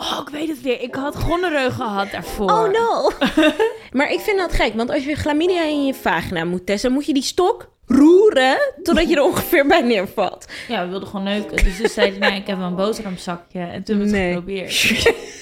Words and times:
Oh, 0.00 0.18
ik 0.22 0.28
weet 0.28 0.48
het 0.48 0.60
weer. 0.62 0.80
Ik 0.80 0.94
had 0.94 1.16
gonoreu 1.16 1.70
gehad 1.70 2.10
daarvoor. 2.10 2.50
Oh 2.50 2.68
no. 2.70 3.10
maar 3.98 4.12
ik 4.12 4.20
vind 4.20 4.38
dat 4.38 4.52
gek, 4.52 4.74
want 4.74 4.90
als 4.90 5.04
je 5.04 5.14
chlamydia 5.14 5.62
in 5.64 5.86
je 5.86 5.94
vagina 5.94 6.44
moet 6.44 6.66
testen, 6.66 6.92
moet 6.92 7.06
je 7.06 7.12
die 7.14 7.22
stok 7.22 7.70
roeren 7.86 8.58
totdat 8.82 9.08
je 9.08 9.16
er 9.16 9.22
ongeveer 9.22 9.66
bij 9.66 9.80
neervalt. 9.80 10.46
Ja, 10.68 10.84
we 10.84 10.90
wilden 10.90 11.08
gewoon 11.08 11.24
neuken. 11.24 11.64
Dus 11.64 11.76
toen 11.76 11.88
zei 11.88 12.10
hij, 12.10 12.18
nou, 12.18 12.34
ik 12.34 12.46
heb 12.46 12.58
wel 12.58 12.66
een 12.66 12.74
boterhamzakje. 12.76 13.58
En 13.60 13.84
toen 13.84 13.96
hebben 14.00 14.12
we 14.12 14.18
het 14.18 14.26
Nee. 14.26 14.32
geprobeerd. 14.34 15.16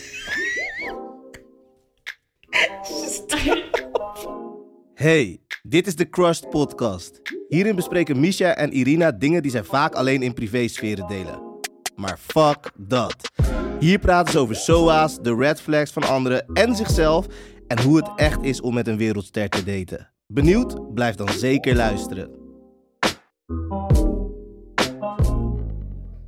Hey, 4.95 5.41
dit 5.63 5.87
is 5.87 5.97
de 5.97 6.09
Crushed 6.09 6.51
Podcast. 6.51 7.21
Hierin 7.49 7.77
bespreken 7.77 8.21
Misha 8.21 8.54
en 8.54 8.73
Irina 8.73 9.13
dingen 9.13 9.43
die 9.43 9.51
zij 9.51 9.65
vaak 9.65 9.95
alleen 9.95 10.23
in 10.23 10.35
privésferen 10.35 11.07
delen. 11.07 11.41
Maar 11.97 12.19
fuck 12.19 12.71
dat. 12.77 13.31
Hier 13.81 13.99
praten 13.99 14.33
ze 14.33 14.38
over 14.38 14.54
SOA's, 14.56 15.19
de 15.22 15.35
red 15.35 15.61
flags 15.61 15.90
van 15.92 16.02
anderen 16.02 16.46
en 16.55 16.77
zichzelf 16.77 17.27
en 17.66 17.80
hoe 17.83 17.96
het 17.96 18.10
echt 18.16 18.42
is 18.42 18.60
om 18.60 18.74
met 18.74 18.87
een 18.87 18.96
wereldster 18.96 19.48
te 19.48 19.64
daten. 19.64 20.12
Benieuwd? 20.27 20.95
Blijf 20.95 21.14
dan 21.14 21.28
zeker 21.28 21.74
luisteren. 21.77 22.30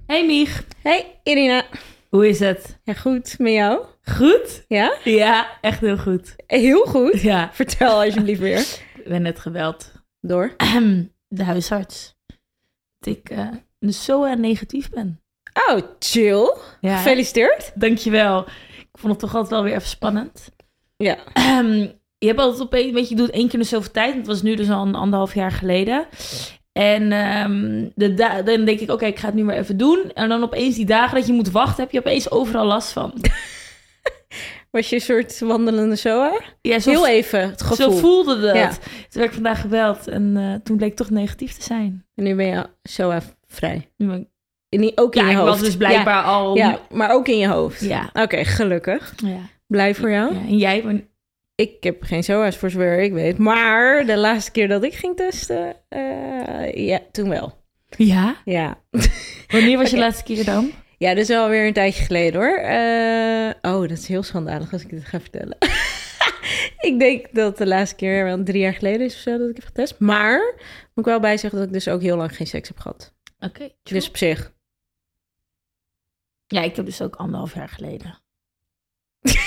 Hey 0.06 0.26
Mieg, 0.26 0.64
Hey 0.82 1.20
Irina. 1.22 1.64
hoe 2.08 2.28
is 2.28 2.38
het? 2.38 2.78
Ja, 2.82 2.92
goed. 2.94 3.38
Met 3.38 3.52
jou? 3.52 3.84
Goed? 4.02 4.64
Ja? 4.68 4.96
Ja, 5.04 5.58
echt 5.60 5.80
heel 5.80 5.98
goed. 5.98 6.36
Heel 6.46 6.84
goed. 6.84 7.20
Ja, 7.20 7.50
Vertel 7.52 8.02
alsjeblieft 8.02 8.40
weer. 8.40 8.58
ik 8.96 9.04
ben 9.08 9.22
net 9.22 9.38
geweld. 9.38 9.92
Door. 10.20 10.54
De 11.28 11.44
huisarts. 11.44 12.16
Dat 12.98 13.14
ik 13.16 13.30
eh 13.30 13.48
dus 13.78 14.04
zo 14.04 14.24
eh, 14.24 14.36
negatief 14.36 14.90
ben. 14.90 15.20
Oh, 15.68 15.78
chill. 15.98 16.54
Ja, 16.80 16.96
Gefeliciteerd. 16.96 17.72
dankjewel. 17.74 18.40
Ik 18.78 18.98
vond 19.00 19.12
het 19.12 19.20
toch 19.20 19.32
altijd 19.34 19.50
wel 19.52 19.62
weer 19.62 19.74
even 19.74 19.88
spannend. 19.88 20.48
Ja. 20.96 21.16
je 22.18 22.26
hebt 22.26 22.38
altijd 22.40 22.62
opeens, 22.62 22.92
weet 22.92 23.08
je, 23.08 23.14
je 23.14 23.20
doet 23.20 23.30
één 23.30 23.48
keer 23.48 23.58
in 23.58 23.64
zoveel 23.64 23.90
tijd. 23.92 24.14
Het 24.14 24.26
was 24.26 24.42
nu 24.42 24.54
dus 24.54 24.70
al 24.70 24.86
een 24.86 24.94
anderhalf 24.94 25.34
jaar 25.34 25.52
geleden. 25.52 26.06
En 26.72 27.12
ehm, 27.12 27.88
de 27.94 28.14
da- 28.14 28.42
dan 28.42 28.64
denk 28.64 28.80
ik, 28.80 28.90
oké, 28.90 29.06
ik 29.06 29.18
ga 29.18 29.26
het 29.26 29.34
nu 29.34 29.44
maar 29.44 29.56
even 29.56 29.76
doen. 29.76 30.10
En 30.14 30.28
dan 30.28 30.42
opeens 30.42 30.74
die 30.76 30.86
dagen 30.86 31.16
dat 31.18 31.26
je 31.26 31.32
moet 31.32 31.50
wachten, 31.50 31.82
heb 31.82 31.92
je 31.92 31.98
opeens 31.98 32.30
overal 32.30 32.64
last 32.66 32.92
van. 32.92 33.12
Was 34.70 34.88
je 34.88 34.94
een 34.94 35.00
soort 35.02 35.38
wandelende 35.40 35.96
SOA? 35.96 36.40
Ja, 36.60 36.78
zo, 36.78 36.90
Heel 36.90 37.06
even 37.08 37.40
het 37.40 37.62
gevoel. 37.62 37.90
zo 37.92 37.96
voelde 37.98 38.40
dat. 38.40 38.54
Ja. 38.56 38.68
Toen 38.68 38.78
werd 39.12 39.26
ik 39.28 39.32
vandaag 39.34 39.60
gebeld 39.60 40.08
en 40.08 40.36
eh, 40.36 40.54
toen 40.62 40.76
bleek 40.76 40.90
ik 40.90 40.96
toch 40.96 41.10
negatief 41.10 41.52
te 41.52 41.62
zijn. 41.64 42.06
En 42.14 42.24
nu 42.24 42.34
ben 42.34 42.46
je 42.46 42.66
SOA 42.82 43.20
vrij. 43.46 43.90
Nu 43.96 44.06
ben 44.06 44.20
ik- 44.20 44.28
In 44.68 44.92
ook 44.94 45.14
in 45.14 45.20
ja, 45.20 45.26
je 45.26 45.32
ik 45.32 45.38
hoofd. 45.38 45.50
was 45.50 45.60
dus 45.60 45.76
blijkbaar 45.76 46.22
al... 46.22 46.56
Ja, 46.56 46.80
maar 46.90 47.10
ook 47.12 47.28
in 47.28 47.38
je 47.38 47.48
hoofd. 47.48 47.80
Ja. 47.80 48.10
Oké, 48.12 48.44
gelukkig. 48.44 49.14
Ja. 49.16 49.38
Blij 49.66 49.94
voor 49.94 50.10
jou. 50.10 50.34
Ja, 50.34 50.40
En 50.40 50.56
jij? 50.56 50.82
Maar, 50.82 50.94
Ik 51.54 51.76
heb 51.80 52.02
geen 52.02 52.24
SOA's 52.24 52.56
voor 52.56 52.70
zover 52.70 52.98
ik 53.00 53.12
weet. 53.12 53.38
Maar 53.38 54.06
de 54.06 54.16
laatste 54.16 54.50
keer 54.50 54.68
dat 54.68 54.82
ik 54.84 54.94
ging 54.94 55.16
testen, 55.16 55.76
eh, 55.88 56.86
ja, 56.86 56.98
toen 57.12 57.28
wel. 57.28 57.62
ja? 57.96 58.36
Ja. 58.44 58.78
Wanneer 59.48 59.78
was 59.78 59.90
je 59.90 59.98
laatste 60.06 60.22
keer 60.24 60.44
dan? 60.44 60.70
Ja, 60.98 61.08
dat 61.14 61.28
is 61.28 61.36
alweer 61.36 61.66
een 61.66 61.72
tijdje 61.72 62.04
geleden 62.04 62.40
hoor. 62.40 62.56
Eh, 62.56 63.72
oh, 63.74 63.80
dat 63.80 63.98
is 63.98 64.08
heel 64.08 64.22
schandalig 64.22 64.72
als 64.72 64.82
ik 64.82 64.90
dit 64.90 65.04
ga 65.04 65.20
vertellen. 65.20 65.56
ik 66.88 66.98
denk 66.98 67.26
dat 67.32 67.58
de 67.58 67.66
laatste 67.66 67.96
keer 67.96 68.24
wel 68.24 68.42
drie 68.42 68.60
jaar 68.60 68.74
geleden 68.74 69.06
is 69.06 69.14
of 69.14 69.20
zo 69.20 69.38
dat 69.38 69.48
ik 69.48 69.56
heb 69.56 69.64
getest. 69.64 69.98
Maar 69.98 70.38
moet 70.94 71.04
ik 71.06 71.10
wel 71.12 71.20
bij 71.20 71.36
zeggen 71.36 71.58
dat 71.58 71.68
ik 71.68 71.74
dus 71.74 71.88
ook 71.88 72.02
heel 72.02 72.16
lang 72.16 72.36
geen 72.36 72.46
seks 72.46 72.68
heb 72.68 72.78
gehad. 72.78 73.14
Oké. 73.40 73.68
Dus 73.82 74.08
op 74.08 74.16
zich. 74.16 74.52
Ja, 76.48 76.62
ik 76.62 76.76
heb 76.76 76.84
dus 76.84 77.02
ook 77.02 77.16
anderhalf 77.16 77.54
jaar 77.54 77.68
geleden. 77.68 78.18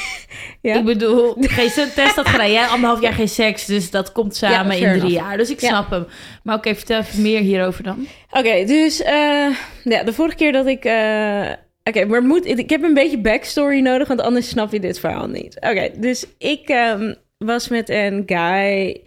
Ja? 0.62 0.76
Ik 0.78 0.86
bedoel, 0.86 1.36
geen 1.40 1.70
test 1.96 2.16
had 2.16 2.28
gedaan. 2.28 2.52
Jij 2.52 2.66
anderhalf 2.66 3.02
jaar 3.02 3.14
geen 3.14 3.30
seks, 3.30 3.66
dus 3.66 3.92
dat 3.92 4.12
komt 4.12 4.36
samen 4.36 4.72
in 4.72 4.78
drie 4.82 4.94
enough. 4.94 5.14
jaar. 5.14 5.38
Dus 5.38 5.50
ik 5.50 5.60
Ja. 5.62 5.68
snap 5.68 5.90
hem. 5.90 6.06
Maar 6.44 6.56
oké, 6.56 6.76
vertel 6.76 7.00
even 7.00 7.22
meer 7.22 7.40
hierover 7.40 7.84
dan. 7.84 8.08
Oké, 8.32 8.66
dus 8.66 9.02
eh, 9.02 9.48
ja, 9.84 10.04
de 10.04 10.14
vorige 10.14 10.36
keer 10.36 10.52
dat 10.52 10.66
ik. 10.66 10.86
eh, 10.86 11.52
Oké, 11.84 12.06
maar 12.06 12.22
moet, 12.24 12.46
ik 12.46 12.70
heb 12.70 12.84
een 12.84 12.94
beetje 12.94 13.18
backstory 13.20 13.80
nodig, 13.80 14.08
want 14.08 14.22
anders 14.22 14.50
snap 14.50 14.72
je 14.72 14.80
dit 14.80 15.00
verhaal 15.00 15.28
niet. 15.28 15.56
Oké, 15.60 15.90
dus 16.00 16.26
ik 16.38 16.70
ehm, 16.70 17.14
was 17.38 17.68
met 17.68 17.90
een 17.90 18.24
guy. 18.26 19.02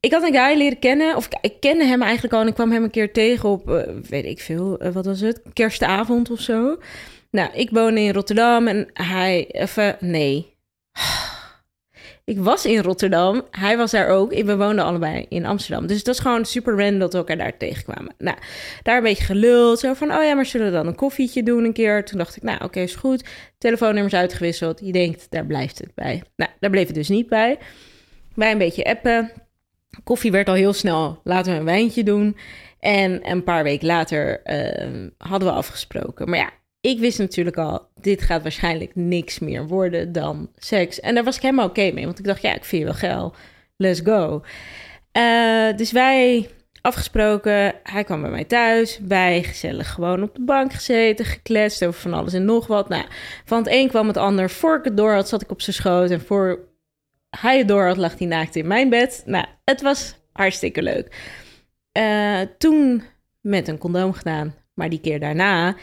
Ik 0.00 0.12
had 0.12 0.22
een 0.22 0.34
guy 0.34 0.56
leren 0.56 0.78
kennen, 0.78 1.16
of 1.16 1.28
ik 1.40 1.60
kende 1.60 1.84
hem 1.84 2.02
eigenlijk 2.02 2.34
al 2.34 2.40
en 2.40 2.46
ik 2.46 2.54
kwam 2.54 2.72
hem 2.72 2.82
een 2.82 2.90
keer 2.90 3.12
tegen 3.12 3.48
op, 3.48 3.70
eh, 3.70 3.82
weet 4.08 4.24
ik 4.24 4.40
veel, 4.40 4.78
wat 4.92 5.04
was 5.04 5.20
het? 5.20 5.40
Kerstavond 5.52 6.30
of 6.30 6.40
zo. 6.40 6.76
Nou, 7.36 7.50
ik 7.52 7.70
woonde 7.70 8.00
in 8.00 8.12
Rotterdam 8.12 8.66
en 8.66 8.88
hij, 8.92 9.46
even, 9.50 9.96
nee. 10.00 10.54
Ik 12.24 12.38
was 12.38 12.64
in 12.64 12.78
Rotterdam, 12.78 13.42
hij 13.50 13.76
was 13.76 13.90
daar 13.90 14.08
ook. 14.08 14.34
We 14.34 14.56
woonden 14.56 14.84
allebei 14.84 15.26
in 15.28 15.46
Amsterdam. 15.46 15.86
Dus 15.86 16.04
dat 16.04 16.14
is 16.14 16.20
gewoon 16.20 16.44
super 16.44 16.76
random 16.78 16.98
dat 16.98 17.12
we 17.12 17.18
elkaar 17.18 17.36
daar 17.36 17.56
tegenkwamen. 17.56 18.14
Nou, 18.18 18.36
daar 18.82 18.96
een 18.96 19.02
beetje 19.02 19.24
geluld. 19.24 19.78
Zo 19.78 19.94
van, 19.94 20.12
oh 20.12 20.22
ja, 20.22 20.34
maar 20.34 20.46
zullen 20.46 20.66
we 20.66 20.72
dan 20.72 20.86
een 20.86 20.94
koffietje 20.94 21.42
doen 21.42 21.64
een 21.64 21.72
keer? 21.72 22.04
Toen 22.04 22.18
dacht 22.18 22.36
ik, 22.36 22.42
nou 22.42 22.64
oké, 22.64 22.80
is 22.80 22.94
goed. 22.94 23.24
Telefoonnummers 23.58 24.14
uitgewisseld. 24.14 24.80
Je 24.84 24.92
denkt, 24.92 25.26
daar 25.30 25.46
blijft 25.46 25.78
het 25.78 25.94
bij. 25.94 26.22
Nou, 26.36 26.50
daar 26.60 26.70
bleef 26.70 26.86
het 26.86 26.94
dus 26.94 27.08
niet 27.08 27.28
bij. 27.28 27.58
Wij 28.34 28.52
een 28.52 28.58
beetje 28.58 28.84
appen. 28.84 29.32
Koffie 30.04 30.30
werd 30.30 30.48
al 30.48 30.54
heel 30.54 30.72
snel, 30.72 31.20
laten 31.24 31.52
we 31.52 31.58
een 31.58 31.64
wijntje 31.64 32.02
doen. 32.02 32.36
En 32.80 33.30
een 33.30 33.44
paar 33.44 33.62
weken 33.62 33.86
later 33.86 34.42
ehm, 34.42 35.08
hadden 35.18 35.48
we 35.48 35.54
afgesproken. 35.54 36.30
Maar 36.30 36.38
ja, 36.38 36.50
ik 36.86 36.98
wist 36.98 37.18
natuurlijk 37.18 37.56
al, 37.56 37.88
dit 38.00 38.22
gaat 38.22 38.42
waarschijnlijk 38.42 38.90
niks 38.94 39.38
meer 39.38 39.66
worden 39.66 40.12
dan 40.12 40.50
seks. 40.56 41.00
En 41.00 41.14
daar 41.14 41.24
was 41.24 41.36
ik 41.36 41.42
helemaal 41.42 41.68
oké 41.68 41.90
mee, 41.92 42.04
want 42.04 42.18
ik 42.18 42.24
dacht, 42.24 42.42
ja, 42.42 42.54
ik 42.54 42.64
vind 42.64 42.82
je 42.82 42.88
wel 42.88 42.98
geil. 42.98 43.34
Let's 43.76 44.00
go. 44.04 44.42
Eh, 45.12 45.76
dus 45.76 45.92
wij 45.92 46.48
afgesproken, 46.80 47.74
hij 47.82 48.04
kwam 48.04 48.20
bij 48.20 48.30
mij 48.30 48.44
thuis. 48.44 49.00
Wij 49.06 49.42
gezellig 49.42 49.92
gewoon 49.92 50.22
op 50.22 50.34
de 50.34 50.44
bank 50.44 50.72
gezeten, 50.72 51.24
gekletst 51.24 51.84
over 51.84 52.00
van 52.00 52.14
alles 52.14 52.32
en 52.32 52.44
nog 52.44 52.66
wat. 52.66 52.88
Nou, 52.88 53.04
van 53.44 53.58
het 53.58 53.68
een 53.70 53.88
kwam 53.88 54.06
het 54.06 54.16
ander. 54.16 54.50
Voor 54.50 54.76
ik 54.76 54.84
het 54.84 54.96
door 54.96 55.12
had, 55.12 55.28
zat 55.28 55.42
ik 55.42 55.50
op 55.50 55.60
zijn 55.60 55.76
schoot. 55.76 56.10
En 56.10 56.20
voor 56.20 56.68
hij 57.30 57.58
het 57.58 57.68
door 57.68 57.86
had, 57.86 57.96
lag 57.96 58.18
hij 58.18 58.26
naakt 58.26 58.56
in 58.56 58.66
mijn 58.66 58.88
bed. 58.88 59.22
Nou, 59.26 59.46
het 59.64 59.82
was 59.82 60.16
hartstikke 60.32 60.82
leuk. 60.82 61.16
Eh, 61.92 62.40
toen 62.58 63.02
met 63.40 63.68
een 63.68 63.78
condoom 63.78 64.12
gedaan. 64.12 64.54
Maar 64.76 64.88
die 64.88 65.00
keer 65.00 65.20
daarna 65.20 65.76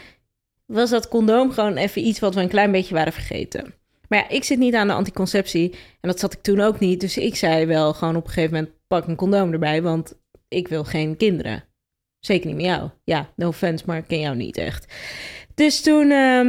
was 0.74 0.90
dat 0.90 1.08
condoom 1.08 1.52
gewoon 1.52 1.76
even 1.76 2.06
iets 2.06 2.18
wat 2.18 2.34
we 2.34 2.40
een 2.40 2.48
klein 2.48 2.72
beetje 2.72 2.94
waren 2.94 3.12
vergeten. 3.12 3.74
Maar 4.08 4.18
ja, 4.18 4.28
ik 4.28 4.44
zit 4.44 4.58
niet 4.58 4.74
aan 4.74 4.86
de 4.86 4.92
anticonceptie. 4.92 5.70
En 6.00 6.08
dat 6.08 6.20
zat 6.20 6.32
ik 6.32 6.42
toen 6.42 6.60
ook 6.60 6.78
niet. 6.78 7.00
Dus 7.00 7.16
ik 7.16 7.36
zei 7.36 7.66
wel 7.66 7.92
gewoon 7.92 8.16
op 8.16 8.24
een 8.24 8.32
gegeven 8.32 8.54
moment: 8.54 8.74
pak 8.86 9.06
een 9.06 9.16
condoom 9.16 9.52
erbij. 9.52 9.82
Want 9.82 10.14
ik 10.48 10.68
wil 10.68 10.84
geen 10.84 11.16
kinderen. 11.16 11.64
Zeker 12.20 12.46
niet 12.46 12.56
met 12.56 12.64
jou. 12.64 12.90
Ja, 13.04 13.32
no 13.36 13.48
offense, 13.48 13.84
maar 13.86 13.96
ik 13.96 14.06
ken 14.06 14.20
jou 14.20 14.36
niet 14.36 14.56
echt. 14.56 14.94
Dus 15.54 15.80
toen, 15.80 16.10
ehm, 16.10 16.46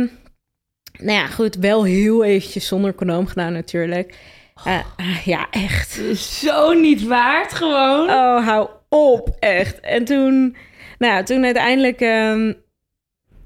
nou 0.97 1.17
ja, 1.17 1.27
goed, 1.27 1.55
wel 1.55 1.83
heel 1.83 2.23
eventjes 2.23 2.67
zonder 2.67 2.95
condoom 2.95 3.27
gedaan 3.27 3.53
natuurlijk. 3.53 4.17
Eh, 4.63 4.79
eh, 4.97 5.25
ja, 5.25 5.47
echt. 5.51 6.01
Zo 6.43 6.73
niet 6.73 7.03
waard 7.03 7.53
gewoon. 7.53 8.09
Oh, 8.09 8.45
hou 8.45 8.69
op, 8.89 9.35
echt. 9.39 9.79
En 9.79 10.05
toen, 10.05 10.55
nou, 10.97 11.13
ja, 11.13 11.23
toen 11.23 11.43
uiteindelijk, 11.43 12.01
ehm, 12.01 12.53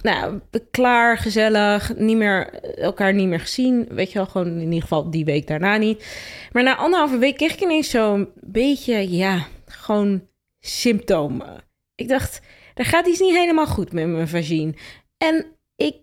nou, 0.02 0.40
klaar, 0.72 1.18
gezellig, 1.18 1.96
niet 1.98 2.18
meer, 2.18 2.54
elkaar 2.78 3.14
niet 3.14 3.28
meer 3.28 3.40
gezien. 3.40 3.88
Weet 3.90 4.12
je 4.12 4.18
wel, 4.18 4.28
gewoon 4.28 4.48
in 4.48 4.62
ieder 4.64 4.82
geval 4.82 5.10
die 5.12 5.26
week 5.26 5.48
daarna 5.48 5.78
niet. 5.78 6.06
Maar 6.52 6.64
na 6.64 6.76
anderhalve 6.76 7.18
week 7.18 7.36
kreeg 7.38 7.54
ik 7.54 7.62
ineens 7.62 7.90
zo'n 7.90 8.30
beetje, 8.42 9.12
ja, 9.12 9.48
gewoon 9.66 10.28
symptomen. 10.60 11.64
Ik 11.96 12.08
dacht, 12.08 12.42
er 12.74 12.86
gaat 12.86 13.08
iets 13.08 13.20
niet 13.20 13.36
helemaal 13.36 13.68
goed 13.68 13.92
met 13.94 14.08
mijn 14.08 14.28
vagine. 14.28 14.74
En 15.18 15.46
ik, 15.76 15.96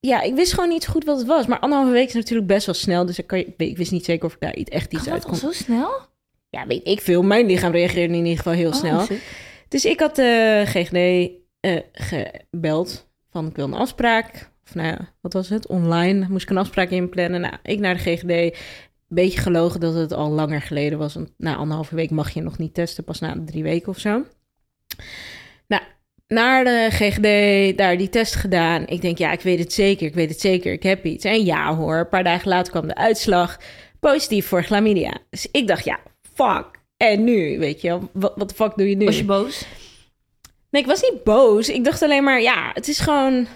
ja, 0.00 0.20
ik 0.22 0.34
wist 0.34 0.52
gewoon 0.52 0.68
niet 0.68 0.82
zo 0.84 0.92
goed 0.92 1.04
wat 1.04 1.18
het 1.18 1.26
was. 1.26 1.46
Maar 1.46 1.58
anderhalve 1.58 1.92
week 1.92 2.08
is 2.08 2.14
natuurlijk 2.14 2.48
best 2.48 2.66
wel 2.66 2.74
snel. 2.74 3.06
Dus 3.06 3.18
ik, 3.18 3.26
kan, 3.26 3.44
ik 3.56 3.76
wist 3.76 3.90
niet 3.92 4.04
zeker 4.04 4.26
of 4.26 4.34
ik 4.34 4.40
daar 4.40 4.54
iets- 4.56 4.70
echt 4.70 4.92
iets 4.92 5.08
uit 5.08 5.24
kon. 5.24 5.36
zo 5.36 5.52
snel? 5.52 5.90
Ja, 6.50 6.66
weet 6.66 6.86
ik 6.86 7.00
veel. 7.00 7.22
Mijn 7.22 7.46
lichaam 7.46 7.72
reageerde 7.72 8.14
in 8.14 8.20
ieder 8.24 8.36
geval 8.36 8.52
heel 8.52 8.72
snel. 8.72 8.98
Oh, 8.98 9.04
sick. 9.06 9.22
Dus 9.68 9.84
ik 9.84 10.00
had 10.00 10.16
de 10.16 10.62
GGD 10.66 11.30
eh, 11.60 11.80
gebeld 11.92 13.09
van 13.30 13.46
ik 13.46 13.56
wil 13.56 13.64
een 13.64 13.74
afspraak. 13.74 14.50
Of 14.66 14.74
nou 14.74 14.96
wat 15.20 15.32
was 15.32 15.48
het? 15.48 15.66
Online 15.66 16.26
moest 16.28 16.42
ik 16.42 16.50
een 16.50 16.56
afspraak 16.56 16.90
inplannen. 16.90 17.40
Nou, 17.40 17.54
ik 17.62 17.78
naar 17.78 17.94
de 17.94 18.00
GGD. 18.00 18.58
Beetje 19.08 19.40
gelogen 19.40 19.80
dat 19.80 19.94
het 19.94 20.12
al 20.12 20.30
langer 20.30 20.62
geleden 20.62 20.98
was. 20.98 21.16
Na 21.36 21.56
anderhalve 21.56 21.94
week 21.94 22.10
mag 22.10 22.30
je 22.30 22.42
nog 22.42 22.58
niet 22.58 22.74
testen. 22.74 23.04
Pas 23.04 23.20
na 23.20 23.36
drie 23.46 23.62
weken 23.62 23.88
of 23.88 23.98
zo. 23.98 24.24
Nou, 25.66 25.82
naar 26.26 26.64
de 26.64 26.88
GGD, 26.90 27.78
daar 27.78 27.96
die 27.96 28.08
test 28.08 28.34
gedaan. 28.34 28.86
Ik 28.86 29.00
denk, 29.00 29.18
ja, 29.18 29.32
ik 29.32 29.40
weet 29.40 29.58
het 29.58 29.72
zeker. 29.72 30.06
Ik 30.06 30.14
weet 30.14 30.30
het 30.30 30.40
zeker. 30.40 30.72
Ik 30.72 30.82
heb 30.82 31.04
iets. 31.04 31.24
En 31.24 31.44
ja 31.44 31.76
hoor, 31.76 31.96
een 31.96 32.08
paar 32.08 32.24
dagen 32.24 32.48
later 32.48 32.72
kwam 32.72 32.86
de 32.86 32.94
uitslag. 32.94 33.58
Positief 34.00 34.46
voor 34.46 34.62
chlamydia. 34.62 35.18
Dus 35.30 35.48
ik 35.50 35.66
dacht, 35.66 35.84
ja, 35.84 35.98
fuck. 36.34 36.66
En 36.96 37.24
nu, 37.24 37.58
weet 37.58 37.80
je 37.80 37.88
wel, 37.88 38.10
wat, 38.12 38.32
wat 38.36 38.48
de 38.48 38.54
fuck 38.54 38.76
doe 38.76 38.88
je 38.88 38.96
nu? 38.96 39.04
Was 39.04 39.18
je 39.18 39.24
boos? 39.24 39.66
Nee, 40.70 40.82
ik 40.82 40.88
was 40.88 41.02
niet 41.02 41.24
boos. 41.24 41.68
Ik 41.68 41.84
dacht 41.84 42.02
alleen 42.02 42.24
maar, 42.24 42.40
ja, 42.40 42.70
het 42.74 42.88
is 42.88 42.98
gewoon 42.98 43.46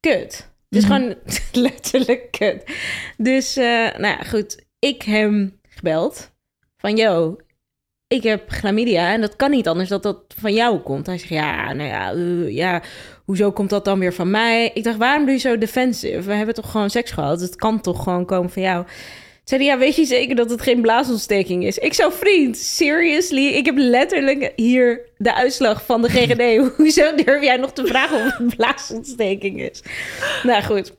kut. 0.00 0.50
Het 0.68 0.84
is 0.84 0.88
Mhm. 0.88 0.92
gewoon 0.94 1.14
letterlijk 1.64 2.30
kut. 2.30 2.64
Dus, 3.16 3.56
eh, 3.56 3.64
nou 3.98 4.06
ja, 4.06 4.22
goed. 4.22 4.64
Ik 4.78 5.02
hem 5.02 5.60
gebeld. 5.68 6.30
Van, 6.76 6.96
yo, 6.96 7.36
ik 8.08 8.22
heb 8.22 8.50
chlamydia 8.50 9.12
en 9.12 9.20
dat 9.20 9.36
kan 9.36 9.50
niet 9.50 9.68
anders 9.68 9.88
dat 9.88 10.02
dat 10.02 10.22
van 10.40 10.52
jou 10.54 10.78
komt. 10.78 11.06
Hij 11.06 11.18
zegt, 11.18 11.30
ja, 11.30 11.72
nou 11.72 11.88
ja, 11.88 12.12
eh, 12.12 12.48
ja, 12.54 12.82
hoezo 13.24 13.52
komt 13.52 13.70
dat 13.70 13.84
dan 13.84 13.98
weer 13.98 14.12
van 14.14 14.30
mij? 14.30 14.70
Ik 14.74 14.84
dacht, 14.84 14.96
waarom 14.98 15.24
doe 15.24 15.34
je 15.34 15.40
zo 15.40 15.58
defensive? 15.58 16.22
We 16.22 16.32
hebben 16.34 16.54
toch 16.54 16.70
gewoon 16.70 16.90
seks 16.90 17.10
gehad? 17.10 17.40
Het 17.40 17.56
kan 17.56 17.80
toch 17.80 18.02
gewoon 18.02 18.24
komen 18.24 18.50
van 18.50 18.62
jou? 18.62 18.86
Zei 19.48 19.62
hij, 19.62 19.72
ja, 19.72 19.78
weet 19.78 19.96
je 19.96 20.04
zeker 20.04 20.36
dat 20.36 20.50
het 20.50 20.62
geen 20.62 20.80
blaasontsteking 20.80 21.64
is? 21.64 21.78
Ik 21.78 21.94
zo, 21.94 22.10
vriend, 22.10 22.56
seriously? 22.56 23.46
Ik 23.46 23.66
heb 23.66 23.74
letterlijk 23.76 24.52
hier 24.56 25.00
de 25.18 25.34
uitslag 25.34 25.84
van 25.84 26.02
de 26.02 26.08
GGD. 26.08 26.66
Hoezo 26.76 27.14
durf 27.14 27.42
jij 27.42 27.56
nog 27.56 27.72
te 27.72 27.86
vragen 27.86 28.26
of 28.26 28.36
het 28.36 28.56
blaasontsteking 28.56 29.60
is? 29.60 29.82
Nou 30.42 30.62
goed. 30.62 30.92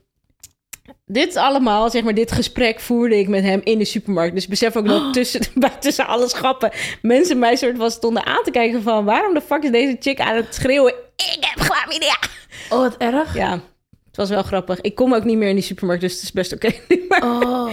Dit 1.06 1.36
allemaal, 1.36 1.90
zeg 1.90 2.02
maar, 2.02 2.14
dit 2.14 2.32
gesprek 2.32 2.80
voerde 2.80 3.18
ik 3.18 3.28
met 3.28 3.42
hem 3.42 3.60
in 3.64 3.78
de 3.78 3.84
supermarkt. 3.84 4.34
Dus 4.34 4.46
besef 4.46 4.76
ook 4.76 4.88
dat 4.88 5.12
tussen, 5.14 5.40
tussen 5.80 6.06
alle 6.06 6.28
schappen 6.28 6.70
mensen 7.02 7.38
mij 7.38 7.56
soort 7.56 7.76
van 7.76 7.90
stonden 7.90 8.26
aan 8.26 8.42
te 8.42 8.50
kijken 8.50 8.82
van... 8.82 9.04
waarom 9.04 9.34
de 9.34 9.40
fuck 9.40 9.62
is 9.62 9.70
deze 9.70 9.96
chick 10.00 10.20
aan 10.20 10.36
het 10.36 10.54
schreeuwen? 10.54 10.94
Ik 11.16 11.38
heb 11.40 11.66
chlamydia! 11.66 12.18
Oh, 12.70 12.78
wat 12.78 12.96
erg. 12.96 13.34
Ja, 13.34 13.50
het 14.06 14.16
was 14.16 14.28
wel 14.28 14.42
grappig. 14.42 14.80
Ik 14.80 14.94
kom 14.94 15.14
ook 15.14 15.24
niet 15.24 15.36
meer 15.38 15.48
in 15.48 15.54
die 15.54 15.64
supermarkt, 15.64 16.02
dus 16.02 16.12
het 16.12 16.22
is 16.22 16.32
best 16.32 16.52
oké. 16.52 16.72
Oh. 17.20 17.72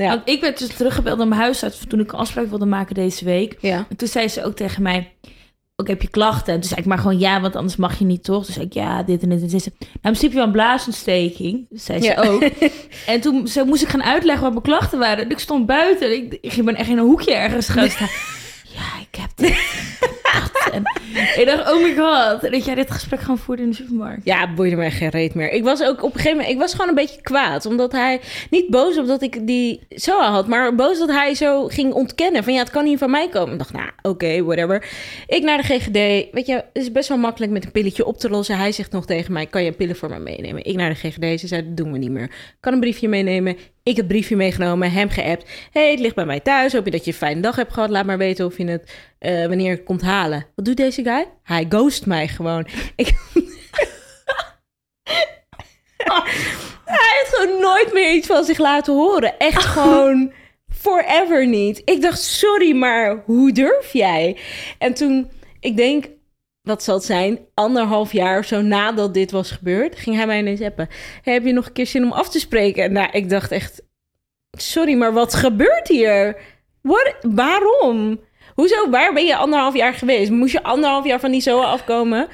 Ja. 0.00 0.08
Want 0.08 0.28
ik 0.28 0.40
werd 0.40 0.58
dus 0.58 0.68
teruggebeld 0.68 1.18
naar 1.18 1.28
mijn 1.28 1.40
huisarts 1.40 1.80
toen 1.88 2.00
ik 2.00 2.12
een 2.12 2.18
afspraak 2.18 2.46
wilde 2.48 2.66
maken 2.66 2.94
deze 2.94 3.24
week. 3.24 3.56
ja. 3.60 3.86
En 3.88 3.96
toen 3.96 4.08
zei 4.08 4.28
ze 4.28 4.44
ook 4.44 4.56
tegen 4.56 4.82
mij, 4.82 5.12
ook 5.76 5.88
heb 5.88 6.02
je 6.02 6.08
klachten? 6.08 6.54
En 6.54 6.60
toen 6.60 6.68
zei 6.68 6.80
ik 6.80 6.86
maar 6.86 6.98
gewoon 6.98 7.18
ja, 7.18 7.40
want 7.40 7.56
anders 7.56 7.76
mag 7.76 7.98
je 7.98 8.04
niet, 8.04 8.24
toch? 8.24 8.44
Zei 8.44 8.64
ik 8.66 8.72
ja, 8.72 9.02
dit 9.02 9.22
en 9.22 9.28
dit 9.28 9.40
en 9.42 9.48
dit. 9.48 9.64
Nou, 9.78 9.86
principe 10.00 10.22
heb 10.22 10.30
je 10.32 10.36
wel 10.36 10.46
een 10.46 10.52
blaasontsteking. 10.52 11.66
Zei 11.70 12.00
ze 12.00 12.06
Ja. 12.06 12.22
ook. 12.22 12.42
En 13.06 13.20
toen 13.20 13.48
zo 13.48 13.64
moest 13.64 13.82
ik 13.82 13.88
gaan 13.88 14.02
uitleggen 14.02 14.42
wat 14.42 14.52
mijn 14.52 14.64
klachten 14.64 14.98
waren. 14.98 15.24
En 15.24 15.30
ik 15.30 15.38
stond 15.38 15.66
buiten. 15.66 16.06
En 16.06 16.12
ik, 16.16 16.38
ik 16.40 16.64
ben 16.64 16.74
echt 16.76 16.88
in 16.88 16.98
een 16.98 17.04
hoekje 17.04 17.34
ergens 17.34 17.68
gaan 17.68 17.88
staan. 17.96 18.08
Ja, 18.64 19.00
ik 19.10 19.18
heb 19.20 19.30
dit. 19.34 19.58
En 20.72 20.82
ik 21.40 21.46
dacht, 21.46 21.72
oh 21.72 21.82
my 21.82 21.94
god. 21.94 22.52
Dat 22.52 22.64
jij 22.64 22.74
dit 22.74 22.90
gesprek 22.90 23.20
gewoon 23.20 23.38
voerde 23.38 23.62
in 23.62 23.70
de 23.70 23.76
supermarkt. 23.76 24.24
Ja, 24.24 24.54
boeide 24.54 24.76
mij 24.76 24.90
geen 24.90 25.08
reet 25.08 25.34
meer. 25.34 25.50
Ik 25.52 25.64
was 25.64 25.82
ook 25.82 26.02
op 26.02 26.14
een 26.14 26.20
gegeven 26.20 26.36
moment... 26.36 26.54
Ik 26.54 26.58
was 26.58 26.72
gewoon 26.72 26.88
een 26.88 26.94
beetje 26.94 27.20
kwaad. 27.20 27.66
Omdat 27.66 27.92
hij... 27.92 28.20
Niet 28.50 28.70
boos 28.70 28.98
omdat 28.98 29.22
ik 29.22 29.46
die 29.46 29.80
zo 29.90 30.20
had. 30.20 30.46
Maar 30.46 30.74
boos 30.74 30.98
dat 30.98 31.08
hij 31.08 31.34
zo 31.34 31.66
ging 31.66 31.92
ontkennen. 31.92 32.44
Van 32.44 32.52
ja, 32.52 32.58
het 32.58 32.70
kan 32.70 32.84
niet 32.84 32.98
van 32.98 33.10
mij 33.10 33.28
komen. 33.28 33.52
Ik 33.52 33.58
dacht, 33.58 33.72
nou, 33.72 33.90
oké, 34.02 34.42
whatever. 34.42 34.88
Ik 35.26 35.42
naar 35.42 35.56
de 35.56 35.64
GGD. 35.64 36.32
Weet 36.32 36.46
je, 36.46 36.52
het 36.52 36.64
is 36.72 36.92
best 36.92 37.08
wel 37.08 37.18
makkelijk 37.18 37.52
met 37.52 37.64
een 37.64 37.72
pilletje 37.72 38.06
op 38.06 38.18
te 38.18 38.30
lossen. 38.30 38.56
Hij 38.56 38.72
zegt 38.72 38.92
nog 38.92 39.06
tegen 39.06 39.32
mij, 39.32 39.46
kan 39.46 39.64
je 39.64 39.72
pillen 39.72 39.96
voor 39.96 40.10
me 40.10 40.18
meenemen? 40.18 40.64
Ik 40.64 40.76
naar 40.76 40.90
de 40.90 41.08
GGD. 41.08 41.40
Ze 41.40 41.46
zei, 41.46 41.62
dat 41.62 41.76
doen 41.76 41.92
we 41.92 41.98
niet 41.98 42.10
meer. 42.10 42.30
Kan 42.60 42.72
een 42.72 42.80
briefje 42.80 43.08
meenemen. 43.08 43.56
Ik 43.82 43.96
het 43.96 44.08
briefje 44.08 44.36
meegenomen, 44.36 44.92
hem 44.92 45.08
geappt. 45.08 45.50
hey, 45.72 45.90
het 45.90 46.00
ligt 46.00 46.14
bij 46.14 46.26
mij 46.26 46.40
thuis. 46.40 46.72
Hoop 46.72 46.84
je 46.84 46.90
dat 46.90 47.04
je 47.04 47.10
een 47.10 47.16
fijne 47.16 47.40
dag 47.40 47.56
hebt 47.56 47.72
gehad. 47.72 47.90
Laat 47.90 48.06
maar 48.06 48.18
weten 48.18 48.46
of 48.46 48.56
je 48.58 48.64
het 48.64 48.92
eh, 49.18 49.46
wanneer 49.46 49.70
het 49.70 49.82
komt 49.82 50.02
halen. 50.02 50.46
Wat 50.54 50.64
doet 50.64 50.76
deze 50.76 51.02
guy? 51.02 51.26
Hij 51.42 51.66
ghost 51.68 52.06
mij 52.06 52.28
gewoon. 52.28 52.66
Ik... 52.96 53.12
Hij 56.84 57.18
heeft 57.18 57.34
gewoon 57.34 57.60
nooit 57.60 57.92
meer 57.92 58.14
iets 58.14 58.26
van 58.26 58.44
zich 58.44 58.58
laten 58.58 58.94
horen. 58.94 59.38
Echt 59.38 59.64
gewoon 59.76 60.32
forever 60.68 61.46
niet. 61.46 61.82
Ik 61.84 62.02
dacht, 62.02 62.22
sorry, 62.22 62.76
maar 62.76 63.22
hoe 63.24 63.52
durf 63.52 63.92
jij? 63.92 64.36
En 64.78 64.94
toen, 64.94 65.30
ik 65.60 65.76
denk, 65.76 66.08
wat 66.62 66.82
zal 66.82 66.94
het 66.94 67.04
zijn, 67.04 67.38
anderhalf 67.54 68.12
jaar 68.12 68.38
of 68.38 68.44
zo 68.46 68.60
nadat 68.62 69.14
dit 69.14 69.30
was 69.30 69.50
gebeurd, 69.50 69.96
ging 69.98 70.16
hij 70.16 70.26
mij 70.26 70.38
ineens 70.38 70.60
appen. 70.60 70.88
Hey, 71.22 71.32
heb 71.34 71.44
je 71.44 71.52
nog 71.52 71.66
een 71.66 71.72
keer 71.72 71.86
zin 71.86 72.04
om 72.04 72.12
af 72.12 72.28
te 72.30 72.38
spreken? 72.38 72.92
Nou, 72.92 73.08
ik 73.12 73.28
dacht 73.30 73.50
echt, 73.50 73.82
sorry, 74.50 74.94
maar 74.94 75.12
wat 75.12 75.34
gebeurt 75.34 75.88
hier? 75.88 76.36
What, 76.82 77.14
waarom? 77.22 78.20
Hoezo, 78.54 78.90
waar 78.90 79.12
ben 79.12 79.26
je 79.26 79.36
anderhalf 79.36 79.74
jaar 79.76 79.94
geweest? 79.94 80.30
Moest 80.30 80.52
je 80.52 80.62
anderhalf 80.62 81.06
jaar 81.06 81.20
van 81.20 81.30
die 81.30 81.40
zoa 81.40 81.64
afkomen? 81.64 82.28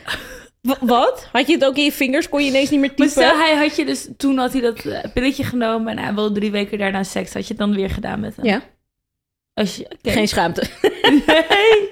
Wa- 0.63 0.77
wat? 0.81 1.29
Had 1.33 1.47
je 1.47 1.53
het 1.55 1.65
ook 1.65 1.77
in 1.77 1.85
je 1.85 1.93
vingers? 1.93 2.29
Kon 2.29 2.43
je 2.43 2.49
ineens 2.49 2.71
niet 2.71 2.81
meer 2.81 2.89
Maar 2.97 3.07
typen? 3.07 3.23
stel, 3.25 3.37
hij 3.39 3.55
had 3.57 3.77
je 3.77 3.85
dus, 3.85 4.09
toen 4.17 4.39
had 4.39 4.53
hij 4.53 4.61
dat 4.61 4.85
eh, 4.85 5.13
pilletje 5.15 5.45
genomen 5.45 5.97
en 5.99 6.05
hij 6.05 6.15
wilde 6.15 6.35
drie 6.39 6.51
weken 6.51 6.79
daarna 6.79 7.03
seks. 7.03 7.33
Had 7.33 7.43
je 7.43 7.49
het 7.49 7.59
dan 7.59 7.75
weer 7.75 7.91
gedaan 7.91 8.21
met 8.21 8.37
hem? 8.37 8.45
Ja, 8.45 8.63
Als 9.55 9.77
je, 9.77 9.87
geen 10.03 10.29
schaamte. 10.29 10.63
Nee. 11.27 11.89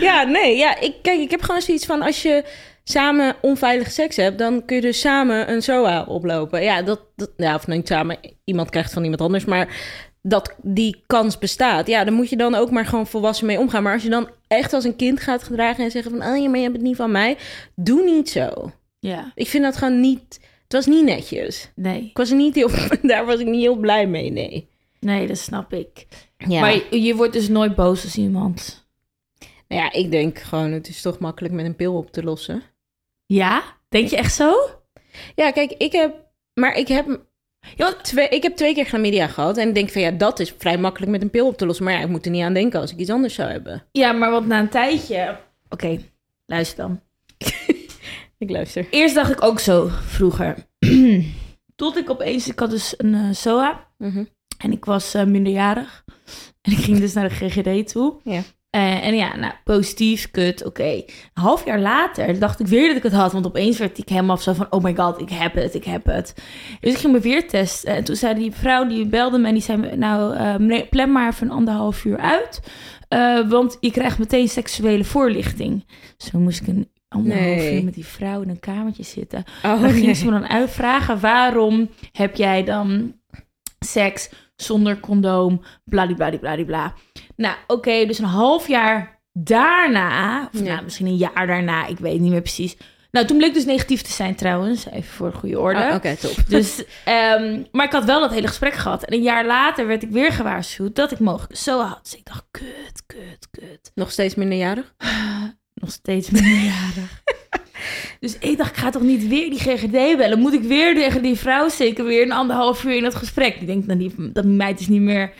Ja, 0.00 0.22
nee, 0.22 0.56
ja, 0.56 0.80
ik, 0.80 0.94
kijk, 1.02 1.20
ik 1.20 1.30
heb 1.30 1.42
gewoon 1.42 1.60
zoiets 1.60 1.86
van 1.86 2.02
als 2.02 2.22
je 2.22 2.44
samen 2.84 3.36
onveilig 3.40 3.90
seks 3.90 4.16
hebt, 4.16 4.38
dan 4.38 4.64
kun 4.64 4.76
je 4.76 4.82
dus 4.82 5.00
samen 5.00 5.50
een 5.52 5.62
SOA 5.62 6.04
oplopen. 6.04 6.62
Ja, 6.62 6.82
dat, 6.82 7.00
dat 7.16 7.30
ja, 7.36 7.54
of 7.54 7.66
niet 7.66 7.88
samen, 7.88 8.18
iemand 8.44 8.70
krijgt 8.70 8.92
van 8.92 9.02
iemand 9.02 9.20
anders, 9.20 9.44
maar 9.44 9.76
dat 10.22 10.54
die 10.62 11.02
kans 11.06 11.38
bestaat. 11.38 11.86
Ja, 11.86 12.04
dan 12.04 12.14
moet 12.14 12.28
je 12.30 12.36
dan 12.36 12.54
ook 12.54 12.70
maar 12.70 12.86
gewoon 12.86 13.06
volwassen 13.06 13.46
mee 13.46 13.58
omgaan. 13.58 13.82
Maar 13.82 13.92
als 13.92 14.02
je 14.02 14.08
dan 14.08 14.30
echt 14.46 14.72
als 14.72 14.84
een 14.84 14.96
kind 14.96 15.20
gaat 15.20 15.42
gedragen 15.42 15.84
en 15.84 15.90
zeggen 15.90 16.10
van, 16.10 16.20
oh 16.20 16.48
maar 16.48 16.56
je 16.56 16.62
hebt 16.62 16.76
het 16.76 16.82
niet 16.84 16.96
van 16.96 17.10
mij, 17.10 17.36
doe 17.74 18.04
niet 18.04 18.30
zo. 18.30 18.72
Ja, 18.98 19.32
Ik 19.34 19.48
vind 19.48 19.64
dat 19.64 19.76
gewoon 19.76 20.00
niet, 20.00 20.40
het 20.62 20.72
was 20.72 20.86
niet 20.86 21.04
netjes. 21.04 21.70
nee. 21.74 22.02
Ik 22.04 22.16
was 22.16 22.30
niet 22.30 22.54
heel, 22.54 22.70
daar 23.02 23.26
was 23.26 23.40
ik 23.40 23.46
niet 23.46 23.60
heel 23.60 23.76
blij 23.76 24.06
mee, 24.06 24.30
nee. 24.30 24.68
Nee, 25.00 25.26
dat 25.26 25.38
snap 25.38 25.72
ik. 25.72 26.06
Ja. 26.36 26.60
Maar 26.60 26.74
je, 26.74 27.02
je 27.02 27.14
wordt 27.16 27.32
dus 27.32 27.48
nooit 27.48 27.74
boos 27.74 28.04
als 28.04 28.16
iemand. 28.16 28.88
Nou 29.70 29.82
ja, 29.82 29.92
ik 29.92 30.10
denk 30.10 30.38
gewoon, 30.38 30.72
het 30.72 30.88
is 30.88 31.02
toch 31.02 31.18
makkelijk 31.18 31.54
met 31.54 31.64
een 31.64 31.76
pil 31.76 31.96
op 31.96 32.12
te 32.12 32.22
lossen. 32.22 32.62
Ja? 33.26 33.62
Denk 33.88 34.08
je 34.08 34.16
echt 34.16 34.34
zo? 34.34 34.52
Ja, 35.34 35.50
kijk, 35.50 35.70
ik 35.70 35.92
heb, 35.92 36.14
maar 36.54 36.74
ik 36.74 36.88
heb 36.88 37.20
Ja, 37.76 37.92
Twee, 37.92 38.28
ik 38.28 38.42
heb 38.42 38.56
twee 38.56 38.74
keer 38.74 38.84
chlamydia 38.84 39.26
gehad. 39.26 39.56
En 39.56 39.68
ik 39.68 39.74
denk 39.74 39.90
van 39.90 40.02
ja, 40.02 40.10
dat 40.10 40.40
is 40.40 40.54
vrij 40.58 40.78
makkelijk 40.78 41.12
met 41.12 41.22
een 41.22 41.30
pil 41.30 41.46
op 41.46 41.56
te 41.56 41.66
lossen. 41.66 41.84
Maar 41.84 41.94
ja, 41.94 42.00
ik 42.00 42.08
moet 42.08 42.24
er 42.24 42.30
niet 42.30 42.42
aan 42.42 42.54
denken 42.54 42.80
als 42.80 42.92
ik 42.92 42.98
iets 42.98 43.10
anders 43.10 43.34
zou 43.34 43.50
hebben. 43.50 43.82
Ja, 43.92 44.12
maar 44.12 44.30
want 44.30 44.46
na 44.46 44.58
een 44.58 44.68
tijdje... 44.68 45.38
Oké, 45.68 45.98
luister 46.46 46.76
dan. 46.76 47.00
Ik 48.38 48.50
luister. 48.50 48.86
Eerst 48.90 49.14
dacht 49.14 49.30
ik 49.30 49.42
ook 49.42 49.60
zo, 49.60 49.88
vroeger. 49.90 50.56
Tot 51.76 51.96
ik 51.96 52.10
opeens... 52.10 52.48
Ik 52.48 52.58
had 52.58 52.70
dus 52.70 52.94
een 52.96 53.14
eh, 53.14 53.32
SOA. 53.32 53.88
Mhm. 53.98 54.24
En 54.58 54.72
ik 54.72 54.84
was 54.84 55.14
eh, 55.14 55.24
minderjarig. 55.24 56.04
En 56.60 56.72
ik 56.72 56.78
ging 56.78 56.98
dus 56.98 57.12
naar 57.12 57.28
de 57.28 57.34
GGD 57.34 57.88
toe. 57.88 58.20
Ja. 58.24 58.42
Eh, 58.70 59.06
en 59.06 59.14
ja, 59.14 59.36
nou, 59.36 59.52
positief, 59.64 60.30
kut, 60.30 60.64
oké. 60.64 60.82
Een 60.92 61.04
half 61.34 61.64
jaar 61.64 61.80
later 61.80 62.38
dacht 62.38 62.60
ik 62.60 62.66
weer 62.66 62.86
dat 62.88 62.96
ik 62.96 63.02
het 63.02 63.12
had. 63.12 63.32
Want 63.32 63.46
opeens 63.46 63.78
werd 63.78 63.98
ik 63.98 64.08
helemaal 64.08 64.36
zo 64.36 64.52
van... 64.52 64.66
Oh 64.70 64.82
my 64.82 64.94
god, 64.94 65.20
ik 65.20 65.30
heb 65.30 65.54
het, 65.54 65.74
ik 65.74 65.84
heb 65.84 66.04
het. 66.06 66.34
Dus 66.80 66.92
ik 66.92 66.98
ging 66.98 67.12
me 67.12 67.20
weer 67.20 67.48
testen. 67.48 67.94
En 67.94 68.04
toen 68.04 68.16
zei 68.16 68.34
die 68.34 68.52
vrouw, 68.52 68.86
die 68.86 69.06
belde 69.06 69.38
me... 69.38 69.46
En 69.48 69.52
die 69.54 69.62
zei, 69.62 69.96
nou, 69.96 70.34
eh, 70.36 70.56
meneer, 70.56 70.86
plan 70.86 71.12
maar 71.12 71.28
even 71.28 71.46
een 71.46 71.52
anderhalf 71.52 72.04
uur 72.04 72.18
uit. 72.18 72.60
Eh, 73.08 73.48
want 73.48 73.76
je 73.80 73.90
krijgt 73.90 74.18
meteen 74.18 74.48
seksuele 74.48 75.04
voorlichting. 75.04 75.84
Zo 76.16 76.38
moest 76.38 76.60
ik 76.60 76.66
een 76.66 76.88
anderhalf 77.08 77.44
Nee. 77.56 77.76
uur 77.76 77.84
met 77.84 77.94
die 77.94 78.06
vrouw 78.06 78.42
in 78.42 78.48
een 78.48 78.60
kamertje 78.60 79.02
zitten. 79.02 79.44
Oh, 79.64 79.80
Dan 79.80 79.90
ging 79.90 80.16
ze 80.16 80.24
me 80.24 80.30
dan 80.30 80.48
uitvragen, 80.48 81.20
waarom 81.20 81.90
heb 82.12 82.36
jij 82.36 82.64
dan 82.64 83.14
seks 83.78 84.30
zonder 84.62 85.00
condoom, 85.00 85.62
bladibladibladibla. 85.84 86.94
Nou, 87.36 87.54
oké, 87.66 88.06
dus 88.06 88.18
een 88.18 88.24
half 88.24 88.68
jaar 88.68 89.20
daarna, 89.32 90.48
of 90.54 90.60
Ja. 90.60 90.72
nou, 90.72 90.84
misschien 90.84 91.06
een 91.06 91.16
jaar 91.16 91.46
daarna, 91.46 91.86
ik 91.86 91.98
weet 91.98 92.20
niet 92.20 92.30
meer 92.30 92.40
precies. 92.42 92.76
Nou, 93.10 93.26
toen 93.26 93.36
bleek 93.36 93.54
dus 93.54 93.64
negatief 93.64 94.02
te 94.02 94.12
zijn 94.12 94.34
trouwens, 94.34 94.86
even 94.86 95.12
voor 95.12 95.30
de 95.30 95.36
goede 95.36 95.60
orde. 95.60 95.80
Oh, 95.88 95.94
Oké, 95.94 96.16
top. 96.16 96.36
Dus, 96.48 96.84
ehm, 97.04 97.62
maar 97.72 97.86
ik 97.86 97.92
had 97.92 98.04
wel 98.04 98.20
dat 98.20 98.30
hele 98.30 98.46
gesprek 98.46 98.72
gehad. 98.74 99.02
En 99.04 99.12
een 99.14 99.22
jaar 99.22 99.46
later 99.46 99.86
werd 99.86 100.02
ik 100.02 100.10
weer 100.10 100.32
gewaarschuwd 100.32 100.94
dat 100.94 101.10
ik 101.10 101.18
mogelijk 101.18 101.56
zo 101.56 101.80
had. 101.80 102.00
Dus 102.02 102.16
ik 102.16 102.24
dacht, 102.24 102.44
kut, 102.50 103.02
kut, 103.06 103.48
kut. 103.50 103.90
Nog 103.94 104.10
steeds 104.10 104.34
minderjarig? 104.34 104.94
Nog 105.74 105.90
steeds 105.90 106.30
minderjarig. 106.30 107.22
dus 108.20 108.38
ik 108.38 108.56
dacht, 108.58 108.70
ik 108.70 108.76
ga 108.76 108.90
toch 108.90 109.02
niet 109.02 109.28
weer 109.28 109.50
die 109.50 109.58
GGD 109.58 110.16
bellen? 110.16 110.38
Moet 110.38 110.52
ik 110.52 110.62
weer 110.62 110.94
tegen 110.94 111.22
die 111.22 111.36
vrouw 111.36 111.68
zeker 111.68 112.04
weer 112.04 112.22
een 112.22 112.32
anderhalf 112.32 112.84
uur 112.84 112.96
in 112.96 113.02
dat 113.02 113.14
gesprek? 113.14 113.54
Ik 113.60 113.66
denk, 113.66 113.86
nou, 113.86 113.98
die, 113.98 114.32
dat 114.32 114.44
meid 114.44 114.80
is 114.80 114.88
niet 114.88 115.00
meer 115.00 115.32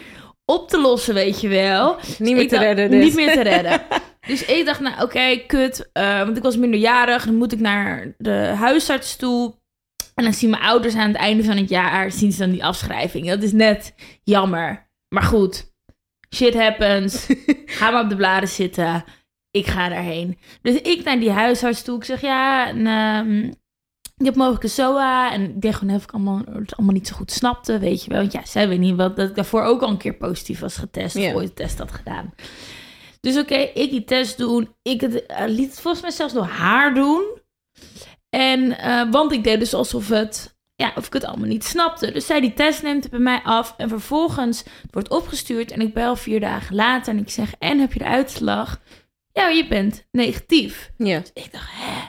op 0.44 0.68
te 0.68 0.80
lossen, 0.80 1.14
weet 1.14 1.40
je 1.40 1.48
wel. 1.48 1.96
Niet 2.18 2.34
meer 2.34 2.42
Ik 2.42 2.48
te 2.48 2.54
dacht, 2.54 2.66
redden 2.66 2.90
dus. 2.90 3.04
Niet 3.04 3.14
meer 3.14 3.32
te 3.32 3.42
redden. 3.42 3.80
Dus 4.26 4.44
ik 4.44 4.66
dacht, 4.66 4.80
nou 4.80 5.02
oké, 5.02 5.36
kut. 5.46 5.90
eh, 5.92 6.18
want 6.18 6.36
ik 6.36 6.42
was 6.42 6.56
minderjarig. 6.56 7.24
Dan 7.24 7.36
moet 7.36 7.52
ik 7.52 7.60
naar 7.60 8.14
de 8.18 8.52
huisarts 8.56 9.16
toe. 9.16 9.54
En 10.14 10.24
dan 10.24 10.32
zien 10.32 10.50
mijn 10.50 10.62
ouders 10.62 10.94
aan 10.94 11.08
het 11.08 11.16
einde 11.16 11.44
van 11.44 11.56
het 11.56 11.68
jaar... 11.68 12.12
zien 12.12 12.32
ze 12.32 12.38
dan 12.38 12.50
die 12.50 12.64
afschrijving. 12.64 13.28
Dat 13.28 13.42
is 13.42 13.52
net 13.52 13.94
jammer. 14.22 14.90
Maar 15.08 15.22
goed, 15.22 15.72
shit 16.34 16.54
happens. 16.54 17.26
Ga 17.78 17.90
maar 17.90 18.02
op 18.02 18.08
de 18.08 18.16
bladen 18.16 18.48
zitten. 18.48 19.04
Ik 19.50 19.66
ga 19.66 19.88
daarheen. 19.88 20.38
Dus 20.62 20.74
ik 20.74 21.04
naar 21.04 21.20
die 21.20 21.30
huisarts 21.30 21.82
toe. 21.82 21.96
Ik 21.96 22.04
zeg, 22.04 22.20
ja, 22.20 22.68
en, 22.68 22.86
ehm, 22.86 23.44
ik 24.16 24.26
heb 24.26 24.34
mogelijk 24.34 24.62
een 24.62 24.70
SOA. 24.70 25.32
En 25.32 25.42
ik 25.42 25.60
deed 25.60 25.74
gewoon 25.74 25.94
even 25.94 26.08
ik 26.08 26.12
allemaal, 26.12 26.42
het 26.52 26.76
allemaal 26.76 26.94
niet 26.94 27.08
zo 27.08 27.16
goed 27.16 27.30
snapte, 27.30 27.78
weet 27.78 28.04
je 28.04 28.10
wel. 28.10 28.20
Want 28.20 28.32
ja, 28.32 28.44
zij 28.44 28.68
weet 28.68 28.78
niet 28.78 28.96
wat, 28.96 29.16
dat 29.16 29.28
ik 29.28 29.34
daarvoor 29.34 29.62
ook 29.62 29.82
al 29.82 29.88
een 29.88 29.96
keer 29.96 30.14
positief 30.14 30.60
was 30.60 30.76
getest. 30.76 31.16
Ja. 31.16 31.32
Ooit 31.32 31.48
een 31.48 31.54
test 31.54 31.78
had 31.78 31.92
gedaan. 31.92 32.34
Dus 33.20 33.38
oké, 33.38 33.54
ik 33.54 33.90
die 33.90 34.04
test 34.04 34.38
doen. 34.38 34.74
Ik 34.82 35.00
het, 35.00 35.26
eh, 35.26 35.46
liet 35.46 35.70
het 35.70 35.80
volgens 35.80 36.02
mij 36.02 36.12
zelfs 36.12 36.32
door 36.32 36.44
haar 36.44 36.94
doen. 36.94 37.38
En, 38.28 38.78
eh, 38.78 39.10
want 39.10 39.32
ik 39.32 39.44
deed 39.44 39.58
dus 39.58 39.74
alsof 39.74 40.08
het 40.08 40.58
ja, 40.80 40.92
of 40.96 41.06
ik 41.06 41.12
het 41.12 41.24
allemaal 41.24 41.48
niet 41.48 41.64
snapte. 41.64 42.12
Dus 42.12 42.26
zij 42.26 42.40
die 42.40 42.52
test 42.52 42.82
neemt 42.82 43.02
het 43.02 43.12
bij 43.12 43.20
mij 43.20 43.40
af 43.44 43.74
en 43.76 43.88
vervolgens 43.88 44.64
wordt 44.90 45.10
opgestuurd 45.10 45.70
en 45.70 45.80
ik 45.80 45.94
bel 45.94 46.16
vier 46.16 46.40
dagen 46.40 46.74
later 46.74 47.12
en 47.12 47.20
ik 47.20 47.30
zeg, 47.30 47.54
en 47.58 47.78
heb 47.78 47.92
je 47.92 47.98
de 47.98 48.04
uitslag? 48.04 48.80
Ja, 49.32 49.48
je 49.48 49.68
bent 49.68 50.06
negatief. 50.10 50.90
Ja. 50.96 51.18
Dus 51.18 51.30
ik 51.34 51.52
dacht, 51.52 51.70
hè, 51.72 52.08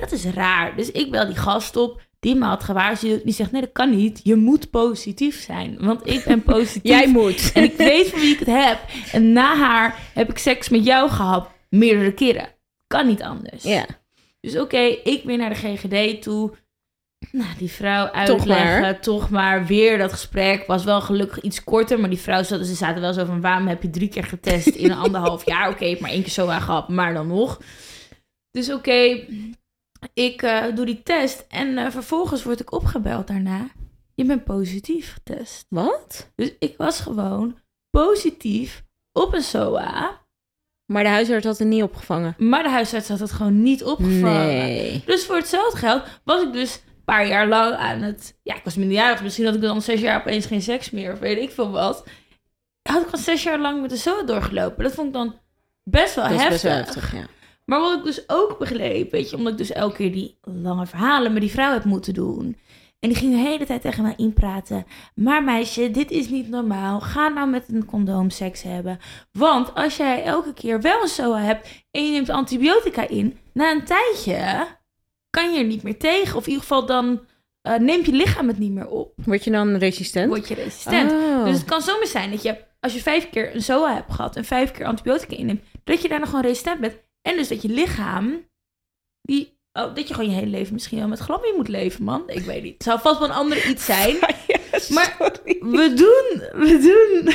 dat 0.00 0.12
is 0.12 0.24
raar. 0.24 0.76
Dus 0.76 0.90
ik 0.90 1.10
bel 1.10 1.26
die 1.26 1.36
gast 1.36 1.76
op, 1.76 2.00
die 2.20 2.34
me 2.34 2.44
had 2.44 2.64
gewaarschuwd. 2.64 3.24
Die 3.24 3.34
zegt, 3.34 3.52
nee, 3.52 3.60
dat 3.60 3.72
kan 3.72 3.96
niet. 3.96 4.20
Je 4.22 4.34
moet 4.34 4.70
positief 4.70 5.40
zijn, 5.40 5.76
want 5.80 6.06
ik 6.06 6.24
ben 6.24 6.42
positief. 6.54 6.90
Jij 6.90 7.08
moet. 7.08 7.52
En 7.52 7.64
ik 7.64 7.76
weet 7.76 8.08
van 8.08 8.20
wie 8.20 8.32
ik 8.32 8.38
het 8.38 8.64
heb. 8.64 8.78
En 9.12 9.32
na 9.32 9.56
haar 9.56 9.98
heb 10.14 10.30
ik 10.30 10.38
seks 10.38 10.68
met 10.68 10.84
jou 10.84 11.10
gehad, 11.10 11.48
meerdere 11.68 12.12
keren. 12.12 12.48
Kan 12.86 13.06
niet 13.06 13.22
anders. 13.22 13.62
Ja. 13.62 13.86
Dus 14.40 14.58
oké, 14.58 14.78
ik 15.04 15.22
weer 15.24 15.36
naar 15.36 15.50
de 15.50 15.76
GGD 15.76 16.22
toe. 16.22 16.52
Nou, 17.30 17.56
die 17.58 17.70
vrouw 17.70 18.06
uitleggen, 18.06 18.80
maar. 18.80 19.00
toch 19.00 19.30
maar. 19.30 19.66
weer 19.66 19.98
dat 19.98 20.12
gesprek. 20.12 20.66
Was 20.66 20.84
wel 20.84 21.00
gelukkig 21.00 21.40
iets 21.40 21.64
korter, 21.64 22.00
maar 22.00 22.10
die 22.10 22.18
vrouw 22.18 22.42
zat, 22.42 22.66
ze 22.66 22.74
zaten 22.74 23.00
wel 23.00 23.12
zo 23.12 23.24
van... 23.24 23.40
waarom 23.40 23.66
heb 23.66 23.82
je 23.82 23.90
drie 23.90 24.08
keer 24.08 24.24
getest 24.24 24.66
in 24.66 24.90
een 24.90 24.96
anderhalf 24.96 25.46
jaar? 25.46 25.68
Oké, 25.72 25.84
ik 25.84 25.90
heb 25.90 26.00
maar 26.00 26.10
één 26.10 26.22
keer 26.22 26.30
zo 26.30 26.48
aan 26.48 26.62
gehad, 26.62 26.88
maar 26.88 27.14
dan 27.14 27.26
nog. 27.26 27.60
Dus 28.50 28.72
oké, 28.72 29.26
ik 30.14 30.42
eh, 30.42 30.64
doe 30.74 30.86
die 30.86 31.02
test 31.02 31.46
en 31.48 31.78
eh, 31.78 31.90
vervolgens 31.90 32.42
word 32.42 32.60
ik 32.60 32.72
opgebeld 32.72 33.26
daarna. 33.26 33.68
Je 34.14 34.24
bent 34.24 34.44
positief 34.44 35.12
getest. 35.12 35.66
Wat? 35.68 36.32
Dus 36.34 36.52
ik 36.58 36.74
was 36.76 37.00
gewoon 37.00 37.58
positief 37.90 38.84
op 39.12 39.34
een 39.34 39.42
SOA... 39.42 40.24
Maar 40.92 41.02
de 41.02 41.08
huisarts 41.08 41.46
had 41.46 41.58
het 41.58 41.68
niet 41.68 41.82
opgevangen. 41.82 42.34
Maar 42.38 42.62
de 42.62 42.68
huisarts 42.68 43.08
had 43.08 43.18
het 43.18 43.32
gewoon 43.32 43.62
niet 43.62 43.84
opgevangen. 43.84 44.46
Nee. 44.46 45.02
Dus 45.06 45.24
voor 45.24 45.36
hetzelfde 45.36 45.78
geld 45.78 46.02
was 46.24 46.42
ik 46.42 46.52
dus 46.52 46.80
paar 47.06 47.26
jaar 47.26 47.46
lang 47.48 47.74
aan 47.74 48.00
het... 48.00 48.38
Ja, 48.42 48.54
ik 48.54 48.64
was 48.64 48.76
minderjarig. 48.76 49.22
Misschien 49.22 49.44
had 49.44 49.54
ik 49.54 49.60
dan 49.60 49.82
zes 49.82 50.00
jaar 50.00 50.20
opeens 50.20 50.46
geen 50.46 50.62
seks 50.62 50.90
meer. 50.90 51.12
Of 51.12 51.18
weet 51.18 51.38
ik 51.38 51.50
veel 51.50 51.70
wat. 51.70 52.06
Had 52.82 53.00
ik 53.02 53.04
gewoon 53.08 53.24
zes 53.24 53.42
jaar 53.42 53.58
lang 53.58 53.80
met 53.80 53.90
de 53.90 53.96
zo 53.96 54.24
doorgelopen. 54.24 54.84
Dat 54.84 54.94
vond 54.94 55.06
ik 55.06 55.12
dan 55.12 55.34
best 55.84 56.14
wel 56.14 56.24
Dat 56.24 56.32
is 56.32 56.40
heftig. 56.40 56.52
best 56.52 56.62
wel 56.62 56.72
heftig, 56.72 57.12
ja. 57.14 57.26
Maar 57.64 57.80
wat 57.80 57.98
ik 57.98 58.04
dus 58.04 58.24
ook 58.26 58.58
begreep, 58.58 59.10
weet 59.10 59.30
je, 59.30 59.36
omdat 59.36 59.52
ik 59.52 59.58
dus 59.58 59.72
elke 59.72 59.96
keer 59.96 60.12
die 60.12 60.38
lange 60.42 60.86
verhalen 60.86 61.32
met 61.32 61.42
die 61.42 61.50
vrouw 61.50 61.72
heb 61.72 61.84
moeten 61.84 62.14
doen. 62.14 62.56
En 63.00 63.08
die 63.08 63.18
ging 63.18 63.32
de 63.32 63.38
hele 63.38 63.66
tijd 63.66 63.80
tegen 63.80 64.02
mij 64.02 64.14
inpraten. 64.16 64.86
Maar 65.14 65.44
meisje, 65.44 65.90
dit 65.90 66.10
is 66.10 66.28
niet 66.28 66.48
normaal. 66.48 67.00
Ga 67.00 67.28
nou 67.28 67.48
met 67.48 67.64
een 67.68 67.84
condoom 67.84 68.30
seks 68.30 68.62
hebben. 68.62 68.98
Want 69.32 69.74
als 69.74 69.96
jij 69.96 70.22
elke 70.24 70.54
keer 70.54 70.80
wel 70.80 71.02
een 71.02 71.08
SOA 71.08 71.40
hebt 71.40 71.68
en 71.90 72.04
je 72.04 72.10
neemt 72.10 72.30
antibiotica 72.30 73.08
in, 73.08 73.38
na 73.52 73.70
een 73.70 73.84
tijdje 73.84 74.66
kan 75.36 75.52
je 75.52 75.58
er 75.58 75.64
niet 75.64 75.82
meer 75.82 75.98
tegen. 75.98 76.36
Of 76.36 76.42
in 76.42 76.48
ieder 76.48 76.62
geval 76.62 76.86
dan 76.86 77.20
eh, 77.62 77.78
neemt 77.78 78.06
je 78.06 78.12
lichaam 78.12 78.48
het 78.48 78.58
niet 78.58 78.72
meer 78.72 78.88
op. 78.88 79.12
Word 79.16 79.44
je 79.44 79.50
dan 79.50 79.76
resistent? 79.76 80.28
Word 80.28 80.48
je 80.48 80.54
resistent. 80.54 81.12
Oh. 81.12 81.44
Dus 81.44 81.56
het 81.56 81.64
kan 81.64 81.82
zomaar 81.82 82.06
zijn 82.06 82.30
dat 82.30 82.42
je, 82.42 82.56
als 82.80 82.92
je 82.92 83.00
vijf 83.00 83.30
keer 83.30 83.54
een 83.54 83.62
SOA 83.62 83.94
hebt 83.94 84.12
gehad 84.12 84.36
en 84.36 84.44
vijf 84.44 84.70
keer 84.70 84.86
antibiotica 84.86 85.36
inneemt, 85.36 85.62
dat 85.84 86.02
je 86.02 86.08
daar 86.08 86.18
nog 86.18 86.28
gewoon 86.28 86.44
resistent 86.44 86.80
bent. 86.80 86.94
En 87.22 87.36
dus 87.36 87.48
dat 87.48 87.62
je 87.62 87.68
lichaam, 87.68 88.48
die, 89.22 89.58
oh, 89.72 89.94
dat 89.94 90.08
je 90.08 90.14
gewoon 90.14 90.30
je 90.30 90.36
hele 90.36 90.50
leven 90.50 90.72
misschien 90.72 90.98
wel 90.98 91.08
met 91.08 91.18
glammie 91.18 91.56
moet 91.56 91.68
leven, 91.68 92.04
man. 92.04 92.22
Ik 92.26 92.44
weet 92.44 92.62
niet. 92.62 92.74
Het 92.74 92.82
zou 92.82 93.00
vast 93.00 93.18
wel 93.18 93.28
een 93.28 93.34
ander 93.34 93.68
iets 93.68 93.84
zijn. 93.84 94.16
Maar 94.94 95.16
we 95.60 95.92
doen, 95.94 96.60
we 96.62 96.78
doen, 96.78 97.34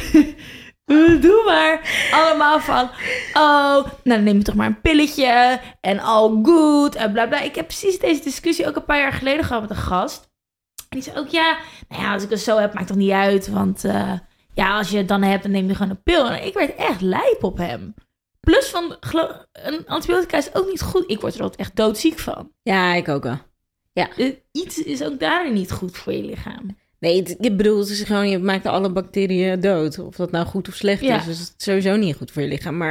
we 0.93 1.19
doen 1.19 1.45
maar 1.45 1.81
allemaal 2.11 2.59
van, 2.59 2.89
oh, 3.33 3.83
nou 3.83 3.85
dan 4.03 4.23
neem 4.23 4.37
je 4.37 4.43
toch 4.43 4.55
maar 4.55 4.67
een 4.67 4.81
pilletje 4.81 5.59
en 5.81 5.99
all 5.99 6.39
good 6.43 6.95
en 6.95 7.11
bla 7.11 7.27
bla. 7.27 7.41
Ik 7.41 7.55
heb 7.55 7.67
precies 7.67 7.99
deze 7.99 8.23
discussie 8.23 8.67
ook 8.67 8.75
een 8.75 8.85
paar 8.85 8.99
jaar 8.99 9.13
geleden 9.13 9.45
gehad 9.45 9.61
met 9.61 9.69
een 9.69 9.75
gast. 9.75 10.29
En 10.75 10.99
die 10.99 11.01
zei 11.01 11.17
ook, 11.17 11.27
ja, 11.27 11.57
nou 11.89 12.01
ja, 12.01 12.13
als 12.13 12.23
ik 12.23 12.29
het 12.29 12.39
zo 12.39 12.57
heb, 12.57 12.73
maakt 12.73 12.87
toch 12.87 12.97
niet 12.97 13.11
uit, 13.11 13.49
want 13.49 13.83
eh, 13.83 14.13
ja, 14.53 14.77
als 14.77 14.89
je 14.89 14.97
het 14.97 15.07
dan 15.07 15.21
hebt, 15.21 15.43
dan 15.43 15.51
neem 15.51 15.67
je 15.67 15.75
gewoon 15.75 15.91
een 15.91 16.03
pil. 16.03 16.29
En 16.29 16.45
ik 16.45 16.53
werd 16.53 16.75
echt 16.75 17.01
lijp 17.01 17.43
op 17.43 17.57
hem. 17.57 17.93
Plus 18.39 18.69
van, 18.69 18.97
een 19.51 19.87
antibiotica 19.87 20.37
is 20.37 20.55
ook 20.55 20.67
niet 20.67 20.81
goed. 20.81 21.03
Ik 21.07 21.21
word 21.21 21.35
er 21.35 21.41
altijd 21.41 21.59
echt 21.59 21.75
doodziek 21.75 22.19
van. 22.19 22.51
Ja, 22.63 22.93
ik 22.93 23.07
ook 23.07 23.23
wel. 23.23 23.37
Eh, 23.93 24.31
Iets 24.51 24.83
is 24.83 25.03
ook 25.03 25.19
daarin 25.19 25.53
niet 25.53 25.71
goed 25.71 25.97
voor 25.97 26.13
je 26.13 26.23
lichaam. 26.23 26.77
Nee, 27.01 27.17
het- 27.19 27.35
ik 27.39 27.57
bedoel, 27.57 27.79
het 27.79 27.89
is 27.89 28.01
gewoon, 28.03 28.29
je 28.29 28.39
maakt 28.39 28.65
alle 28.65 28.91
bacteriën 28.91 29.59
dood. 29.59 29.99
Of 29.99 30.15
dat 30.15 30.31
nou 30.31 30.45
goed 30.45 30.67
of 30.67 30.73
slecht 30.75 31.01
Ja. 31.01 31.17
is. 31.19 31.25
Dus 31.25 31.39
het 31.39 31.53
is 31.57 31.63
sowieso 31.65 31.95
niet 31.95 32.15
goed 32.15 32.31
voor 32.31 32.41
je 32.41 32.47
lichaam. 32.47 32.77
Maar 32.77 32.89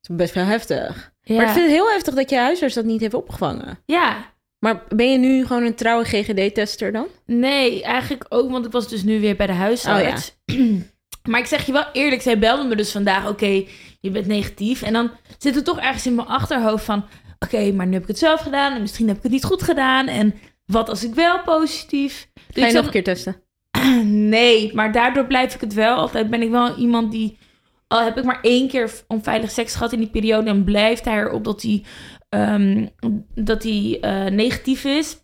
het 0.00 0.10
is 0.10 0.16
best 0.16 0.34
wel 0.34 0.44
heftig. 0.44 1.12
Ja. 1.22 1.34
Maar 1.36 1.44
ik 1.44 1.50
vind 1.50 1.64
het 1.66 1.74
heel 1.74 1.90
heftig 1.90 2.14
dat 2.14 2.30
je 2.30 2.36
huisarts 2.36 2.74
dat 2.74 2.84
niet 2.84 3.00
heeft 3.00 3.14
opgevangen. 3.14 3.78
ja, 3.86 4.30
Maar 4.58 4.82
ben 4.88 5.10
je 5.12 5.18
nu 5.18 5.46
gewoon 5.46 5.62
een 5.62 5.74
trouwe 5.74 6.04
GGD-tester 6.04 6.92
dan? 6.92 7.06
Nee, 7.26 7.82
eigenlijk 7.82 8.26
ook, 8.28 8.50
want 8.50 8.66
ik 8.66 8.72
was 8.72 8.88
dus 8.88 9.02
nu 9.02 9.20
weer 9.20 9.36
bij 9.36 9.46
de 9.46 9.52
huisarts. 9.52 10.36
maar 11.30 11.40
ik 11.40 11.46
zeg 11.46 11.66
je 11.66 11.72
wel 11.72 11.86
eerlijk, 11.92 12.22
zij 12.22 12.38
belde 12.38 12.68
me 12.68 12.76
dus 12.76 12.90
vandaag, 12.92 13.28
oké, 13.28 13.64
je 14.00 14.10
bent 14.10 14.26
negatief. 14.26 14.82
En 14.82 14.92
dan 14.92 15.10
zit 15.38 15.54
het 15.54 15.64
toch 15.64 15.78
ergens 15.80 16.06
in 16.06 16.14
mijn 16.14 16.28
achterhoofd 16.28 16.84
van, 16.84 17.04
oké, 17.38 17.72
maar 17.72 17.86
nu 17.86 17.92
heb 17.92 18.02
ik 18.02 18.08
het 18.08 18.18
zelf 18.18 18.40
gedaan 18.40 18.74
en 18.74 18.80
misschien 18.80 19.08
heb 19.08 19.16
ik 19.16 19.22
het 19.22 19.32
niet 19.32 19.44
goed 19.44 19.62
gedaan. 19.62 20.06
En 20.08 20.34
wat 20.72 20.88
als 20.88 21.04
ik 21.04 21.14
wel 21.14 21.42
positief? 21.42 22.28
Dus 22.52 22.62
Ga 22.62 22.68
je 22.68 22.74
nog 22.74 22.84
een 22.84 22.90
keer 22.90 23.04
testen? 23.04 23.42
Nee, 24.04 24.74
maar 24.74 24.92
daardoor 24.92 25.26
blijf 25.26 25.54
ik 25.54 25.60
het 25.60 25.74
wel. 25.74 25.96
Altijd 25.96 26.30
ben 26.30 26.42
ik 26.42 26.50
wel 26.50 26.76
iemand 26.76 27.12
die. 27.12 27.38
Al 27.88 28.02
heb 28.02 28.18
ik 28.18 28.24
maar 28.24 28.40
één 28.42 28.68
keer 28.68 28.90
onveilig 29.08 29.50
seks 29.50 29.74
gehad 29.74 29.92
in 29.92 29.98
die 29.98 30.10
periode. 30.10 30.50
en 30.50 30.64
blijft 30.64 31.04
hij 31.04 31.18
erop 31.18 31.44
dat 31.44 31.62
hij, 31.62 31.84
ehm, 32.28 32.86
dat 33.34 33.62
hij 33.62 33.98
eh, 34.00 34.32
negatief 34.32 34.84
is. 34.84 35.16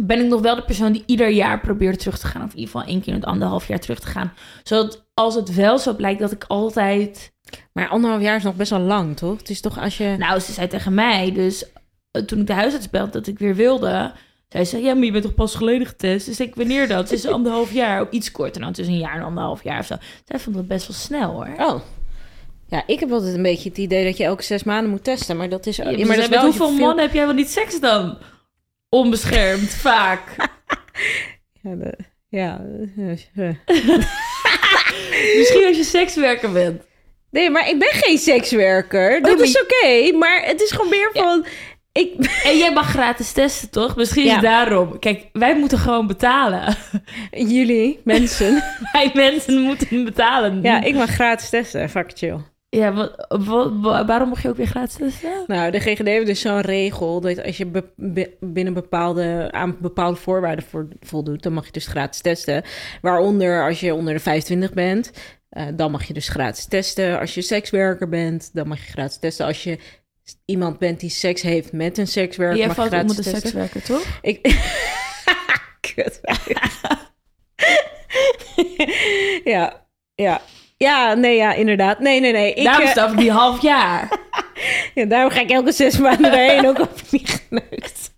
Ben 0.00 0.20
ik 0.20 0.26
nog 0.26 0.40
wel 0.40 0.54
de 0.54 0.64
persoon 0.64 0.92
die 0.92 1.02
ieder 1.06 1.28
jaar 1.28 1.60
probeert 1.60 1.98
terug 1.98 2.18
te 2.18 2.26
gaan. 2.26 2.42
Of 2.42 2.52
in 2.52 2.58
ieder 2.58 2.72
geval 2.72 2.88
één 2.88 3.00
keer 3.00 3.12
in 3.12 3.20
het 3.20 3.28
anderhalf 3.28 3.68
jaar 3.68 3.80
terug 3.80 4.00
te 4.00 4.06
gaan. 4.06 4.32
Zodat 4.62 5.06
als 5.14 5.34
het 5.34 5.54
wel 5.54 5.78
zo 5.78 5.94
blijkt 5.94 6.20
dat 6.20 6.32
ik 6.32 6.44
altijd. 6.44 7.32
Maar 7.72 7.88
anderhalf 7.88 8.22
jaar 8.22 8.36
is 8.36 8.42
nog 8.42 8.56
best 8.56 8.70
wel 8.70 8.80
lang, 8.80 9.16
toch? 9.16 9.38
Het 9.38 9.50
is 9.50 9.60
toch 9.60 9.78
als 9.78 9.96
je... 9.96 10.14
Nou, 10.18 10.40
ze 10.40 10.52
zei 10.52 10.66
tegen 10.66 10.94
mij. 10.94 11.32
Dus 11.32 11.64
eh, 12.10 12.22
toen 12.22 12.40
ik 12.40 12.46
de 12.46 12.52
huisarts 12.52 12.90
belde 12.90 13.10
dat 13.10 13.26
ik 13.26 13.38
weer 13.38 13.54
wilde. 13.54 14.12
Zij 14.48 14.64
zei, 14.64 14.82
ja, 14.84 14.94
maar 14.94 15.04
je 15.04 15.12
bent 15.12 15.24
toch 15.24 15.34
pas 15.34 15.54
geleden 15.54 15.86
getest? 15.86 16.26
Dus 16.26 16.40
ik, 16.40 16.54
wanneer 16.54 16.88
dat? 16.88 17.10
Het 17.10 17.18
is 17.18 17.26
anderhalf 17.36 17.72
jaar, 17.72 18.00
ook 18.00 18.10
iets 18.10 18.30
korter. 18.30 18.60
Nou, 18.60 18.72
het 18.72 18.80
is 18.80 18.86
een 18.86 18.98
jaar 18.98 19.14
en 19.16 19.22
anderhalf 19.22 19.62
jaar 19.64 19.78
of 19.78 19.86
zo. 19.86 19.94
Zij 20.24 20.38
vond 20.38 20.56
dat 20.56 20.66
best 20.66 20.86
wel 20.88 20.96
snel, 20.96 21.30
hoor. 21.32 21.48
Oh. 21.66 21.80
Ja, 22.68 22.82
ik 22.86 23.00
heb 23.00 23.10
altijd 23.12 23.34
een 23.34 23.42
beetje 23.42 23.68
het 23.68 23.78
idee 23.78 24.04
dat 24.04 24.16
je 24.16 24.24
elke 24.24 24.42
zes 24.42 24.62
maanden 24.64 24.90
moet 24.90 25.04
testen. 25.04 25.36
Maar 25.36 25.48
dat 25.48 25.66
is... 25.66 25.76
Ja, 25.76 25.90
Ja, 25.90 25.96
maar 25.96 26.06
maar 26.06 26.16
dat 26.16 26.24
is 26.24 26.30
wel 26.30 26.38
met 26.38 26.46
als 26.46 26.54
je 26.56 26.60
hoeveel 26.60 26.76
veel- 26.76 26.86
mannen 26.86 27.04
heb 27.04 27.14
jij 27.14 27.24
wel 27.26 27.34
niet 27.34 27.50
seks 27.50 27.80
dan? 27.80 28.18
Onbeschermd, 28.88 29.70
vaak. 29.90 30.22
Ja, 31.62 31.74
de- 31.74 31.98
ja, 32.28 32.64
eh, 32.96 33.10
eh. 33.48 33.54
Misschien 35.38 35.66
als 35.66 35.76
je 35.76 35.84
sekswerker 35.84 36.52
bent. 36.52 36.82
Nee, 37.30 37.50
maar 37.50 37.68
ik 37.68 37.78
ben 37.78 37.88
geen 37.92 38.18
sekswerker. 38.18 39.16
Oh, 39.16 39.22
Dat 39.22 39.36
maar 39.36 39.46
is 39.46 39.62
oké. 39.62 40.16
maar 40.16 40.42
het 40.44 40.60
is 40.60 40.70
gewoon 40.70 40.88
meer 40.90 41.10
Ja. 41.12 41.42
Ik, 41.92 42.40
En 42.44 42.58
jij 42.58 42.72
mag 42.72 42.90
gratis 42.90 43.32
testen, 43.32 43.70
toch? 43.70 43.96
Misschien 43.96 44.24
is 44.24 44.30
Ja. 44.30 44.40
daarom. 44.40 44.98
Kijk, 44.98 45.28
wij 45.32 45.58
moeten 45.58 45.78
gewoon 45.78 46.06
betalen. 46.06 46.74
jullie, 47.30 48.00
mensen. 48.04 48.62
wij 48.92 49.10
mensen 49.14 49.60
moeten 49.60 50.04
betalen. 50.04 50.62
ja, 50.62 50.82
ik 50.82 50.94
mag 50.94 51.10
gratis 51.10 51.48
testen. 51.50 51.90
Fuck 51.90 52.10
chill. 52.14 52.36
Ja, 52.70 52.92
wat, 52.92 53.26
wat- 53.28 53.72
wa- 53.80 54.04
waarom 54.06 54.28
mag 54.28 54.42
je 54.42 54.48
ook 54.48 54.56
weer 54.56 54.66
gratis 54.66 54.94
testen? 54.96 55.44
Nou, 55.46 55.70
de 55.70 55.80
GGD 55.80 56.06
heeft 56.06 56.26
dus 56.26 56.40
zo'n 56.40 56.60
regel 56.60 57.20
dat 57.20 57.44
als 57.44 57.56
je 57.56 57.66
be- 57.66 57.90
be- 57.96 58.36
binnen 58.40 58.74
bepaalde, 58.74 59.48
aan 59.52 59.76
bepaalde 59.80 60.16
voorwaarden 60.18 60.64
voor, 60.64 60.88
voldoet, 61.00 61.42
dan 61.42 61.52
mag 61.52 61.66
je 61.66 61.72
dus 61.72 61.86
gratis 61.86 62.20
testen. 62.20 62.62
Waaronder 63.02 63.64
als 63.66 63.80
je 63.80 63.94
onder 63.94 64.14
de 64.14 64.20
25 64.20 64.72
bent, 64.72 65.12
eh, 65.48 65.66
dan 65.74 65.90
mag 65.90 66.04
je 66.04 66.12
dus 66.14 66.28
gratis 66.28 66.66
testen. 66.66 67.18
Als 67.20 67.34
je 67.34 67.42
sekswerker 67.42 68.08
bent, 68.08 68.50
dan 68.52 68.68
mag 68.68 68.78
je 68.86 68.92
gratis 68.92 69.18
testen. 69.18 69.46
Als 69.46 69.62
je 69.64 69.78
iemand 70.44 70.78
bent 70.78 71.00
die 71.00 71.10
seks 71.10 71.42
heeft 71.42 71.72
met 71.72 71.98
een 71.98 72.06
sekswerker, 72.06 72.58
Jij 72.58 72.70
valt 72.70 72.92
onder 72.92 73.16
de 73.16 73.22
testen. 73.22 73.40
sekswerker, 73.40 73.82
toch? 73.82 74.02
Ik... 74.22 74.40
Kut. 75.94 76.20
ja, 79.44 79.86
ja. 80.14 80.40
Ja, 80.76 81.14
nee, 81.14 81.36
ja, 81.36 81.52
inderdaad. 81.52 81.98
Nee, 81.98 82.20
nee, 82.20 82.32
nee. 82.32 82.54
Ik, 82.54 82.64
Daarom 82.64 82.84
eh, 82.84 82.90
staf 82.90 83.12
ik 83.12 83.18
die 83.18 83.30
half 83.30 83.62
jaar. 83.62 84.18
ja, 84.94 85.04
daarom 85.04 85.30
ga 85.30 85.40
ik 85.40 85.50
elke 85.50 85.72
zes 85.72 85.98
maanden 85.98 86.32
erheen, 86.32 86.66
ook 86.66 86.78
al 86.78 86.88
ik 86.94 87.10
niet 87.10 87.42
geneukt. 87.48 88.16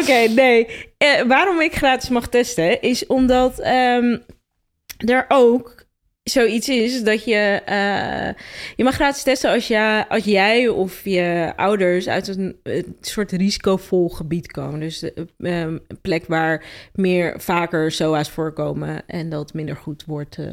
Oké, 0.00 0.28
nee. 0.28 0.66
Eh, 0.98 1.22
waarom 1.22 1.60
ik 1.60 1.74
gratis 1.74 2.08
mag 2.08 2.28
testen, 2.28 2.82
is 2.82 3.06
omdat 3.06 3.58
ehm, 3.58 4.16
er 4.96 5.24
ook 5.28 5.73
zoiets 6.24 6.68
is 6.68 7.02
dat 7.02 7.24
je... 7.24 7.62
eh, 7.64 8.42
je 8.76 8.84
mag 8.84 8.94
gratis 8.94 9.22
testen 9.22 9.50
als, 9.50 9.70
als 10.08 10.24
jij 10.24 10.68
of 10.68 11.04
je 11.04 11.52
ouders 11.56 12.08
uit 12.08 12.28
een, 12.28 12.56
soort 13.00 13.32
risicovol 13.32 14.08
gebied 14.08 14.52
komen. 14.52 14.80
Dus 14.80 15.02
eh, 15.02 15.24
ehm, 15.38 15.78
een 15.88 16.00
plek 16.00 16.26
waar 16.26 16.64
meer 16.92 17.40
vaker 17.40 17.92
SOA's 17.92 18.30
voorkomen 18.30 19.02
en 19.06 19.28
dat 19.28 19.54
minder 19.54 19.76
goed 19.76 20.04
wordt... 20.04 20.38
eh, 20.38 20.50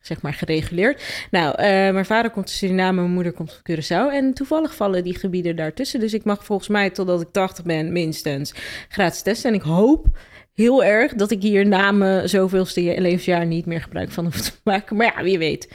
zeg 0.00 0.22
maar 0.22 0.34
gereguleerd. 0.34 1.26
Nou, 1.30 1.54
eh, 1.56 1.66
mijn 1.66 2.04
vader 2.06 2.30
komt 2.30 2.46
uit 2.46 2.54
Suriname, 2.54 3.00
mijn 3.00 3.12
moeder 3.12 3.32
komt 3.32 3.60
van 3.62 3.76
Curaçao. 3.76 4.12
En 4.12 4.34
toevallig 4.34 4.74
vallen 4.74 5.04
die 5.04 5.18
gebieden 5.18 5.56
daartussen. 5.56 6.00
Dus 6.00 6.14
ik 6.14 6.24
mag 6.24 6.44
volgens 6.44 6.68
mij 6.68 6.90
totdat 6.90 7.20
ik 7.20 7.28
80 7.30 7.64
ben 7.64 7.92
minstens 7.92 8.54
gratis 8.88 9.22
testen. 9.22 9.50
En 9.50 9.56
ik 9.56 9.62
hoop 9.62 10.06
heel 10.56 10.84
erg 10.84 11.14
dat 11.14 11.30
ik 11.30 11.42
hier 11.42 11.66
na 11.66 11.92
mijn 11.92 12.28
zoveelste 12.28 12.80
levensjaar 12.80 13.46
niet 13.46 13.66
meer 13.66 13.80
gebruik 13.80 14.10
van 14.10 14.24
hoef 14.24 14.40
te 14.40 14.52
maken. 14.70 14.96
Maar 14.96 15.14
ja, 15.16 15.22
wie 15.22 15.38
weet. 15.38 15.72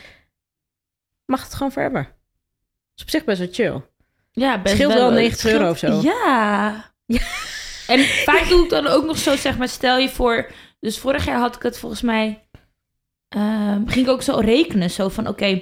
Mag 1.26 1.44
het 1.44 1.54
gewoon 1.54 1.72
forever. 1.72 2.04
Dat 2.04 2.14
is 2.96 3.04
op 3.04 3.10
zich 3.10 3.24
best 3.24 3.40
wel 3.40 3.48
chill. 3.52 3.82
Ja, 4.32 4.62
best 4.62 4.76
Scheelt 4.76 4.94
wel. 4.94 5.02
wel 5.02 5.12
Het 5.12 5.20
90 5.20 5.52
euro 5.52 5.70
of 5.70 5.78
zo. 5.78 6.02
Ja. 6.02 6.94
En 7.88 8.00
vaak 8.00 8.48
doe 8.50 8.64
ik 8.64 8.70
dan 8.70 8.88
ook 8.88 9.06
nog 9.06 9.18
zo, 9.18 9.36
zeg 9.36 9.58
maar, 9.58 9.68
stel 9.70 9.98
je 9.98 10.10
voor... 10.10 10.52
Dus 10.80 11.00
vorig 11.00 11.26
jaar 11.26 11.40
had 11.40 11.56
ik 11.56 11.62
het 11.62 11.80
volgens 11.80 12.02
mij... 12.02 12.48
ehm, 13.30 13.88
ging 13.88 14.06
ik 14.06 14.12
ook 14.12 14.22
zo 14.22 14.40
rekenen, 14.40 14.90
zo 14.90 15.10
van, 15.10 15.28
oké... 15.28 15.62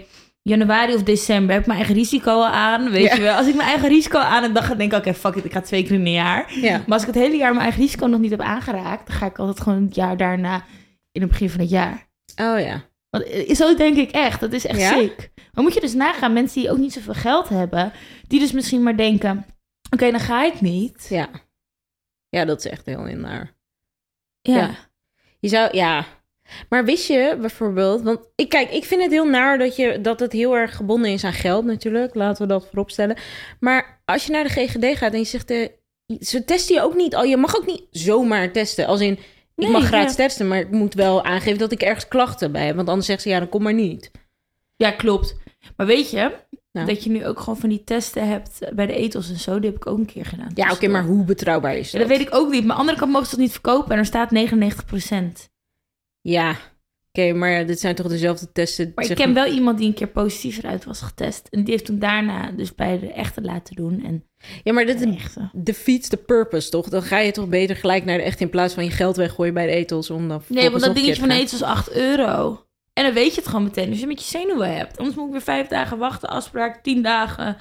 januari 0.50 0.94
of 0.96 1.03
december 1.03 1.51
heb 1.51 1.60
ik 1.62 1.65
mijn 1.68 1.77
eigen 1.79 1.96
risico 1.98 2.41
aan, 2.44 2.89
weet 2.89 3.03
Ja. 3.10 3.15
je 3.15 3.22
wel. 3.22 3.36
Als 3.38 3.48
ik 3.48 3.56
mijn 3.56 3.68
eigen 3.68 3.88
risico 3.89 4.18
aan 4.20 4.44
heb, 4.44 4.53
dan 4.53 4.63
ga- 4.63 4.75
denk 4.75 4.91
ik, 4.91 4.98
oké, 4.98 5.13
fuck 5.13 5.36
it, 5.36 5.46
ik 5.46 5.51
ga 5.51 5.62
twee 5.62 5.84
keer 5.84 5.91
in 5.91 6.06
een 6.06 6.12
jaar. 6.12 6.53
Ja. 6.62 6.77
Maar 6.77 6.94
als 6.94 7.01
ik 7.01 7.08
het 7.08 7.15
hele 7.24 7.36
jaar 7.38 7.50
mijn 7.51 7.63
eigen 7.63 7.82
risico 7.82 8.06
nog 8.06 8.20
niet 8.20 8.32
heb 8.32 8.41
aangeraakt... 8.41 9.08
dan 9.08 9.15
ga 9.15 9.25
ik 9.25 9.39
altijd 9.39 9.60
gewoon 9.62 9.84
het 9.84 9.96
jaar 9.96 10.18
daarna 10.18 10.65
in 11.12 11.22
het 11.22 11.29
begin 11.29 11.50
van 11.50 11.60
het 11.60 11.70
jaar. 11.70 12.08
Oh 12.36 12.60
ja. 12.60 12.82
Want 13.10 13.24
eh, 13.24 13.56
zo 13.56 13.75
denk 13.75 13.98
ik 13.98 14.12
echt. 14.12 14.39
Dat 14.39 14.53
is 14.53 14.65
echt 14.65 14.79
Ja? 14.79 14.98
sick. 15.00 15.32
Maar 15.53 15.63
moet 15.63 15.74
je 15.74 15.79
dus 15.82 15.94
nagaan, 15.94 16.34
mensen 16.34 16.62
die 16.62 16.72
ook 16.72 16.77
niet 16.77 16.94
zoveel 16.94 17.13
geld 17.13 17.50
hebben, 17.50 17.91
die 18.27 18.39
dus 18.39 18.51
misschien 18.51 18.84
maar 18.84 18.98
denken: 18.98 19.46
oké, 19.89 20.12
dan 20.12 20.20
ga 20.20 20.44
ik 20.44 20.62
niet. 20.62 21.06
Ja. 21.10 21.29
Ja, 22.29 22.46
dat 22.46 22.60
is 22.65 22.72
echt 22.72 22.86
heel 22.86 23.06
heel 23.06 23.18
naar. 23.18 23.51
Ja. 24.41 24.56
Ja. 24.58 24.70
Je 25.39 25.48
zou, 25.50 25.75
ja. 25.77 26.06
Maar 26.70 26.86
wist 26.86 27.08
je 27.08 27.38
bijvoorbeeld, 27.39 28.01
want 28.01 28.20
ik 28.36 28.50
kijk, 28.50 28.72
ik 28.72 28.86
vind 28.86 29.01
het 29.01 29.12
heel 29.12 29.25
naar 29.27 29.58
dat, 29.58 29.75
je, 29.75 30.01
dat 30.01 30.20
het 30.20 30.32
heel 30.32 30.56
erg 30.58 30.75
gebonden 30.75 31.12
is 31.12 31.24
aan 31.24 31.34
geld 31.34 31.65
natuurlijk. 31.65 32.15
Laten 32.15 32.41
we 32.41 32.48
dat 32.53 32.65
vooropstellen. 32.65 33.18
Maar 33.60 34.01
als 34.06 34.25
je 34.25 34.32
naar 34.32 34.44
de 34.44 34.50
GGD 34.50 34.98
gaat 34.98 35.13
en 35.13 35.20
je 35.20 35.25
zegt, 35.25 35.50
eh, 35.51 35.68
ze 36.20 36.46
testen 36.46 36.75
je 36.75 36.82
ook 36.82 36.96
niet 36.96 37.15
al. 37.15 37.24
Je 37.24 37.38
mag 37.38 37.56
ook 37.58 37.65
niet 37.65 37.84
zomaar 37.91 38.51
testen. 38.51 38.86
Als 38.88 39.01
in, 39.01 39.12
ik 39.13 39.20
Nee, 39.56 39.70
mag 39.70 39.86
gratis 39.86 40.15
ja. 40.15 40.24
testen, 40.24 40.48
maar 40.48 40.60
ik 40.60 40.72
moet 40.72 40.94
wel 40.94 41.24
aangeven 41.24 41.60
dat 41.60 41.72
ik 41.72 41.82
ergens 41.82 42.08
klachten 42.08 42.51
bij 42.51 42.65
heb. 42.65 42.75
Want 42.75 42.88
anders 42.88 43.08
zegt 43.08 43.22
ze, 43.22 43.29
ja, 43.29 43.39
dan 43.39 43.50
kom 43.50 43.63
maar 43.63 43.74
niet. 43.74 44.12
Ja, 44.75 44.91
klopt. 44.91 45.36
Maar 45.77 45.86
weet 45.88 46.10
je 46.10 46.32
Ja. 46.72 46.86
dat 46.86 47.03
je 47.03 47.10
nu 47.10 47.25
ook 47.27 47.39
gewoon 47.39 47.58
van 47.60 47.70
die 47.70 47.84
testen 47.84 48.27
hebt 48.27 48.60
bij 48.74 48.86
de 48.86 48.94
etels 48.94 49.29
en 49.29 49.39
zo? 49.39 49.60
Die 49.60 49.70
heb 49.70 49.79
ik 49.79 49.88
ook 49.88 49.98
een 49.98 50.06
keer 50.06 50.25
gedaan. 50.25 50.51
Ja, 50.53 50.72
oké, 50.72 50.88
maar 50.88 51.03
hoe 51.03 51.24
betrouwbaar 51.24 51.75
is 51.77 51.91
Ja, 51.91 52.00
dat? 52.00 52.08
dat 52.08 52.18
weet 52.18 52.27
ik 52.27 52.36
ook 52.36 52.51
niet. 52.51 52.62
Maar 52.65 52.70
aan 52.72 52.75
de 52.75 52.79
andere 52.79 52.98
kant 52.98 53.12
mogen 53.12 53.25
ze 53.27 53.32
dat 53.36 53.44
niet 53.44 53.51
verkopen 53.51 53.91
en 53.91 53.98
er 53.98 54.06
staat 54.06 54.32
99%. 54.32 55.50
Ja, 56.22 56.56
oké, 57.12 57.34
maar 57.34 57.66
dit 57.66 57.80
zijn 57.80 57.96
toch 57.96 58.08
dezelfde 58.08 58.52
testen? 58.52 58.92
Maar 58.96 59.06
ik 59.06 59.16
ken 59.16 59.34
wel 59.34 59.46
iemand 59.46 59.78
die 59.78 59.88
een 59.88 59.94
keer 59.94 60.08
positief 60.08 60.58
eruit 60.58 60.86
was 60.86 61.02
getest. 61.02 61.48
En 61.50 61.64
die 61.64 61.72
heeft 61.74 61.86
toen 61.86 62.00
daarna 62.00 62.52
dus 62.52 62.76
bij 62.76 63.00
de 63.00 63.12
echte 63.14 63.42
laten 63.42 63.76
doen. 63.76 64.04
En 64.06 64.24
Ja, 64.64 64.74
maar 64.74 64.86
dit 64.86 65.00
de 65.00 65.16
echte. 65.16 65.50
defeats 65.54 66.08
the 66.10 66.18
purpose, 66.18 66.70
toch? 66.70 66.90
Dan 66.90 67.02
ga 67.02 67.18
je 67.20 67.32
toch 67.32 67.48
beter 67.48 67.76
gelijk 67.76 68.06
naar 68.06 68.18
de 68.18 68.24
echt 68.24 68.42
in 68.42 68.50
plaats 68.50 68.74
van 68.74 68.84
je 68.84 68.92
geld 68.92 69.16
weggooien 69.16 69.54
bij 69.54 69.66
de 69.66 69.72
etels 69.72 70.10
om 70.10 70.28
dan 70.28 70.42
Nee, 70.48 70.70
want 70.70 70.84
dat 70.84 70.96
dingetje 70.96 71.20
van 71.20 71.30
keer 71.30 71.38
eten 71.38 71.60
was 71.60 71.70
8 71.70 71.92
euro. 71.92 72.64
En 72.94 73.04
dan 73.06 73.14
weet 73.14 73.34
je 73.34 73.40
het 73.42 73.50
gewoon 73.50 73.64
meteen. 73.64 73.90
Dus 73.90 74.00
je 74.00 74.08
met 74.08 74.20
je 74.20 74.38
zenuwen 74.38 74.76
hebt. 74.76 74.98
Anders 74.98 75.16
moet 75.16 75.26
ik 75.26 75.32
weer 75.32 75.42
vijf 75.42 75.68
dagen 75.68 75.98
wachten. 75.98 76.30
Afspraak 76.30 76.84
10 76.84 77.02
dagen. 77.02 77.58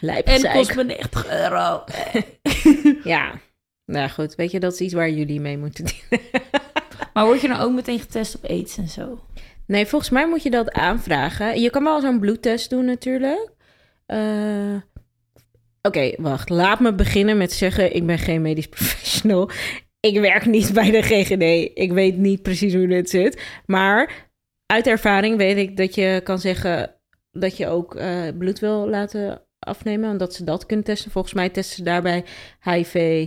Lijp, 0.00 0.26
En 0.26 0.34
het 0.42 0.52
kost 0.52 0.74
me 0.74 0.84
90 0.84 1.28
euro. 1.30 1.84
Ja, 3.04 3.32
nou 3.84 4.08
goed, 4.08 4.34
weet 4.34 4.50
je, 4.50 4.60
dat 4.60 4.72
is 4.72 4.80
iets 4.80 4.94
waar 4.94 5.10
jullie 5.10 5.40
mee 5.40 5.58
moeten 5.58 5.84
doen. 5.84 6.20
maar 7.16 7.26
word 7.26 7.40
je 7.40 7.48
nou 7.48 7.62
ook 7.62 7.72
meteen 7.72 8.00
getest 8.00 8.36
op 8.36 8.44
aids 8.44 8.76
en 8.76 8.88
zo? 8.88 9.20
Nee, 9.66 9.86
volgens 9.86 10.10
mij 10.10 10.28
moet 10.28 10.42
je 10.42 10.50
dat 10.50 10.72
aanvragen. 10.72 11.60
Je 11.60 11.70
kan 11.70 11.84
wel 11.84 12.00
zo'n 12.00 12.20
bloedtest 12.20 12.70
doen 12.70 12.84
natuurlijk. 12.84 13.52
Eh, 14.06 14.76
Oké, 15.82 16.12
wacht. 16.16 16.48
Laat 16.48 16.80
me 16.80 16.94
beginnen 16.94 17.36
met 17.36 17.52
zeggen, 17.52 17.94
ik 17.94 18.06
ben 18.06 18.18
geen 18.18 18.42
medisch 18.42 18.68
professional. 18.76 19.50
Ik 20.00 20.20
werk 20.20 20.46
niet 20.46 20.72
bij 20.72 20.90
de 20.90 21.02
GGD. 21.02 21.70
Ik 21.78 21.92
weet 21.92 22.16
niet 22.16 22.42
precies 22.42 22.74
hoe 22.74 22.86
dit 22.86 23.10
zit. 23.10 23.42
Maar 23.66 24.30
uit 24.66 24.86
ervaring 24.86 25.36
weet 25.36 25.56
ik 25.56 25.76
dat 25.76 25.94
je 25.94 26.20
kan 26.24 26.38
zeggen 26.38 26.94
dat 27.30 27.56
je 27.56 27.68
ook 27.68 27.94
eh, 27.94 28.22
bloed 28.38 28.58
wil 28.58 28.88
laten 28.88 29.42
afnemen. 29.58 30.10
En 30.10 30.16
dat 30.16 30.34
ze 30.34 30.44
dat 30.44 30.66
kunnen 30.66 30.84
testen. 30.84 31.10
Volgens 31.10 31.34
mij 31.34 31.48
testen 31.48 31.76
ze 31.76 31.82
daarbij 31.82 32.24
HIV 32.60 33.26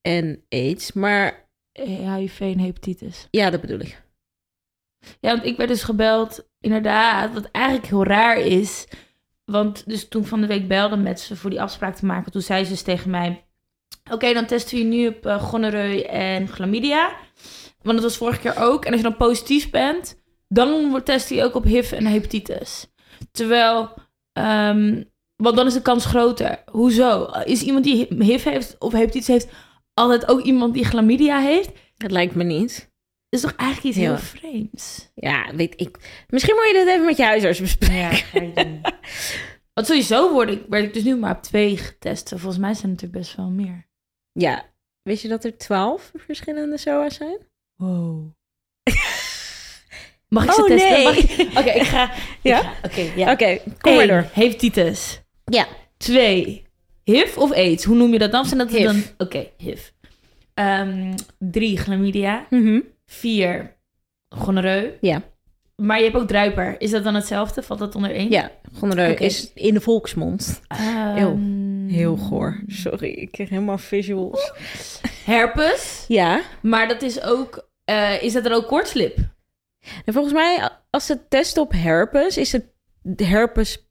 en 0.00 0.44
AIDS. 0.48 0.92
Maar 0.92 1.43
HIV 1.82 2.40
en 2.40 2.58
hepatitis. 2.58 3.28
ja, 3.30 3.50
dat 3.50 3.60
bedoel 3.60 3.80
ik. 3.80 4.02
Ja, 5.20 5.30
want 5.30 5.44
ik 5.44 5.56
werd 5.56 5.68
dus 5.68 5.82
gebeld, 5.82 6.48
inderdaad, 6.60 7.32
wat 7.34 7.48
eigenlijk 7.50 7.86
heel 7.86 8.04
raar 8.04 8.38
is. 8.38 8.86
Want 9.44 9.82
dus 9.86 10.08
toen 10.08 10.24
van 10.24 10.40
de 10.40 10.46
week 10.46 10.68
belde 10.68 10.96
met 10.96 11.20
ze 11.20 11.36
voor 11.36 11.50
die 11.50 11.62
afspraak 11.62 11.96
te 11.96 12.06
maken, 12.06 12.32
toen 12.32 12.42
zei 12.42 12.64
ze 12.64 12.70
dus 12.70 12.82
tegen 12.82 13.10
mij... 13.10 13.44
Oké, 14.10 14.32
dan 14.32 14.46
testen 14.46 14.76
we 14.76 14.82
je 14.82 14.88
nu 14.88 15.08
op 15.08 15.26
uh, 15.26 15.42
gonoreu 15.42 16.00
en 16.00 16.48
chlamydia. 16.48 17.16
Want 17.82 17.96
dat 17.96 18.02
was 18.02 18.16
vorige 18.16 18.40
keer 18.40 18.56
ook. 18.58 18.84
En 18.84 18.92
als 18.92 19.00
je 19.00 19.08
dan 19.08 19.16
positief 19.16 19.70
bent, 19.70 20.22
dan 20.48 20.90
wordt 20.90 21.06
testen 21.06 21.36
je 21.36 21.44
ook 21.44 21.54
op 21.54 21.64
HIV 21.64 21.92
en 21.92 22.06
hepatitis. 22.06 22.86
Terwijl, 23.32 23.94
ehm, 24.32 25.02
want 25.36 25.56
dan 25.56 25.66
is 25.66 25.72
de 25.72 25.82
kans 25.82 26.04
groter. 26.04 26.62
Hoezo? 26.70 27.30
Is 27.44 27.62
iemand 27.62 27.84
die 27.84 28.06
HIV 28.18 28.44
heeft 28.44 28.76
of 28.78 28.92
hepatitis 28.92 29.26
heeft 29.26 29.48
altijd 29.94 30.28
ook 30.28 30.40
iemand 30.42 30.74
die 30.74 30.84
chlamydia 30.84 31.38
heeft? 31.40 31.70
Het 31.96 32.10
lijkt 32.10 32.34
me 32.34 32.44
niet. 32.44 32.92
is 33.28 33.40
toch 33.40 33.54
eigenlijk 33.56 33.88
iets 33.88 33.96
Ja. 34.04 34.10
heel 34.10 34.18
vreemds. 34.18 35.10
Ja, 35.14 35.54
weet 35.54 35.80
ik. 35.80 36.24
Misschien 36.28 36.54
moet 36.54 36.66
je 36.66 36.72
dit 36.72 36.88
even 36.88 37.04
met 37.04 37.16
je 37.16 37.24
huisarts 37.24 37.60
bespreken. 37.60 37.96
Ja, 37.96 38.10
ga 38.10 38.40
ik 38.40 38.54
doen. 38.56 38.80
Want 39.74 39.86
sowieso 39.86 40.32
word 40.32 40.48
ik, 40.50 40.62
werd 40.68 40.84
ik 40.84 40.94
dus 40.94 41.02
nu 41.02 41.16
maar 41.16 41.36
op 41.36 41.42
twee 41.42 41.76
getest. 41.76 42.28
Volgens 42.28 42.58
mij 42.58 42.74
zijn 42.74 42.92
het 42.92 43.02
er 43.02 43.10
best 43.10 43.36
wel 43.36 43.48
meer. 43.50 43.88
Ja, 44.32 44.64
wist 45.02 45.22
je 45.22 45.28
dat 45.28 45.44
er 45.44 45.56
twaalf 45.58 46.10
verschillende 46.16 46.78
SOA's 46.78 47.14
zijn? 47.14 47.38
Wow. 47.76 48.26
Mag 50.28 50.44
ik 50.44 50.50
ze 50.52 50.60
Oh, 50.62 50.66
testen? 50.68 50.90
nee. 51.36 51.48
Oké, 51.58 51.70
ik 51.70 51.82
ga... 51.82 52.10
Ja? 52.42 52.72
Oké, 52.82 53.00
ja. 53.16 53.32
Oké, 53.32 53.58
kom 53.80 53.94
maar 53.94 54.06
door. 54.06 54.28
hepatitis. 54.32 55.20
Ja. 55.44 55.66
Twee, 55.96 56.63
HIV 57.04 57.36
of 57.36 57.52
AIDS? 57.52 57.84
Hoe 57.84 57.96
noem 57.96 58.12
je 58.12 58.18
dat 58.18 58.32
dan? 58.32 58.44
Zijn 58.44 58.58
dat 58.58 58.70
HIV. 58.70 58.84
dan... 58.84 59.02
Oké, 59.18 59.46
HIV. 59.56 59.88
Ehm, 60.54 61.14
drie, 61.38 61.78
chlamydia. 61.78 62.46
Mhm. 62.50 62.80
Vier, 63.06 63.76
gonoreu. 64.28 64.90
Ja. 65.00 65.22
Maar 65.76 65.98
je 65.98 66.04
hebt 66.04 66.16
ook 66.16 66.28
druiper. 66.28 66.80
Is 66.80 66.90
dat 66.90 67.04
dan 67.04 67.14
hetzelfde? 67.14 67.62
Valt 67.62 67.78
dat 67.78 67.94
onder 67.94 68.10
één? 68.10 68.30
Ja, 68.30 68.50
gonoreu 68.72 69.12
is 69.14 69.50
in 69.54 69.74
de 69.74 69.80
volksmond. 69.80 70.60
Ehm, 70.68 71.62
Heel 71.88 72.16
goor. 72.16 72.62
Sorry, 72.66 73.08
ik 73.10 73.32
kreeg 73.32 73.48
helemaal 73.48 73.78
visuals. 73.78 74.52
Herpes. 75.24 76.04
Ja. 76.08 76.42
Maar 76.62 76.88
dat 76.88 77.02
is 77.02 77.22
ook... 77.22 77.68
eh, 77.84 78.22
is 78.22 78.32
dat 78.32 78.42
dan 78.44 78.52
ook 78.52 78.66
kortslip? 78.66 79.16
En 80.04 80.12
volgens 80.12 80.34
mij, 80.34 80.68
als 80.90 81.06
ze 81.06 81.28
testen 81.28 81.62
op 81.62 81.72
herpes, 81.72 82.36
is 82.36 82.52
het 82.52 82.64
herpes 83.16 83.88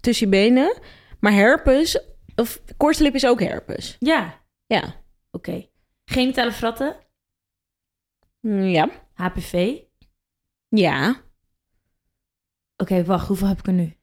tussen 0.00 0.26
je 0.26 0.32
benen. 0.32 0.78
Maar 1.20 1.32
herpes, 1.32 2.00
of 2.38 2.62
kortslip 2.76 3.14
is 3.14 3.26
ook 3.26 3.40
herpes. 3.40 3.96
Ja. 3.98 4.40
Ja. 4.66 4.94
Oké. 5.30 5.68
Genitale 6.04 6.52
fratten. 6.52 6.96
Mm, 8.40 8.62
Ja. 8.62 8.90
HPV. 9.14 9.78
Ja. 10.68 11.20
Oké, 12.76 13.04
wacht. 13.04 13.26
Hoeveel 13.28 13.46
heb 13.48 13.58
ik 13.58 13.66
er 13.66 13.72
nu? 13.72 13.96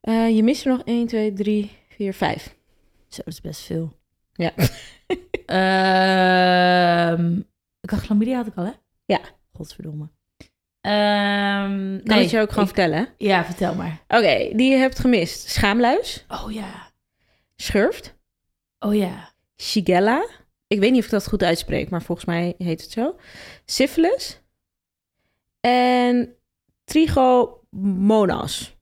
Eh, 0.00 0.36
je 0.36 0.42
mist 0.42 0.64
er 0.64 0.70
nog 0.72 0.82
1, 0.84 1.06
2, 1.06 1.32
3, 1.32 1.70
4, 1.88 2.14
5. 2.14 2.56
Zo, 3.08 3.22
dat 3.24 3.32
is 3.32 3.40
best 3.40 3.60
veel. 3.60 3.92
Ja. 4.32 4.52
Ik 7.80 7.90
had 7.90 8.00
chlamydia 8.00 8.36
had 8.36 8.46
ik 8.46 8.54
al, 8.56 8.64
hè? 8.64 8.70
Ja. 9.04 9.20
Godverdomme. 9.52 10.08
Ehm 10.80 11.98
Kan 12.04 12.16
nee, 12.16 12.24
ik 12.24 12.30
je 12.30 12.40
ook 12.40 12.48
gewoon 12.48 12.68
ik- 12.68 12.74
vertellen? 12.74 13.08
Ja, 13.16 13.44
vertel 13.44 13.74
maar. 13.74 14.02
Oké, 14.08 14.50
die 14.56 14.70
je 14.70 14.76
hebt 14.76 14.98
gemist. 14.98 15.48
Schaamluis, 15.50 16.24
Oh 16.28 16.52
ja. 16.52 16.92
Schurft, 17.56 18.14
Oh 18.78 18.94
ja. 18.94 19.32
shigella. 19.56 20.26
Ik 20.66 20.80
weet 20.80 20.90
niet 20.90 20.98
of 20.98 21.04
ik 21.04 21.10
dat 21.10 21.28
goed 21.28 21.42
uitspreek, 21.42 21.90
maar 21.90 22.02
volgens 22.02 22.26
mij 22.26 22.54
heet 22.58 22.82
het 22.82 22.90
zo. 22.90 23.16
Syphilis. 23.64 24.40
En 25.60 26.36
trichomonas. 26.84 28.76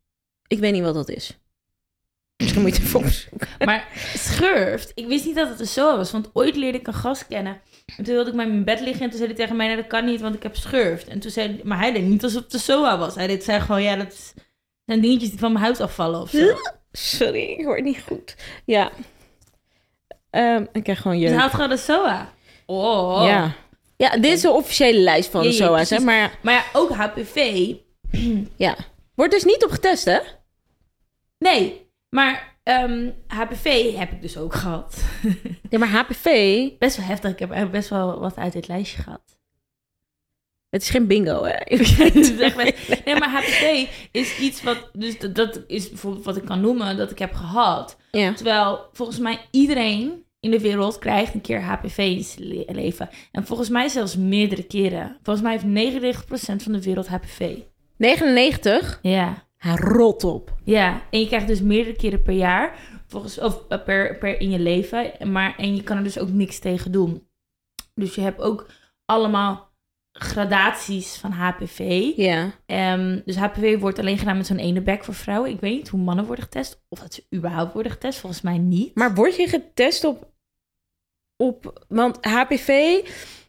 Ik 0.46 0.58
weet 0.58 0.72
niet 0.72 0.82
wat 0.82 0.94
dat 0.94 1.08
is. 1.08 1.38
Misschien 2.36 2.62
moet 2.62 2.70
je 2.70 2.76
het 2.82 2.86
even 2.88 3.00
opzoeken. 3.00 3.48
Maar 3.66 3.88
schurft, 4.14 4.92
ik 4.94 5.06
wist 5.06 5.24
niet 5.24 5.34
dat 5.34 5.48
het 5.48 5.60
er 5.60 5.66
zo 5.66 5.96
was. 5.96 6.10
Want 6.10 6.30
ooit 6.32 6.56
leerde 6.56 6.78
ik 6.78 6.86
een 6.86 6.94
gast 6.94 7.26
kennen. 7.26 7.60
En 7.96 8.04
toen 8.04 8.14
wilde 8.14 8.30
ik 8.30 8.36
hem 8.38 8.50
in 8.50 8.64
bed 8.64 8.80
liggen. 8.80 9.02
En 9.02 9.08
toen 9.08 9.18
zei 9.18 9.30
hij 9.30 9.38
tegen 9.38 9.56
mij, 9.56 9.66
nee, 9.66 9.76
dat 9.76 9.86
kan 9.86 10.04
niet, 10.04 10.20
want 10.20 10.34
ik 10.34 10.42
heb 10.42 10.56
schurft. 10.56 11.08
En 11.08 11.20
toen 11.20 11.30
zei 11.30 11.48
hij, 11.48 11.60
maar 11.64 11.78
hij 11.78 11.92
deed 11.92 12.02
niet 12.04 12.22
alsof 12.22 12.42
het 12.42 12.50
de 12.50 12.58
SOA 12.58 12.98
was. 12.98 13.14
Hij 13.14 13.26
deed, 13.26 13.44
zei 13.44 13.60
gewoon, 13.60 13.82
ja, 13.82 13.96
dat 13.96 14.34
zijn 14.86 15.00
dingetjes 15.00 15.30
die 15.30 15.38
van 15.38 15.52
mijn 15.52 15.64
huid 15.64 15.80
afvallen 15.80 16.20
of 16.20 16.30
zo. 16.30 16.54
Sorry, 16.92 17.42
ik 17.42 17.64
hoor 17.64 17.82
niet 17.82 18.02
goed. 18.06 18.36
Ja. 18.64 18.90
Ehm, 20.30 20.64
ik 20.72 20.82
krijg 20.82 21.00
gewoon 21.00 21.20
hij 21.20 21.30
je. 21.30 21.36
had 21.38 21.50
gewoon 21.50 21.68
de 21.68 21.76
SOA. 21.76 22.32
Oh. 22.66 23.22
Ja. 23.26 23.52
Ja, 23.96 24.10
dit 24.10 24.32
is 24.32 24.40
de 24.40 24.50
officiële 24.50 24.98
lijst 24.98 25.30
van 25.30 25.42
Ja, 25.42 25.48
de 25.48 25.54
SOA's, 25.54 25.90
hè? 25.90 25.98
Maar 25.98 26.38
Maar 26.42 26.54
ja, 26.54 26.64
ook 26.72 26.90
HPV 26.90 27.36
Ja. 28.56 28.76
Wordt 29.14 29.32
dus 29.32 29.44
niet 29.44 29.64
op 29.64 29.70
getest, 29.70 30.04
hè? 30.04 30.18
Nee, 31.38 31.90
maar 32.08 32.56
ehm, 32.62 33.10
HPV 33.26 33.96
heb 33.96 34.12
ik 34.12 34.22
dus 34.22 34.36
ook 34.36 34.54
gehad. 34.54 35.02
Ja, 35.70 35.78
maar 35.78 35.88
HPV, 35.88 36.68
best 36.78 36.96
wel 36.96 37.06
heftig. 37.06 37.30
Ik 37.30 37.38
heb 37.38 37.68
best 37.70 37.88
wel 37.88 38.20
wat 38.20 38.36
uit 38.36 38.52
dit 38.52 38.68
lijstje 38.68 39.02
gehad. 39.02 39.38
Het 40.72 40.82
is 40.82 40.90
geen 40.90 41.06
bingo, 41.06 41.44
hè? 41.44 41.56
Nee, 43.04 43.18
maar 43.18 43.30
HPV 43.30 43.86
is 44.10 44.38
iets 44.38 44.62
wat... 44.62 44.90
Dus 44.92 45.18
dat, 45.18 45.60
is 45.66 45.88
bijvoorbeeld 45.88 46.24
wat 46.24 46.36
ik 46.36 46.44
kan 46.44 46.60
noemen 46.60 46.96
dat 46.96 47.10
ik 47.10 47.18
heb 47.18 47.34
gehad. 47.34 47.96
Ja. 48.10 48.32
Terwijl 48.32 48.88
volgens 48.92 49.18
mij 49.18 49.38
iedereen 49.50 50.24
in 50.40 50.50
de 50.50 50.60
wereld 50.60 50.98
krijgt 50.98 51.34
een 51.34 51.40
keer 51.40 51.62
HPV 51.62 51.98
in 51.98 52.24
zijn 52.24 52.46
le- 52.46 52.64
leven. 52.72 53.08
En 53.32 53.46
volgens 53.46 53.68
mij 53.68 53.88
zelfs 53.88 54.16
meerdere 54.16 54.62
keren. 54.62 55.18
Volgens 55.22 55.46
mij 55.46 55.58
heeft 55.58 56.16
99% 56.16 56.62
van 56.62 56.72
de 56.72 56.82
wereld 56.82 57.08
HPV. 57.08 57.56
99? 57.96 58.98
Ja. 59.02 59.46
Ha, 59.56 59.76
rot 59.76 60.24
op. 60.24 60.54
Ja, 60.64 61.02
en 61.10 61.20
je 61.20 61.26
krijgt 61.26 61.46
dus 61.46 61.60
meerdere 61.60 61.96
keren 61.96 62.22
per 62.22 62.34
jaar, 62.34 62.78
volgens, 63.06 63.38
of 63.38 63.62
eh, 63.68 63.84
per, 63.84 64.18
per 64.18 64.40
in 64.40 64.50
je 64.50 64.58
leven. 64.58 65.32
Maar, 65.32 65.54
en 65.56 65.76
je 65.76 65.82
kan 65.82 65.96
er 65.96 66.02
dus 66.02 66.18
ook 66.18 66.30
niks 66.30 66.58
tegen 66.58 66.92
doen. 66.92 67.26
Dus 67.94 68.14
je 68.14 68.20
hebt 68.20 68.40
ook 68.40 68.66
allemaal 69.04 69.71
gradaties 70.12 71.16
van 71.16 71.30
HPV. 71.30 72.12
Ja. 72.16 72.50
Ehm, 72.66 73.20
dus 73.24 73.36
HPV 73.36 73.78
wordt 73.78 73.98
alleen 73.98 74.18
gedaan 74.18 74.36
met 74.36 74.46
zo'n 74.46 74.58
ene 74.58 74.80
bek 74.80 75.04
voor 75.04 75.14
vrouwen. 75.14 75.50
Ik 75.50 75.60
weet 75.60 75.76
niet 75.76 75.88
hoe 75.88 76.00
mannen 76.00 76.24
worden 76.24 76.44
getest. 76.44 76.84
Of 76.88 76.98
dat 76.98 77.14
ze 77.14 77.24
überhaupt 77.34 77.72
worden 77.72 77.92
getest. 77.92 78.18
Volgens 78.18 78.42
mij 78.42 78.58
niet. 78.58 78.94
Maar 78.94 79.14
word 79.14 79.36
je 79.36 79.48
getest 79.48 80.04
op... 80.04 80.32
op 81.36 81.84
want 81.88 82.24
HPV, 82.24 83.00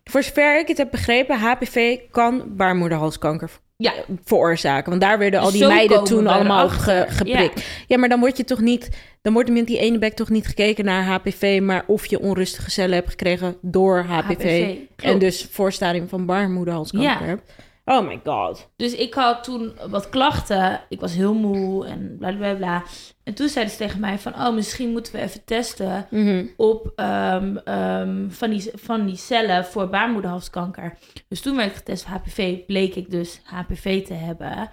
voor 0.03 0.23
zover 0.23 0.59
ik 0.59 0.67
het 0.67 0.77
heb 0.77 0.91
begrepen... 0.91 1.39
HPV 1.39 1.99
kan 2.11 2.55
baarmoederhalskanker 2.55 3.61
Ja. 3.75 3.93
veroorzaken. 4.23 4.89
Want 4.89 5.01
daar 5.01 5.17
werden 5.17 5.39
al 5.39 5.51
die 5.51 5.61
Zo 5.61 5.67
meiden 5.67 6.03
toen 6.03 6.27
allemaal 6.27 6.69
ge- 6.69 7.05
geprikt. 7.09 7.65
Ja. 7.87 7.97
maar 7.97 8.09
dan 8.09 8.19
word 8.19 8.37
je 8.37 8.43
toch 8.43 8.59
niet... 8.59 8.89
Dan 9.21 9.33
wordt 9.33 9.47
er 9.49 9.55
met 9.55 9.67
die 9.67 9.77
ene 9.79 9.97
bek 9.97 10.13
toch 10.13 10.29
niet 10.29 10.47
gekeken 10.47 10.85
naar 10.85 11.03
HPV... 11.03 11.59
maar 11.63 11.83
of 11.87 12.05
je 12.05 12.19
onrustige 12.19 12.71
cellen 12.71 12.95
hebt 12.95 13.09
gekregen 13.09 13.57
door 13.61 13.99
HPV. 14.03 14.75
en 14.95 15.19
dus 15.19 15.47
voorstadium 15.51 16.07
van 16.09 16.25
baarmoederhalskanker 16.25 17.09
Ja. 17.09 17.25
hebt. 17.25 17.51
Oh 17.85 18.07
my 18.07 18.19
god. 18.23 18.69
Dus 18.75 18.95
ik 18.95 19.13
had 19.13 19.43
toen 19.43 19.73
wat 19.89 20.09
klachten. 20.09 20.81
Ik 20.89 20.99
was 20.99 21.13
heel 21.13 21.33
moe 21.33 21.85
en 21.87 22.15
bla 22.19 22.31
bla 22.35 22.53
bla. 22.53 22.83
En 23.23 23.33
toen 23.33 23.47
zeiden 23.49 23.73
ze 23.73 23.79
tegen 23.79 23.99
mij 23.99 24.19
van... 24.19 24.33
Oh, 24.33 24.53
misschien 24.53 24.91
moeten 24.91 25.13
we 25.13 25.19
even 25.21 25.43
testen 25.45 26.07
Mhm. 26.09 26.45
op 26.57 26.91
ehm, 26.95 27.57
ehm, 27.57 28.29
van, 28.29 28.49
die, 28.49 28.71
van 28.73 29.05
die 29.05 29.15
cellen 29.15 29.65
voor 29.65 29.89
baarmoederhalskanker. 29.89 30.97
Dus 31.27 31.41
toen 31.41 31.55
werd 31.55 31.69
ik 31.69 31.75
getest 31.75 32.05
op 32.05 32.09
HPV. 32.09 32.65
Bleek 32.65 32.95
ik 32.95 33.11
dus 33.11 33.41
HPV 33.43 34.05
te 34.05 34.13
hebben. 34.13 34.69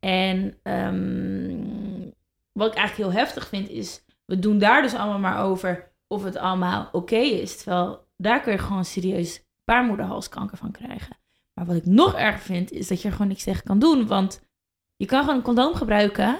En 0.00 0.58
ehm, 0.62 2.10
wat 2.52 2.68
ik 2.70 2.74
eigenlijk 2.78 3.10
heel 3.10 3.20
heftig 3.20 3.48
vind 3.48 3.68
is... 3.68 4.04
We 4.24 4.38
doen 4.38 4.58
daar 4.58 4.82
dus 4.82 4.94
allemaal 4.94 5.18
maar 5.18 5.44
over 5.44 5.92
of 6.06 6.24
het 6.24 6.36
allemaal 6.36 6.88
oké 6.92 7.16
is. 7.16 7.56
Terwijl 7.56 8.06
daar 8.16 8.40
kun 8.40 8.52
je 8.52 8.58
gewoon 8.58 8.84
serieus 8.84 9.44
baarmoederhalskanker 9.64 10.56
van 10.56 10.70
krijgen. 10.70 11.16
Maar 11.54 11.66
wat 11.66 11.76
ik 11.76 11.86
nog 11.86 12.14
erger 12.14 12.40
vind, 12.40 12.72
is 12.72 12.88
dat 12.88 13.02
je 13.02 13.08
er 13.08 13.12
gewoon 13.12 13.28
niks 13.28 13.42
tegen 13.44 13.64
kan 13.64 13.78
doen. 13.78 14.06
Want 14.06 14.42
je 14.96 15.06
kan 15.06 15.20
gewoon 15.20 15.36
een 15.36 15.42
condoom 15.42 15.74
gebruiken. 15.74 16.36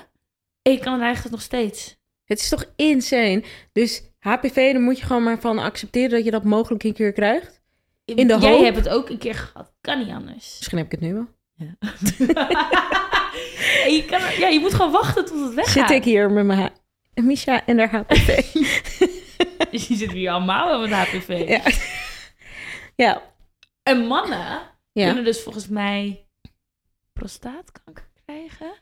Je 0.72 0.78
kan 0.78 0.92
het 0.92 1.02
eigenlijk 1.02 1.34
nog 1.34 1.44
steeds. 1.44 1.96
Het 2.24 2.40
is 2.40 2.48
toch 2.48 2.64
insane? 2.76 3.44
Dus 3.72 4.02
HPV, 4.18 4.72
daar 4.72 4.80
moet 4.82 4.98
je 4.98 5.06
gewoon 5.06 5.22
maar 5.22 5.40
van 5.40 5.58
accepteren... 5.58 6.10
dat 6.10 6.24
je 6.24 6.30
dat 6.30 6.44
mogelijk 6.44 6.84
een 6.84 6.92
keer 6.94 7.12
krijgt. 7.12 7.60
In 8.04 8.28
de 8.28 8.38
Jij 8.38 8.50
hoop- 8.52 8.64
hebt 8.64 8.76
het 8.76 8.88
ook 8.88 9.08
een 9.10 9.18
keer 9.18 9.34
gehad. 9.34 9.72
Kan 9.80 9.98
niet 9.98 10.10
anders. 10.14 10.54
Misschien 10.58 10.78
heb 10.78 10.86
ik 10.86 10.92
het 10.92 11.00
nu 11.00 11.14
wel. 11.14 11.26
En 11.58 11.78
je, 13.96 14.04
kan, 14.10 14.20
ja, 14.38 14.48
je 14.48 14.58
moet 14.60 14.74
gewoon 14.74 14.92
wachten 14.92 15.24
tot 15.24 15.44
het 15.44 15.54
weggaat. 15.54 15.88
Zit 15.88 15.96
ik 15.98 16.04
hier 16.04 16.30
met 16.30 16.44
mijn... 16.44 16.58
ha- 16.58 16.72
Misha 17.22 17.66
en 17.66 17.78
haar 17.78 17.90
HPV. 17.90 18.52
Dus 19.70 19.86
je 19.88 19.94
zit 19.94 20.12
hier 20.12 20.30
allemaal 20.30 20.80
met 20.80 20.90
HPV. 20.90 21.44
ja. 21.48 21.60
ja. 22.96 23.22
En 23.82 24.06
mannen 24.06 24.60
Ja. 24.92 25.06
kunnen 25.06 25.24
dus 25.24 25.42
volgens 25.42 25.68
mij 25.68 26.26
prostaatkanker 27.12 28.08
krijgen. 28.24 28.72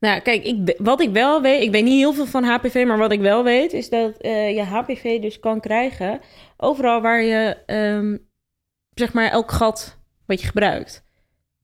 Nou, 0.00 0.20
kijk, 0.20 0.44
ik, 0.44 0.74
wat 0.78 1.00
ik 1.00 1.10
wel 1.10 1.42
weet, 1.42 1.62
ik 1.62 1.70
weet 1.70 1.84
niet 1.84 1.98
heel 1.98 2.12
veel 2.12 2.26
van 2.26 2.44
HPV, 2.44 2.84
maar 2.86 2.98
wat 2.98 3.12
ik 3.12 3.20
wel 3.20 3.44
weet, 3.44 3.72
is 3.72 3.88
dat 3.88 4.16
eh, 4.16 4.54
je 4.54 4.62
HPV 4.62 5.20
dus 5.20 5.38
kan 5.38 5.60
krijgen 5.60 6.20
overal 6.56 7.00
waar 7.00 7.22
je, 7.22 7.56
ehm, 7.66 8.16
zeg 8.94 9.12
maar, 9.12 9.30
elk 9.30 9.50
gat 9.50 9.98
wat 10.26 10.40
je 10.40 10.46
gebruikt. 10.46 11.04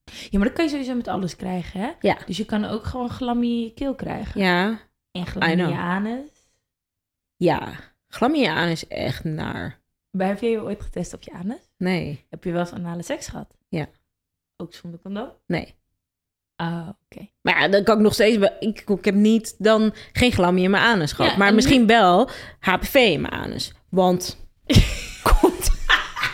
Ja, 0.04 0.38
maar 0.38 0.46
dat 0.46 0.56
kan 0.56 0.64
je 0.64 0.70
sowieso 0.70 0.94
met 0.94 1.08
alles 1.08 1.36
krijgen, 1.36 1.80
hè? 1.80 1.90
Ja. 2.00 2.18
Dus 2.26 2.36
je 2.36 2.44
kan 2.44 2.64
ook 2.64 2.84
gewoon 2.84 3.10
glammy 3.10 3.72
keel 3.74 3.94
krijgen. 3.94 4.40
Ja, 4.40 4.80
En 5.38 5.56
je 5.58 5.76
anus. 5.76 6.30
ja. 7.36 7.72
Chlamydia 8.08 8.62
is 8.64 8.86
echt 8.86 9.24
naar. 9.24 9.80
Maar 10.10 10.26
heb 10.26 10.40
je 10.40 10.48
je 10.48 10.62
ooit 10.62 10.82
getest 10.82 11.14
op 11.14 11.22
je 11.22 11.32
anus? 11.32 11.70
Nee, 11.76 12.26
Heb 12.30 12.44
je 12.44 12.50
wel 12.52 12.60
eens 12.60 12.72
anale 12.72 13.02
seks 13.02 13.28
gehad? 13.28 13.56
Ja. 13.68 13.88
Ook 14.56 14.74
zonder 14.74 15.00
condoom? 15.00 15.30
nee. 15.46 15.74
Ah, 16.60 16.88
oké. 16.88 17.28
Maar 17.40 17.60
ja, 17.60 17.68
dan 17.68 17.84
kan 17.84 17.96
ik 17.96 18.02
nog 18.02 18.12
steeds... 18.12 18.46
Ik, 18.60 18.84
ik 18.86 19.04
heb 19.04 19.14
niet 19.14 19.54
dan 19.58 19.94
geen 20.12 20.32
chlamydia 20.32 20.64
in 20.64 20.70
mijn 20.70 20.82
anus 20.82 21.12
gehad. 21.12 21.30
Ja, 21.30 21.36
maar 21.36 21.48
en 21.48 21.54
misschien 21.54 21.86
wel 21.86 22.30
HPV 22.60 22.94
in 22.94 23.20
mijn 23.20 23.32
anus. 23.32 23.72
Want... 23.90 24.46
Komt... 25.40 25.70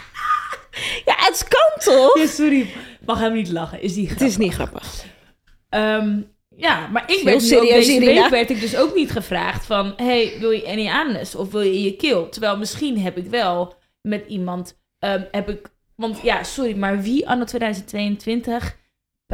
ja, 1.09 1.15
het 1.17 1.49
kan 1.49 1.95
toch? 1.95 2.19
Ja, 2.19 2.27
sorry. 2.27 2.67
Mag 3.07 3.19
hem 3.19 3.33
niet 3.33 3.51
lachen. 3.51 3.83
Is 3.83 3.95
die 3.95 4.09
Het 4.09 4.21
is 4.21 4.37
niet 4.37 4.55
grappig. 4.55 5.05
Ehm, 5.69 6.21
ja, 6.57 6.87
maar 6.87 7.11
ik 7.11 7.23
werd 7.25 7.37
ook 7.37 7.43
serieus, 7.43 7.87
deze 7.87 7.93
Irina. 7.93 8.21
week 8.21 8.31
werd 8.31 8.51
ik 8.51 8.61
dus 8.61 8.77
ook 8.77 8.95
niet 8.95 9.11
gevraagd 9.11 9.67
van... 9.67 9.93
hey, 9.97 10.37
wil 10.41 10.51
je 10.51 10.63
in 10.63 10.83
je 10.83 10.93
anus 10.93 11.35
of 11.35 11.51
wil 11.51 11.61
je 11.61 11.75
in 11.75 11.83
je 11.83 11.97
keel? 11.97 12.29
Terwijl 12.29 12.57
misschien 12.57 12.99
heb 13.01 13.17
ik 13.17 13.27
wel 13.27 13.75
met 14.01 14.25
iemand... 14.29 14.81
ehm, 14.99 15.23
heb 15.31 15.49
ik, 15.49 15.73
want 15.97 16.21
ja, 16.23 16.43
sorry, 16.43 16.77
maar 16.77 17.03
wie 17.03 17.29
anno 17.29 17.45
2022 17.45 18.83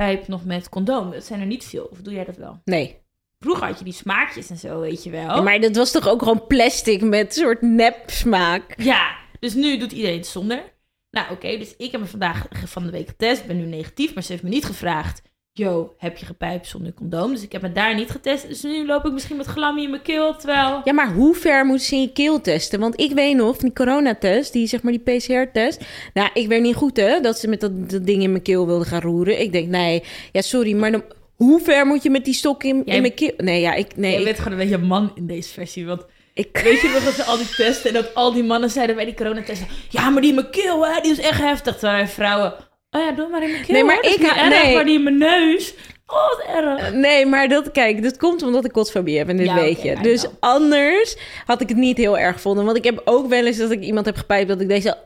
pijpt 0.01 0.29
nog 0.29 0.45
met 0.45 0.69
condoom? 0.69 1.11
Dat 1.11 1.25
zijn 1.25 1.41
er 1.41 1.47
niet 1.47 1.65
veel. 1.65 1.85
Of 1.85 1.99
doe 1.99 2.15
jij 2.15 2.25
dat 2.25 2.37
wel? 2.37 2.61
Nee. 2.65 2.99
Vroeger 3.39 3.67
had 3.67 3.79
je 3.79 3.85
die 3.85 3.93
smaakjes 3.93 4.51
en 4.51 4.57
zo, 4.57 4.81
weet 4.81 5.05
je 5.05 5.11
wel. 5.11 5.27
Ja, 5.27 5.41
maar 5.41 5.61
dat 5.61 5.77
was 5.77 5.91
toch 5.91 6.09
ook 6.09 6.23
gewoon 6.23 6.47
plastic 6.47 7.01
met 7.03 7.27
een 7.27 7.33
soort 7.33 7.63
nepsmaak? 7.63 8.75
Ja, 8.83 9.17
dus 9.41 9.55
nu 9.55 9.79
doet 9.79 9.93
iedereen 9.93 10.17
het 10.17 10.27
zonder. 10.27 10.73
Nou, 11.11 11.33
oké, 11.33 11.59
dus 11.59 11.77
ik 11.77 11.93
heb 11.93 12.01
me 12.01 12.07
vandaag 12.07 12.47
van 12.51 12.85
de 12.85 12.91
week 12.91 13.09
getest. 13.09 13.47
ben 13.47 13.57
nu 13.57 13.65
negatief, 13.65 14.15
maar 14.15 14.23
ze 14.23 14.33
heeft 14.33 14.45
me 14.45 14.49
niet 14.49 14.65
gevraagd... 14.65 15.23
Yo, 15.53 15.95
heb 15.99 16.17
je 16.17 16.27
gepijpt 16.27 16.67
zonder 16.67 16.95
condoom? 16.95 17.31
Dus 17.31 17.43
ik 17.43 17.53
heb 17.53 17.63
me 17.63 17.73
daar 17.73 17.95
niet 17.95 18.11
getest. 18.11 18.49
Dus 18.49 18.63
nu 18.63 18.87
loop 18.87 19.05
ik 19.05 19.13
misschien 19.13 19.37
met 19.37 19.47
glammy 19.47 19.83
in 19.83 19.91
mijn 19.91 20.03
keel, 20.03 20.37
terwijl... 20.37 20.81
Ja, 20.85 20.93
maar 20.93 21.13
hoe 21.13 21.35
ver 21.35 21.65
moeten 21.65 21.87
ze 21.87 21.95
in 21.95 22.01
je 22.01 22.13
keel 22.13 22.41
testen? 22.41 22.81
Want 22.81 23.01
ik 23.01 23.13
weet 23.13 23.37
nog, 23.37 23.57
die 23.57 23.73
coronatest, 23.73 24.53
die 24.53 24.67
zeg 24.67 24.83
maar 24.83 24.93
die 24.93 25.17
PCR-test. 25.19 25.81
Nou, 26.15 26.29
ik 26.35 26.49
weet 26.49 26.63
niet 26.63 26.75
goed 26.75 26.97
hè, 26.97 27.21
dat 27.21 27.39
ze 27.39 27.49
met 27.49 27.61
dat, 27.61 27.91
dat 27.91 28.07
ding 28.07 28.23
in 28.23 28.31
mijn 28.31 28.43
keel 28.43 28.67
wilden 28.67 28.87
gaan 28.87 29.01
roeren. 29.01 29.41
Ik 29.41 29.53
denk, 29.53 29.69
nee, 29.69 30.03
ja, 30.33 30.41
sorry, 30.43 30.73
maar 30.75 30.91
dan, 30.93 31.03
hoe 31.37 31.61
ver 31.61 31.87
moet 31.87 32.03
je 32.03 32.11
met 32.11 32.25
die 32.25 32.35
stok 32.35 32.65
in, 32.65 32.83
Jij- 32.85 32.95
in 32.97 33.01
mijn 33.03 33.15
keel? 33.15 33.33
Nee, 33.37 33.61
ja, 33.61 33.75
ik, 33.75 33.97
nee, 33.97 34.13
je 34.13 34.19
ik, 34.19 34.25
bent 34.25 34.39
gewoon 34.39 34.53
een 34.53 34.69
beetje 34.69 34.79
man 34.87 35.13
in 35.15 35.27
deze 35.27 35.53
versie. 35.53 35.87
Want 35.87 36.05
ik, 36.35 36.61
weet 36.63 36.81
je 36.81 36.89
nog 36.95 37.05
dat 37.05 37.15
ze 37.15 37.25
al 37.25 37.37
die 37.37 37.55
testen... 37.57 37.89
en 37.95 38.03
dat 38.03 38.15
al 38.15 38.33
die 38.33 38.45
mannen 38.45 38.71
zeiden 38.71 38.97
bij 38.97 39.05
die 39.05 39.15
coronatesten... 39.15 39.67
Ja, 39.89 40.11
maar 40.11 40.21
die 40.21 40.31
in 40.31 40.37
mijn 40.37 40.51
keel, 40.51 40.87
hè, 40.87 41.01
die 41.01 41.13
is 41.13 41.21
echt 41.21 41.41
heftig. 41.41 41.73
Terwijl 41.77 41.97
wij 41.97 42.09
vrouwen... 42.09 42.55
Oh 42.91 43.01
ja, 43.01 43.13
doe 43.13 43.29
maar 43.29 43.43
in 43.43 43.51
mijn 43.51 43.63
keel, 43.65 43.75
Nee, 43.75 43.85
maar 43.85 43.97
ik 44.01 44.19
niet 44.19 44.29
erg, 44.29 44.49
nee. 44.49 44.75
maar 44.75 44.85
die 44.85 44.95
in 44.95 45.03
mijn 45.03 45.19
neus... 45.19 45.75
Oh, 46.07 46.29
wat 46.29 46.43
erg. 46.57 46.93
nee, 46.93 47.27
maar 47.27 47.49
dat, 47.49 47.71
kijk, 47.73 48.03
dat 48.03 48.17
komt 48.17 48.43
omdat 48.43 48.65
ik 48.65 48.73
kotfobie 48.73 49.19
heb 49.19 49.29
en 49.29 49.37
dit 49.37 49.47
Ja, 49.47 49.55
weet 49.55 49.83
je. 49.83 49.97
Dus 50.03 50.21
know. 50.21 50.35
anders 50.41 51.17
had 51.47 51.61
ik 51.61 51.69
het 51.69 51.77
niet 51.79 51.97
heel 51.97 52.19
erg 52.19 52.35
gevonden. 52.35 52.65
Want 52.65 52.77
ik 52.77 52.85
heb 52.85 53.01
ook 53.05 53.29
wel 53.29 53.47
eens 53.47 53.57
dat 53.57 53.71
ik 53.71 53.81
iemand 53.83 54.07
heb 54.07 54.17
gepijpt 54.17 54.49
dat 54.49 54.61
ik 54.61 54.69
deze. 54.69 54.97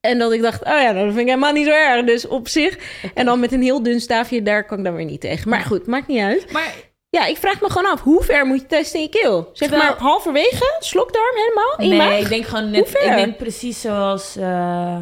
En 0.00 0.18
dat 0.18 0.32
ik 0.32 0.42
dacht, 0.42 0.62
oh 0.64 0.68
ja, 0.70 0.82
nou, 0.92 0.94
dat 0.94 1.04
vind 1.06 1.18
ik 1.18 1.26
helemaal 1.26 1.52
niet 1.52 1.66
zo 1.66 1.72
erg. 1.72 2.04
Dus 2.04 2.26
op 2.28 2.48
zich. 2.48 2.78
En 3.14 3.24
dan 3.24 3.40
met 3.40 3.52
een 3.52 3.62
heel 3.62 3.82
dun 3.82 4.00
staafje, 4.00 4.42
daar 4.42 4.64
kan 4.64 4.78
ik 4.78 4.84
dan 4.84 4.94
weer 4.94 5.04
niet 5.04 5.20
tegen. 5.20 5.48
Maar 5.50 5.60
goed, 5.60 5.86
maakt 5.86 6.06
niet 6.06 6.20
uit. 6.20 6.52
Maar 6.52 6.74
Ja, 7.10 7.26
ik 7.26 7.36
vraag 7.36 7.60
me 7.60 7.70
gewoon 7.70 7.92
af, 7.92 8.00
hoe 8.00 8.22
ver 8.22 8.46
moet 8.46 8.60
je 8.60 8.66
testen 8.66 9.00
in 9.00 9.08
je 9.12 9.20
keel? 9.20 9.50
Zeg 9.52 9.68
Terwijl- 9.68 9.90
maar 9.90 10.00
halverwege, 10.00 10.76
slokdarm 10.80 11.36
helemaal, 11.36 12.08
nee, 12.08 12.20
ik 12.20 12.28
denk 12.28 12.44
gewoon 12.44 12.70
net... 12.70 12.88
Ik 12.88 13.14
denk 13.14 13.36
precies 13.36 13.80
zoals 13.80 14.36
eh, 14.36 14.96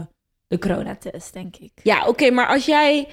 de 0.51 0.59
coronatest, 0.59 1.33
denk 1.33 1.57
ik. 1.57 1.73
Ja, 1.83 2.07
oké, 2.07 2.31
maar 2.31 2.47
als 2.47 2.67
jij... 2.67 3.09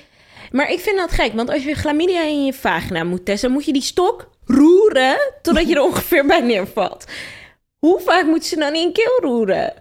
Maar 0.52 0.72
ik 0.72 0.80
vind 0.80 0.98
dat 0.98 1.12
gek, 1.12 1.34
want 1.34 1.50
als 1.50 1.64
je 1.64 1.74
chlamydia 1.74 2.22
in 2.24 2.46
je 2.46 2.54
vagina 2.54 3.04
moet 3.04 3.26
testen... 3.26 3.52
moet 3.52 3.66
je 3.66 3.74
die 3.74 3.82
stok 3.82 4.30
roeren 4.46 5.18
totdat 5.42 5.68
je 5.68 5.76
er 5.76 5.84
ongeveer 5.90 6.26
bij 6.26 6.42
neervalt. 6.42 7.06
Hoe 7.80 8.00
vaak 8.00 8.26
moeten 8.26 8.50
ze 8.50 8.56
dan 8.56 8.74
in 8.74 8.82
je 8.82 8.92
keel 8.92 9.30
roeren? 9.30 9.74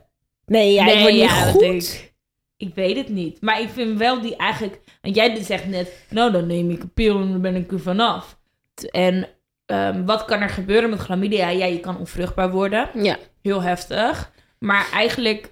Nee, 0.46 0.72
ja, 0.72 0.86
ik 0.86 1.00
word 1.00 1.12
niet 1.12 1.22
ja, 1.22 1.44
dat 1.44 1.52
goed. 1.52 1.62
Ik, 1.62 2.14
ik 2.56 2.74
weet 2.74 2.96
het 2.96 3.08
niet. 3.08 3.40
Maar 3.40 3.60
ik 3.60 3.68
vind 3.68 3.98
wel 3.98 4.20
die 4.20 4.36
eigenlijk... 4.36 4.80
Want 5.02 5.14
jij 5.14 5.42
zegt 5.42 5.66
net... 5.66 6.06
Nou, 6.10 6.32
dan 6.32 6.46
neem 6.46 6.70
ik 6.70 6.82
een 6.82 6.92
pil 6.92 7.20
en 7.20 7.30
dan 7.30 7.40
ben 7.40 7.54
ik 7.54 7.72
er 7.72 7.80
vanaf. 7.80 8.38
En 8.90 9.28
ehm, 9.66 10.04
wat 10.04 10.24
kan 10.24 10.40
er 10.40 10.48
gebeuren 10.48 10.90
met 10.90 10.98
chlamydia? 10.98 11.48
Ja, 11.48 11.66
je 11.66 11.80
kan 11.80 11.98
onvruchtbaar 11.98 12.50
worden. 12.50 12.88
Ja, 12.94 13.16
Heel 13.42 13.62
heftig. 13.62 14.32
Maar 14.58 14.90
eigenlijk, 14.92 15.50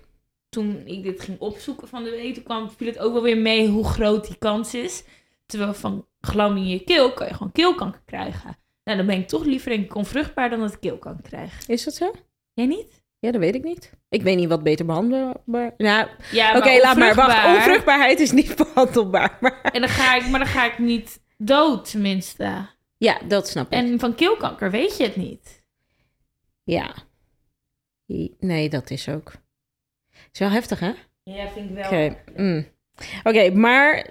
toen 0.54 0.82
ik 0.86 1.02
dit 1.02 1.20
ging 1.20 1.38
opzoeken 1.40 1.88
van 1.88 2.04
de 2.04 2.10
week... 2.10 2.34
toen 2.34 2.42
kwam, 2.42 2.70
viel 2.70 2.86
het 2.86 2.98
ook 2.98 3.12
wel 3.12 3.22
weer 3.22 3.38
mee 3.38 3.68
hoe 3.68 3.84
groot 3.84 4.26
die 4.26 4.36
kans 4.38 4.74
is. 4.74 5.04
Terwijl 5.46 5.74
van 5.74 6.06
glam 6.20 6.56
in 6.56 6.66
je 6.66 6.84
keel, 6.84 7.12
kan 7.12 7.26
je 7.26 7.32
gewoon 7.34 7.52
keelkanker 7.52 8.02
krijgen. 8.04 8.56
Nou, 8.84 8.96
dan 8.96 9.06
ben 9.06 9.18
ik 9.18 9.28
toch 9.28 9.44
liever 9.44 9.70
denk 9.70 9.84
ik 9.84 9.94
onvruchtbaar 9.94 10.50
dan 10.50 10.60
dat 10.60 10.72
ik 10.72 10.80
keelkanker 10.80 11.22
krijg. 11.22 11.66
Is 11.68 11.84
dat 11.84 11.94
zo? 11.94 12.12
Jij 12.52 12.66
niet? 12.66 13.02
Ja, 13.18 13.30
dat 13.30 13.40
weet 13.40 13.54
ik 13.54 13.62
niet. 13.64 13.90
Ik 14.08 14.22
weet 14.22 14.36
niet 14.36 14.48
wat 14.48 14.62
beter 14.62 14.86
behandelbaar... 14.86 15.74
Nou, 15.76 16.08
Ja, 16.30 16.56
oké, 16.56 16.78
laat 16.82 16.96
maar. 16.96 17.14
Wacht, 17.14 17.28
onvruchtbaar- 17.28 17.56
onvruchtbaarheid 17.56 18.20
is 18.20 18.32
niet 18.32 18.56
behandelbaar. 18.74 19.36
Maar... 19.40 19.60
En 19.62 19.80
dan 19.80 19.90
ga 19.90 20.14
ik, 20.16 20.28
maar 20.28 20.38
dan 20.40 20.48
ga 20.48 20.64
ik 20.72 20.78
niet 20.78 21.20
dood, 21.38 21.90
tenminste. 21.90 22.66
Ja, 22.96 23.18
dat 23.28 23.48
snap 23.48 23.66
ik. 23.66 23.72
En 23.72 23.98
van 23.98 24.14
keelkanker 24.14 24.70
weet 24.70 24.96
je 24.96 25.04
het 25.04 25.16
niet. 25.16 25.62
Ja. 26.64 26.94
Nee, 28.40 28.68
dat 28.68 28.90
is 28.90 29.08
ook. 29.08 29.32
Is 30.34 30.40
wel 30.40 30.50
heftig, 30.50 30.80
hè? 30.80 30.92
Ja, 31.22 31.48
vind 31.48 31.70
ik 31.70 31.76
wel. 31.76 31.84
Oké, 31.84 32.16
mm. 32.36 33.60
Maar 33.60 34.06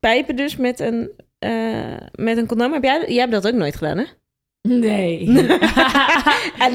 pijpen 0.00 0.36
dus 0.36 0.56
met 0.56 0.80
een, 0.80 1.10
eh, 1.38 1.96
met 2.12 2.36
een 2.36 2.46
condoom. 2.46 2.72
Heb 2.72 2.82
jij, 2.82 3.04
jij 3.08 3.20
hebt 3.20 3.32
dat 3.32 3.46
ook 3.46 3.54
nooit 3.54 3.76
gedaan, 3.76 3.98
hè? 3.98 4.04
Nee. 4.62 5.26
Ah, 6.58 6.72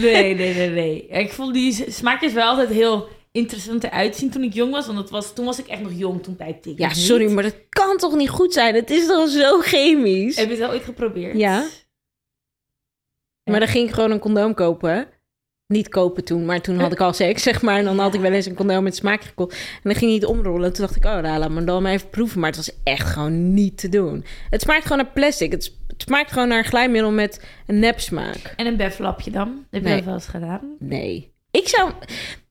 nee, 0.00 0.34
nee, 0.34 0.54
nee, 0.54 0.70
nee. 0.70 1.06
Ik 1.06 1.32
vond 1.32 1.54
die 1.54 1.92
smaakjes 1.92 2.32
wel 2.32 2.48
altijd 2.48 2.68
heel 2.68 3.08
interessant 3.32 3.84
eruit 3.84 4.16
zien 4.16 4.30
toen 4.30 4.42
ik 4.42 4.52
jong 4.54 4.72
was. 4.72 4.86
Want 4.86 4.98
dat 4.98 5.10
was, 5.10 5.34
toen 5.34 5.44
was 5.44 5.58
ik 5.58 5.66
echt 5.66 5.82
nog 5.82 5.92
jong, 5.94 6.22
toen 6.22 6.36
pijpte 6.36 6.70
ik 6.70 6.78
Ja, 6.78 6.88
niet. 6.88 6.96
sorry, 6.96 7.32
maar 7.32 7.42
dat 7.42 7.56
kan 7.68 7.96
toch 7.96 8.14
niet 8.16 8.28
goed 8.30 8.52
zijn? 8.52 8.74
Het 8.74 8.90
is 8.90 9.06
toch 9.06 9.28
zo 9.28 9.58
chemisch? 9.60 10.36
Heb 10.36 10.48
je 10.48 10.54
het 10.54 10.64
al 10.64 10.70
ooit 10.70 10.84
geprobeerd? 10.84 11.36
Ja. 11.38 11.66
Maar 13.44 13.60
dan 13.60 13.68
ging 13.68 13.88
ik 13.88 13.94
gewoon 13.94 14.10
een 14.10 14.18
condoom 14.18 14.54
kopen. 14.54 15.08
Niet 15.68 15.88
kopen 15.88 16.24
toen, 16.24 16.44
maar 16.44 16.60
toen 16.60 16.78
had 16.78 16.92
ik 16.92 17.00
al 17.00 17.12
seks, 17.12 17.42
zeg 17.48 17.62
maar. 17.62 17.78
En 17.78 17.84
dan 17.84 17.98
had 17.98 18.14
ik 18.14 18.20
wel 18.20 18.32
eens 18.32 18.46
een 18.46 18.54
condoom 18.54 18.82
met 18.82 18.96
smaak 18.96 19.22
gekocht. 19.24 19.52
En 19.52 19.80
dan 19.82 19.94
ging 19.94 20.10
hij 20.10 20.20
het 20.20 20.28
omrollen. 20.28 20.64
En 20.66 20.72
toen 20.72 20.84
dacht 20.84 20.96
ik, 20.96 21.04
oh, 21.04 21.18
nou, 21.18 21.38
laat 21.38 21.50
me 21.50 21.64
dan 21.64 21.82
maar 21.82 21.92
even 21.92 22.08
proeven. 22.08 22.40
Maar 22.40 22.48
het 22.48 22.56
was 22.58 22.70
echt 22.84 23.06
gewoon 23.08 23.54
niet 23.54 23.78
te 23.78 23.88
doen. 23.88 24.24
Het 24.50 24.60
smaakt 24.60 24.82
gewoon 24.82 24.98
naar 24.98 25.12
plastic. 25.12 25.52
Het, 25.52 25.74
smaakt 25.96 26.32
gewoon 26.32 26.48
naar 26.48 26.64
glijmiddel 26.64 27.10
met 27.10 27.44
een 27.66 27.78
nepsmaak. 27.78 28.52
En 28.56 28.66
een 28.66 28.76
beflapje 28.76 29.30
dan? 29.30 29.66
Heb 29.70 29.82
je 29.82 29.88
Nee. 29.88 29.96
dat 29.96 30.04
wel 30.04 30.14
eens 30.14 30.26
gedaan? 30.26 30.76
Nee. 30.78 31.32
Ik 31.50 31.68
zou... 31.68 31.92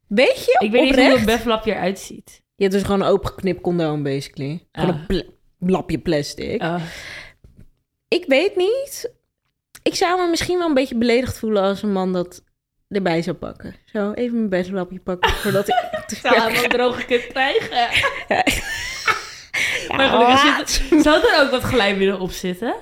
Weet 0.08 0.46
je, 0.46 0.56
Ik 0.66 0.72
weet 0.72 0.82
niet 0.84 0.96
hoe 0.96 1.18
een 1.18 1.26
beflapje 1.26 1.72
eruit 1.72 2.00
ziet. 2.00 2.42
Je 2.56 2.64
hebt 2.64 2.76
dus 2.76 2.84
gewoon 2.84 3.02
een 3.02 3.08
opengeknipt 3.08 3.62
condoom, 3.62 4.04
basically. 4.04 4.68
Gewoon 4.72 4.90
Ah. 4.94 5.00
een 5.00 5.06
pla- 5.06 5.24
lapje 5.60 5.98
plastic. 6.00 6.62
Oh. 6.62 6.82
Ik 8.08 8.24
weet 8.28 8.56
niet. 8.56 9.14
Ik 9.84 9.96
zou 9.96 10.22
me 10.22 10.30
misschien 10.30 10.58
wel 10.58 10.68
een 10.68 10.74
beetje 10.74 10.98
beledigd 10.98 11.40
voelen 11.40 11.64
als 11.64 11.82
een 11.84 11.92
man 11.92 12.14
dat 12.14 12.44
erbij 12.90 13.22
zou 13.22 13.36
pakken. 13.36 13.76
Zo, 13.86 14.12
even 14.12 14.36
mijn 14.38 14.50
best 14.50 14.72
lapje 14.72 15.00
pakken 15.00 15.32
voordat 15.32 15.68
ik... 15.68 15.76
Ik 16.08 16.18
zou 16.18 16.36
helemaal 16.42 16.64
een 16.64 16.70
droge 16.70 17.06
kut 17.06 17.28
krijgen. 17.28 17.78
Ja. 18.28 18.44
Maar 19.98 20.10
gelukkig 20.10 20.70
zit, 20.70 21.02
zou 21.04 21.28
er 21.28 21.42
ook 21.44 21.52
wat 21.52 21.62
glijmiddel 21.62 22.20
op 22.20 22.32
zitten? 22.32 22.76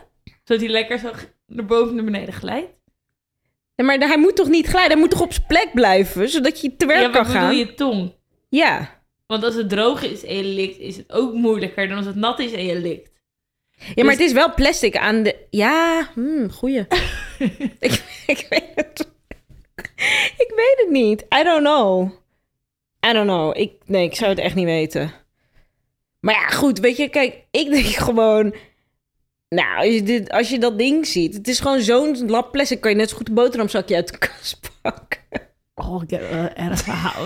Zodat 0.43 0.63
hij 0.63 0.71
lekker 0.71 0.99
zo 0.99 1.11
naar 1.47 1.65
boven 1.65 1.89
en 1.89 1.95
naar 1.95 2.03
beneden 2.05 2.33
glijdt? 2.33 2.71
Ja, 3.75 3.83
maar 3.85 3.97
hij 3.97 4.17
moet 4.17 4.35
toch 4.35 4.47
niet 4.47 4.67
glijden? 4.67 4.91
Hij 4.91 4.99
moet 4.99 5.09
toch 5.11 5.21
op 5.21 5.33
zijn 5.33 5.45
plek 5.47 5.69
blijven, 5.73 6.29
zodat 6.29 6.61
je 6.61 6.75
te 6.75 6.85
werk 6.85 6.99
ja, 7.01 7.07
maar 7.07 7.15
kan 7.23 7.25
bedoel 7.27 7.41
gaan? 7.41 7.57
je 7.57 7.73
tong? 7.73 8.13
Ja. 8.49 9.01
Want 9.27 9.43
als 9.43 9.55
het 9.55 9.69
droog 9.69 10.03
is 10.03 10.23
en 10.25 10.35
je 10.37 10.43
likt, 10.43 10.77
is 10.79 10.97
het 10.97 11.11
ook 11.11 11.33
moeilijker 11.33 11.87
dan 11.87 11.97
als 11.97 12.05
het 12.05 12.15
nat 12.15 12.39
is 12.39 12.51
en 12.51 12.65
je 12.65 12.79
likt. 12.79 13.11
ja, 13.71 13.85
maar 13.95 14.03
Dus- 14.03 14.13
het 14.13 14.21
is 14.21 14.33
wel 14.33 14.53
plastic 14.53 14.97
aan 14.97 15.23
de... 15.23 15.35
Ja, 15.49 16.09
hmm, 16.13 16.51
goeie. 16.51 16.85
ik, 17.79 18.03
ik 18.27 18.45
weet 18.49 18.71
het... 18.75 19.13
ik 20.55 20.61
weet 20.75 20.85
het 20.85 20.89
niet. 20.89 21.21
I 21.39 21.43
don't 21.43 21.59
know. 21.63 22.09
I 23.09 23.13
don't 23.13 23.27
know. 23.27 23.57
Ik, 23.57 23.73
nee, 23.85 24.05
ik 24.05 24.15
zou 24.15 24.29
het 24.29 24.39
echt 24.39 24.55
niet 24.55 24.65
weten. 24.65 25.11
Maar 26.19 26.33
ja, 26.33 26.47
goed, 26.47 26.79
weet 26.79 26.97
je, 26.97 27.09
kijk, 27.09 27.35
ik 27.51 27.69
denk 27.69 27.85
gewoon... 28.07 28.55
Nou, 29.49 29.77
als 29.77 29.93
je, 29.93 30.03
dit, 30.03 30.29
als 30.31 30.49
je 30.49 30.59
dat 30.59 30.77
ding 30.77 31.07
ziet, 31.07 31.33
het 31.33 31.47
is 31.47 31.59
gewoon 31.59 31.81
zo'n 31.81 32.29
lap 32.29 32.51
plastic, 32.51 32.81
kan 32.81 32.91
je 32.91 32.97
net 32.97 33.09
zo 33.09 33.15
goed 33.17 33.27
een 33.27 33.33
boterhamzakje 33.33 33.95
uit 33.95 34.11
de 34.11 34.17
kast 34.17 34.59
pakken. 34.81 35.21
Oh, 35.75 36.03
ik 36.03 36.09
heb 36.09 36.29
wel 36.29 36.39
een 36.39 36.55
erg 36.55 36.79
verhaal. 36.79 37.25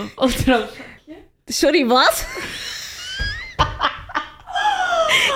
Sorry, 1.44 1.86
wat? 1.86 2.26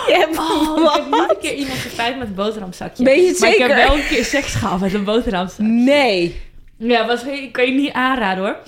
je 0.06 0.14
hebt 0.14 0.38
Oh, 0.38 0.78
ik 0.78 0.92
heb 0.94 1.10
wat? 1.10 1.20
niet 1.20 1.30
een 1.30 1.38
keer 1.40 1.54
iemand 1.54 1.78
gepijpt 1.78 2.18
met 2.18 2.28
een 2.28 2.34
boterhamzakje. 2.34 3.04
Ben 3.04 3.22
je 3.22 3.28
het 3.28 3.40
maar 3.40 3.50
ik 3.50 3.58
heb 3.58 3.74
wel 3.74 3.94
een 3.94 4.06
keer 4.06 4.24
seks 4.24 4.54
gehad 4.54 4.80
met 4.80 4.94
een 4.94 5.04
boterhamzakje. 5.04 5.72
Nee. 5.72 6.43
Ja, 6.78 7.06
was, 7.06 7.22
kan 7.52 7.64
je 7.66 7.72
niet 7.72 7.92
aanraden 7.92 8.44
hoor. 8.44 8.58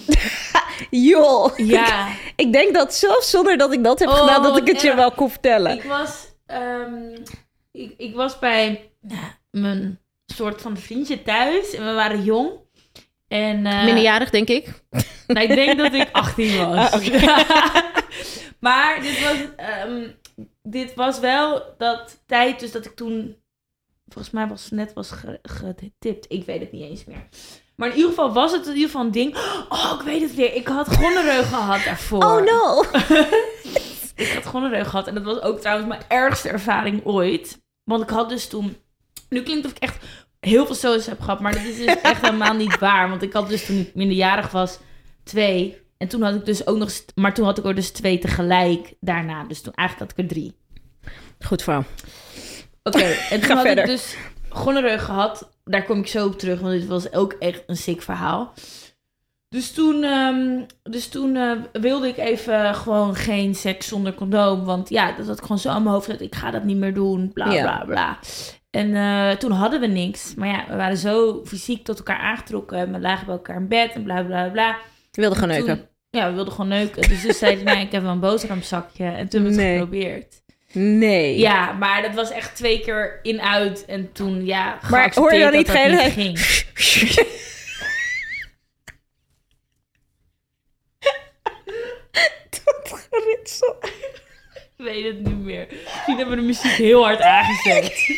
Joh. 0.90 1.59
Ja, 1.59 2.09
Ik 2.37 2.53
denk 2.53 2.75
dat 2.75 2.95
zelfs 2.95 3.31
zonder 3.31 3.59
dat 3.59 3.73
ik 3.73 3.85
dat 3.85 3.99
heb 3.99 4.09
Oh, 4.09 4.19
gedaan, 4.21 4.42
dat 4.42 4.57
ik 4.57 4.66
het 4.66 4.81
je 4.83 4.95
wel 4.95 5.11
kon 5.12 5.31
vertellen. 5.31 5.73
ik 5.77 5.83
was, 5.83 6.27
ehm, 6.47 7.14
ik, 7.73 7.95
ik 7.97 8.14
was 8.14 8.38
bij 8.38 8.90
nou, 9.01 9.21
mijn 9.51 10.01
soort 10.27 10.62
van 10.62 10.77
vriendje 10.77 11.23
thuis 11.23 11.75
en 11.75 11.85
we 11.87 11.92
waren 11.92 12.23
jong. 12.25 12.51
En, 13.29 13.66
eh, 13.66 13.85
Minderjarig, 13.85 14.31
denk 14.31 14.49
ik. 14.49 14.69
Nou, 15.27 15.47
ik 15.49 15.55
denk 15.55 15.79
dat 15.79 15.92
ik 15.92 16.09
18 16.23 16.57
was. 16.59 16.90
Ah, 16.92 17.05
maar 18.61 19.01
dit 19.01 19.23
was, 19.25 19.37
ehm, 19.57 20.09
dit 20.62 20.95
was 20.95 21.19
wel 21.21 21.75
dat 21.79 22.23
tijd, 22.27 22.61
dus 22.61 22.73
dat 22.73 22.85
ik 22.85 22.97
toen, 22.97 23.37
volgens 24.09 24.35
mij 24.35 24.47
was 24.47 24.62
het 24.64 24.73
net 24.73 24.92
was 24.92 25.11
ge- 25.11 25.38
getipt. 25.42 26.25
Ik 26.29 26.45
weet 26.45 26.61
het 26.61 26.73
niet 26.73 26.83
eens 26.90 27.05
meer. 27.05 27.29
Maar 27.76 27.88
in 27.88 27.94
ieder 27.94 28.08
geval 28.10 28.32
was 28.32 28.52
het 28.52 28.66
in 28.66 28.72
ieder 28.72 28.86
geval 28.86 29.04
een 29.04 29.10
ding. 29.12 29.36
Oh, 29.68 29.92
ik 29.98 30.04
weet 30.04 30.20
het 30.22 30.34
weer. 30.34 30.54
Ik 30.54 30.68
had 30.68 30.88
gonoreu 30.96 31.42
gehad 31.54 31.84
daarvoor. 31.84 32.24
Oh 32.24 32.42
no. 32.44 32.84
Ik 34.16 34.28
had 34.32 34.46
gonoreu 34.46 34.84
gehad. 34.84 35.06
En 35.06 35.14
dat 35.14 35.22
was 35.24 35.42
ook 35.42 35.60
trouwens 35.60 35.88
mijn 35.88 36.00
ergste 36.08 36.48
ervaring 36.48 37.04
ooit. 37.04 37.62
Want 37.84 38.02
ik 38.02 38.08
had 38.10 38.28
dus 38.28 38.48
toen... 38.48 38.76
Nu 39.28 39.42
klinkt 39.42 39.62
het 39.64 39.72
of 39.72 39.78
ik 39.78 39.82
echt 39.82 40.04
heel 40.40 40.66
veel 40.66 40.74
soos 40.74 41.06
heb 41.06 41.20
gehad. 41.20 41.40
Maar 41.40 41.52
dat 41.52 41.62
is 41.62 41.76
dus 41.76 42.00
echt 42.02 42.20
helemaal 42.20 42.54
niet 42.54 42.78
waar. 42.86 43.08
Want 43.08 43.22
ik 43.22 43.32
had 43.32 43.48
dus 43.48 43.66
toen 43.66 43.78
ik 43.78 43.94
minderjarig 43.94 44.50
was 44.50 44.78
twee. 45.24 45.78
En 45.98 46.08
toen 46.08 46.22
had 46.22 46.34
ik 46.34 46.44
dus 46.44 46.66
ook 46.66 46.76
nog... 46.76 46.90
Maar 47.14 47.34
toen 47.34 47.44
had 47.44 47.58
ik 47.58 47.64
er 47.64 47.74
dus 47.74 47.90
twee 47.90 48.18
tegelijk 48.18 48.94
daarna. 49.00 49.44
Dus 49.44 49.60
toen 49.60 49.72
eigenlijk 49.74 50.10
had 50.10 50.18
ik 50.18 50.24
er 50.30 50.34
drie. 50.36 50.56
Goed 51.46 51.62
verhaal. 51.62 51.84
Oké, 52.82 53.02
en 53.04 53.40
toen 53.40 53.48
Ga 53.48 53.54
had 53.54 53.66
verder. 53.66 53.84
ik 53.84 53.90
dus 53.90 54.16
gonoreu 54.48 54.98
gehad. 54.98 55.48
Daar 55.70 55.85
kom 55.85 55.98
ik 55.98 56.07
zo 56.07 56.26
op 56.26 56.38
terug, 56.38 56.61
want 56.61 56.72
dit 56.72 56.87
was 56.87 57.12
ook 57.12 57.33
echt 57.33 57.62
een 57.66 57.76
sick 57.76 58.02
verhaal. 58.02 58.52
Dus 59.48 59.72
toen, 59.72 60.02
ehm, 60.02 60.61
dus 60.83 61.09
toen 61.09 61.37
eh, 61.37 61.52
wilde 61.72 62.09
ik 62.09 62.16
even 62.16 62.74
gewoon 62.74 63.14
geen 63.14 63.55
seks 63.55 63.88
zonder 63.88 64.14
condoom. 64.14 64.64
Want 64.64 64.88
ja, 64.88 65.12
dat 65.12 65.26
had 65.26 65.37
ik 65.37 65.42
gewoon 65.42 65.59
zo 65.59 65.68
aan 65.68 65.83
mijn 65.83 65.94
hoofd. 65.94 66.07
Dat 66.09 66.20
ik 66.20 66.35
ga 66.35 66.50
dat 66.50 66.64
niet 66.64 66.76
meer 66.76 66.94
doen, 66.94 67.33
bla 67.33 67.52
Ja. 67.52 67.62
bla 67.62 67.85
bla. 67.85 68.18
En 68.70 68.94
eh, 68.94 69.31
toen 69.37 69.50
hadden 69.50 69.81
we 69.81 69.87
niks. 69.87 70.35
Maar 70.35 70.48
ja, 70.48 70.64
we 70.68 70.76
waren 70.76 70.96
zo 70.96 71.42
fysiek 71.44 71.85
tot 71.85 71.96
elkaar 71.98 72.18
aangetrokken. 72.18 72.92
We 72.92 73.00
lagen 73.00 73.26
bij 73.26 73.35
elkaar 73.35 73.57
in 73.57 73.68
bed 73.68 73.92
en 73.92 74.02
bla 74.02 74.22
bla 74.22 74.48
bla. 74.48 74.76
Je 75.11 75.20
wilde 75.20 75.35
gewoon 75.37 75.57
Toen- 75.57 75.66
neuken. 75.66 75.88
ja, 76.11 76.29
we 76.29 76.35
wilden 76.35 76.52
gewoon 76.52 76.68
neuken. 76.68 77.09
Dus 77.09 77.22
toen 77.22 77.33
zei 77.33 77.57
ik, 77.57 77.62
nee, 77.68 77.85
ik 77.85 77.92
heb 77.92 78.02
wel 78.02 78.12
een 78.12 78.20
boterhamzakje. 78.20 79.05
En 79.05 79.29
toen 79.29 79.42
hebben 79.42 79.57
we 79.57 79.62
het 79.62 79.70
Nee. 79.70 79.79
geprobeerd. 79.79 80.42
Nee. 80.78 81.38
Ja, 81.38 81.72
maar 81.72 82.02
dat 82.02 82.14
was 82.14 82.30
echt 82.30 82.56
twee 82.56 82.80
keer 82.80 83.18
in 83.22 83.40
uit. 83.40 83.84
En 83.84 84.12
toen, 84.12 84.46
ja, 84.46 84.78
Maar 84.90 85.12
hoor 85.14 85.34
je 85.34 85.40
dan 85.40 85.52
niet 85.52 85.66
dat 85.66 85.76
dat 85.76 86.12
geen-. 86.12 86.38
Dat 92.64 93.06
geritsel. 93.10 93.76
Ik 94.76 94.84
weet 94.84 95.04
het 95.04 95.20
niet 95.20 95.38
meer. 95.44 95.66
Misschien 95.70 96.16
hebben 96.16 96.34
we 96.34 96.40
de 96.40 96.46
muziek 96.46 96.70
heel 96.70 97.04
hard 97.04 97.20
aangezet. 97.36 98.08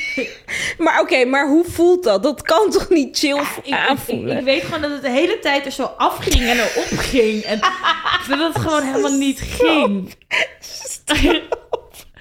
Maar 0.78 1.00
oké, 1.00 1.24
maar 1.24 1.48
hoe 1.48 1.64
voelt 1.64 2.04
dat? 2.04 2.22
Dat 2.22 2.42
kan 2.42 2.70
toch 2.70 2.88
niet 2.88 3.18
chill 3.18 3.40
Ik, 3.62 3.72
aanvoelen? 3.74 4.32
ik, 4.32 4.38
ik 4.38 4.44
weet 4.44 4.62
gewoon 4.62 4.80
dat 4.80 4.90
het 4.90 5.02
de 5.02 5.10
hele 5.10 5.38
tijd 5.38 5.64
er 5.66 5.72
zo 5.72 5.84
afging 5.84 6.44
en 6.44 6.58
erop 6.58 6.98
ging. 6.98 7.42
En 7.42 7.58
dat 8.28 8.54
het 8.54 8.58
gewoon 8.62 8.82
helemaal 8.82 9.18
niet 9.18 9.40
ging. 9.40 10.14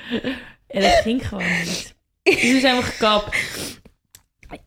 En 0.68 0.84
het 0.84 1.02
ging 1.02 1.28
gewoon 1.28 1.44
niet. 1.64 1.96
Dus 2.24 2.40
toen 2.52 2.60
zijn 2.60 2.76
we 2.76 2.82
gekapt. 2.84 3.38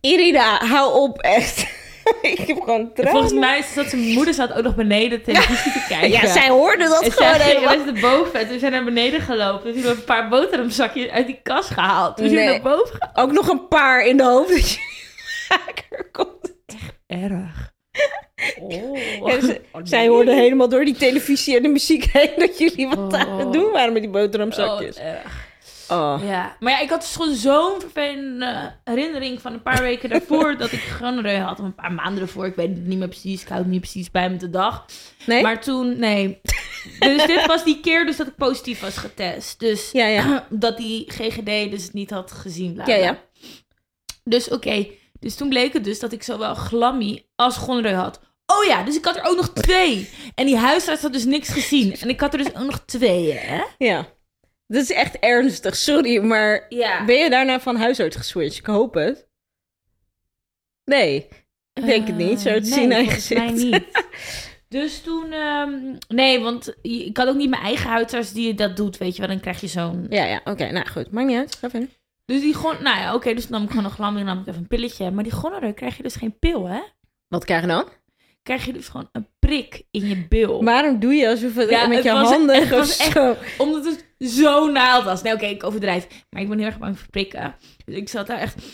Irina, 0.00 0.64
hou 0.66 0.94
op, 1.03 1.18
echt. 1.18 1.59
ik 2.22 2.38
heb 2.38 2.61
gewoon 2.61 2.81
En 2.81 2.92
tranen. 2.94 3.11
volgens 3.12 3.33
mij 3.33 3.62
zat 3.74 3.88
zijn 3.88 4.03
moeder 4.03 4.35
zat 4.35 4.53
ook 4.53 4.62
nog 4.62 4.74
beneden 4.74 5.22
televisie 5.22 5.72
te 5.72 5.85
kijken. 5.88 6.11
Ja, 6.11 6.26
zij 6.26 6.48
hoorde 6.48 6.88
dat 6.88 7.03
En 7.03 7.12
gewoon 7.12 7.35
zij 7.35 7.40
ging, 7.40 7.53
helemaal. 7.57 7.76
wij 7.76 7.85
zitten 7.85 8.00
boven 8.11 8.40
en 8.40 8.48
toen 8.48 8.59
zijn 8.59 8.70
we 8.72 8.76
naar 8.76 8.87
beneden 8.87 9.20
gelopen. 9.20 9.61
Toen 9.62 9.72
hebben 9.72 9.92
we 9.92 9.98
een 9.98 10.05
paar 10.05 10.29
boterhamzakjes 10.29 11.09
uit 11.11 11.26
die 11.26 11.40
kast 11.42 11.70
gehaald. 11.70 12.16
Toen 12.16 12.29
zijn 12.29 12.46
we 12.46 12.50
naar 12.53 12.62
boven. 12.76 13.11
Ook 13.14 13.33
nog 13.33 13.48
een 13.48 13.68
paar 13.68 14.05
in 14.07 14.16
de 14.16 14.24
hoofd 14.24 14.48
dat 14.55 14.70
je 14.70 16.09
komt. 16.12 16.53
Erg. 17.07 17.72
Oh. 18.61 18.96
Ja, 19.26 19.40
ze- 19.40 19.61
Oh, 19.72 19.81
Zij 19.85 19.98
nee. 19.98 20.09
hoorde 20.09 20.35
helemaal 20.35 20.68
door 20.68 20.85
die 20.85 20.94
televisie 20.96 21.57
en 21.57 21.62
de 21.62 21.68
muziek 21.68 22.05
heen 22.12 22.31
dat 22.37 22.59
jullie 22.59 22.88
wat 22.88 22.98
Oh. 22.98 23.20
aan 23.20 23.38
het 23.38 23.53
doen 23.53 23.70
waren 23.72 23.92
met 23.92 24.03
die 24.03 24.11
Oh, 24.11 24.16
boterhamzakjes. 24.16 24.96
erg. 24.96 25.48
Oh. 25.88 26.20
Ja, 26.26 26.57
maar 26.61 26.72
ja, 26.72 26.81
ik 26.81 26.90
had 26.90 27.00
dus 27.00 27.16
gewoon 27.16 27.35
zo'n 27.35 27.81
vervelende 27.81 28.74
herinnering 28.85 29.40
van 29.40 29.53
een 29.53 29.62
paar 29.62 29.83
weken 29.83 30.09
daarvoor 30.09 30.57
dat 30.59 30.72
ik 30.72 30.79
gonoreu 30.81 31.38
had. 31.38 31.59
Of 31.59 31.64
een 31.64 31.74
paar 31.74 31.92
maanden 31.92 32.22
ervoor, 32.22 32.46
ik 32.46 32.55
weet 32.55 32.68
het 32.68 32.87
niet 32.87 32.98
meer 32.98 33.09
precies. 33.09 33.42
Ik 33.42 33.48
hou 33.48 33.61
het 33.61 33.70
niet 33.70 33.81
precies 33.81 34.11
bij 34.11 34.31
me 34.31 34.37
de 34.37 34.50
dag. 34.50 34.87
Nee? 35.26 35.42
Maar 35.42 35.61
toen, 35.61 35.98
nee. 35.98 36.40
Dus 36.98 37.26
dit 37.26 37.46
was 37.46 37.64
die 37.64 37.81
keer 37.81 38.07
dus 38.07 38.16
dat 38.16 38.26
ik 38.26 38.35
positief 38.37 38.81
was 38.81 38.96
getest. 38.96 39.61
Dus 39.61 39.90
Ja, 39.92 40.07
ja. 40.07 40.46
dat 40.50 40.76
die 40.76 41.05
GGD 41.12 41.70
dus 41.70 41.92
niet 41.92 42.11
had 42.11 42.33
gezien. 42.33 42.81
Ja, 42.87 42.94
ja. 42.94 43.18
Dus 44.24 44.48
oké, 44.50 44.87
dus 45.20 45.35
toen 45.35 45.48
bleek 45.48 45.72
het 45.72 45.85
dus 45.85 46.00
dat 46.00 46.12
ik 46.12 46.22
zowel 46.22 46.55
glammy 46.55 47.24
als 47.40 47.57
gonoreu 47.57 47.92
had. 47.94 48.20
Oh 48.46 48.64
ja, 48.64 48.83
dus 48.83 48.96
ik 48.96 49.05
had 49.05 49.16
er 49.16 49.24
ook 49.24 49.37
nog 49.37 49.48
twee. 49.53 50.11
En 50.35 50.46
die 50.46 50.57
huisarts 50.57 51.03
had 51.03 51.12
dus 51.12 51.24
niks 51.24 51.48
gezien. 51.48 51.96
En 51.96 52.09
ik 52.09 52.20
had 52.20 52.33
er 52.33 52.38
dus 52.38 52.55
ook 52.55 52.64
nog 52.66 52.81
twee, 52.85 53.33
hè? 53.33 53.62
Ja. 53.79 54.07
Dat 54.66 54.83
is 54.83 54.90
echt 54.92 55.18
ernstig, 55.18 55.76
sorry, 55.76 56.22
maar 56.24 56.66
Ja. 56.68 57.05
ben 57.05 57.16
je 57.16 57.31
daarna 57.31 57.61
van 57.61 57.76
huisarts 57.76 58.16
geswitcht? 58.16 58.59
Ik 58.59 58.66
hoop 58.66 58.94
het. 58.94 59.29
Nee, 60.85 61.29
ik 61.72 61.87
denk 61.87 62.07
het 62.07 62.16
niet. 62.16 62.40
Zo 62.40 62.50
te 62.50 62.57
Eh, 62.57 62.72
zien 62.72 62.92
aan 62.92 62.98
je 63.05 63.11
volgens 63.11 63.29
mij 63.29 63.48
gezicht. 63.48 63.72
niet. 63.72 64.05
Dus 64.68 65.00
toen, 65.03 65.33
ehm, 65.33 65.96
nee, 66.09 66.40
want 66.40 66.74
ik 66.83 67.16
had 67.16 67.29
ook 67.29 67.37
niet 67.37 67.50
mijn 67.50 67.62
eigen 67.62 67.90
huisarts 67.90 68.33
die 68.33 68.55
dat 68.55 68.76
doet, 68.76 68.96
weet 68.98 69.12
je 69.14 69.20
wel. 69.20 69.31
Dan 69.31 69.40
krijg 69.40 69.61
je 69.61 69.66
zo'n... 69.66 70.07
Ja, 70.11 70.24
ja, 70.24 70.40
oké. 70.44 70.70
nou 70.70 70.87
goed, 70.88 71.11
maakt 71.11 71.26
niet 71.26 71.37
uit. 71.37 71.55
Ga 71.57 71.70
verder. 71.70 71.88
Dus 72.24 72.40
die 72.40 72.55
gewoon, 72.55 72.83
nou 72.83 72.98
ja, 72.98 73.14
oké, 73.14 73.35
dus 73.35 73.42
dan 73.46 73.53
nam 73.53 73.62
ik 73.62 73.68
gewoon 73.70 73.85
een 73.85 73.90
glam 73.90 74.16
en 74.16 74.24
nam 74.24 74.40
ik 74.40 74.46
even 74.46 74.61
een 74.61 74.66
pilletje. 74.66 75.11
Maar 75.11 75.22
die 75.24 75.33
gonoreu 75.33 75.72
krijg 75.72 75.96
je 75.96 76.03
dus 76.03 76.14
geen 76.16 76.38
pil, 76.38 76.68
hè? 76.68 76.81
Wat 77.31 77.45
krijg 77.45 77.61
je 77.61 77.66
dan? 77.66 77.88
Krijg 78.43 78.64
je 78.64 78.73
dus 78.73 78.88
gewoon 78.88 79.09
een 79.12 79.27
prik 79.38 79.83
in 79.90 80.09
je 80.09 80.27
bil. 80.29 80.64
Waarom 80.64 80.99
doe 80.99 81.14
je 81.14 81.29
alsof 81.29 81.55
het 81.55 81.71
Ja, 81.71 81.87
met 81.87 81.97
het 81.97 82.07
je 82.07 82.12
was- 82.12 82.29
handen 82.31 82.55
het 82.57 82.64
of 82.73 82.79
was 82.79 82.97
echt- 82.97 83.12
zo? 83.12 83.37
Omdat 83.59 83.85
het 83.85 84.05
zo 84.31 84.71
naald 84.71 85.05
was. 85.05 85.23
Nee, 85.23 85.33
oké, 85.33 85.47
ik 85.47 85.64
overdrijf. 85.64 86.07
Maar 86.31 86.43
ik 86.43 86.49
ben 86.49 86.59
heel 86.59 86.66
erg 86.66 86.79
bang 86.79 86.99
voor 86.99 87.09
prikken. 87.11 87.55
Dus 87.85 87.95
ik 87.97 88.09
zat 88.09 88.27
daar 88.27 88.38
echt... 88.38 88.55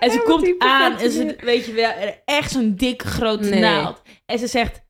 en 0.00 0.10
ze 0.10 0.22
komt 0.24 0.54
aan 0.58 0.98
en 0.98 1.10
ze, 1.10 1.36
weet 1.40 1.66
je 1.66 1.72
wel, 1.72 1.92
echt 2.24 2.50
zo'n 2.50 2.74
dikke 2.74 3.06
grote 3.06 3.48
Nee. 3.48 3.60
naald. 3.60 4.02
En 4.26 4.38
ze 4.38 4.46
zegt, 4.46 4.80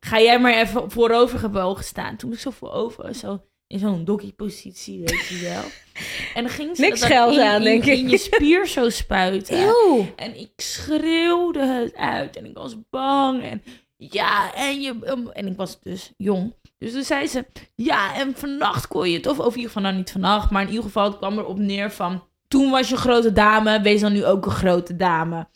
ga 0.00 0.20
jij 0.20 0.38
maar 0.40 0.54
even 0.54 0.90
voorover 0.90 1.38
gebogen 1.38 1.84
staan. 1.84 2.16
Toen 2.16 2.32
ik 2.32 2.38
zo 2.38 2.50
voorover, 2.50 3.14
zo 3.14 3.44
in 3.68 3.78
zo'n 3.78 4.04
doggy-positie, 4.04 4.98
weet 5.04 5.26
je 5.26 5.38
wel. 5.42 5.62
En 6.34 6.42
dan 6.44 6.52
ging 6.52 6.76
ze 6.76 6.82
Niks 6.82 7.00
dat 7.00 7.08
dan 7.08 7.32
in, 7.32 7.40
aan, 7.40 7.56
in- 7.56 7.62
denk 7.64 7.84
ik. 7.84 7.98
in 7.98 8.08
je 8.08 8.18
spier 8.32 8.66
zo 8.66 8.88
spuiten. 8.90 9.58
Eeuw. 9.62 10.06
En 10.16 10.38
ik 10.40 10.50
schreeuwde 10.56 11.66
het 11.66 11.94
uit 11.96 12.36
en 12.36 12.44
ik 12.44 12.56
was 12.56 12.76
bang. 12.90 13.42
En 13.42 13.62
ja, 13.96 14.54
en, 14.54 14.80
je, 14.80 15.22
en 15.32 15.46
ik 15.46 15.56
was 15.56 15.80
dus 15.80 16.12
jong. 16.16 16.54
Dus 16.78 16.92
toen 16.92 17.02
zei 17.02 17.26
ze, 17.26 17.44
ja, 17.74 18.14
en 18.14 18.34
vannacht 18.36 18.86
kon 18.86 19.10
je 19.10 19.16
het. 19.16 19.26
Of, 19.26 19.38
of 19.38 19.46
in 19.46 19.54
ieder 19.54 19.66
geval 19.66 19.82
nou 19.82 19.94
niet 19.94 20.10
vannacht, 20.10 20.50
maar 20.50 20.62
in 20.62 20.68
ieder 20.68 20.84
geval 20.84 21.04
het 21.04 21.16
kwam 21.16 21.38
erop 21.38 21.58
neer 21.58 21.92
van... 21.92 22.26
Toen 22.48 22.70
was 22.70 22.88
je 22.88 22.94
een 22.94 23.00
grote 23.00 23.32
dame, 23.32 23.80
wees 23.80 24.00
dan 24.00 24.12
nu 24.12 24.24
ook 24.24 24.46
een 24.46 24.52
grote 24.52 24.96
dame. 24.96 25.46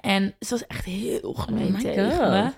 En 0.00 0.34
ze 0.40 0.50
was 0.50 0.66
echt 0.66 0.84
heel 0.84 1.32
gemeen 1.38 1.74
Oh 1.74 1.80
tegen 1.80 2.10
God. 2.10 2.20
me. 2.20 2.50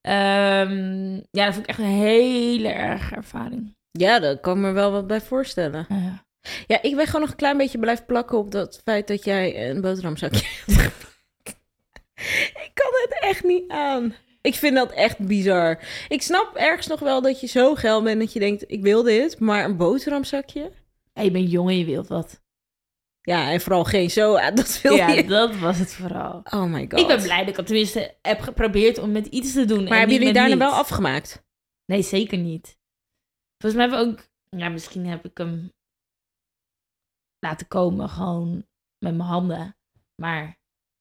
Ehm, 0.00 1.14
ja, 1.30 1.44
dat 1.44 1.54
vond 1.54 1.58
ik 1.64 1.66
echt 1.66 1.78
een 1.78 1.84
hele 1.84 2.68
erge 2.68 3.14
ervaring. 3.14 3.76
Ja, 3.92 4.18
daar 4.18 4.38
kan 4.38 4.56
ik 4.56 4.62
me 4.62 4.70
wel 4.72 4.90
wat 4.92 5.06
bij 5.06 5.20
voorstellen. 5.20 5.86
Ja. 5.88 6.24
Ja, 6.66 6.82
ik 6.82 6.96
ben 6.96 7.06
gewoon 7.06 7.20
nog 7.20 7.30
een 7.30 7.36
klein 7.36 7.56
beetje 7.56 7.78
blijven 7.78 8.04
plakken 8.06 8.38
op 8.38 8.50
dat 8.50 8.80
feit 8.84 9.06
dat 9.08 9.24
jij 9.24 9.70
een 9.70 9.80
boterhamzakje 9.80 10.46
hebt. 10.72 11.10
Ik 12.54 12.70
kan 12.74 12.90
het 13.02 13.16
echt 13.20 13.44
niet 13.44 13.70
aan. 13.70 14.14
Ik 14.40 14.54
vind 14.54 14.74
dat 14.76 14.92
echt 14.92 15.18
bizar. 15.18 15.78
Ik 16.08 16.22
snap 16.22 16.56
ergens 16.56 16.86
nog 16.86 17.00
wel 17.00 17.22
dat 17.22 17.40
je 17.40 17.46
zo 17.46 17.74
geil 17.74 18.02
bent 18.02 18.20
dat 18.20 18.32
je 18.32 18.38
denkt, 18.38 18.64
ik 18.66 18.82
wil 18.82 19.02
dit. 19.02 19.38
Maar 19.40 19.64
een 19.64 19.76
boterhamzakje? 19.76 20.72
Hey, 21.12 21.24
je 21.24 21.30
bent 21.30 21.50
jong 21.50 21.68
en 21.68 21.78
je 21.78 21.84
wilt 21.84 22.08
wat. 22.08 22.40
Ja, 23.20 23.50
en 23.50 23.60
vooral 23.60 23.84
geen 23.84 24.10
zo. 24.10 24.36
Dat 24.54 24.80
wil 24.82 24.94
Ja, 24.96 25.08
je. 25.08 25.24
dat 25.24 25.56
was 25.58 25.78
het 25.78 25.92
vooral. 25.92 26.40
Oh 26.44 26.62
my 26.64 26.86
god. 26.88 27.00
Ik 27.00 27.06
ben 27.06 27.22
blij 27.22 27.38
dat 27.38 27.48
ik 27.48 27.56
het 27.56 27.66
tenminste 27.66 28.14
heb 28.22 28.40
geprobeerd 28.40 28.98
om 28.98 29.12
met 29.12 29.26
iets 29.26 29.52
te 29.52 29.64
doen. 29.64 29.78
en 29.78 29.88
Maar 29.88 29.98
hebben 29.98 30.16
jullie 30.16 30.32
daarna 30.32 30.56
wel 30.56 30.72
afgemaakt? 30.72 31.42
Nee, 31.86 32.02
zeker 32.02 32.38
niet. 32.38 32.76
Volgens 33.62 33.74
mij 33.74 33.88
hebben 33.88 34.14
we 34.14 34.20
ook... 34.20 34.28
Ja, 34.60 34.68
misschien 34.68 35.06
heb 35.06 35.24
ik 35.24 35.38
hem 35.38 35.72
laten 37.38 37.68
komen 37.68 38.08
gewoon 38.08 38.54
met 38.98 39.14
mijn 39.16 39.28
handen. 39.28 39.76
Maar 40.14 40.58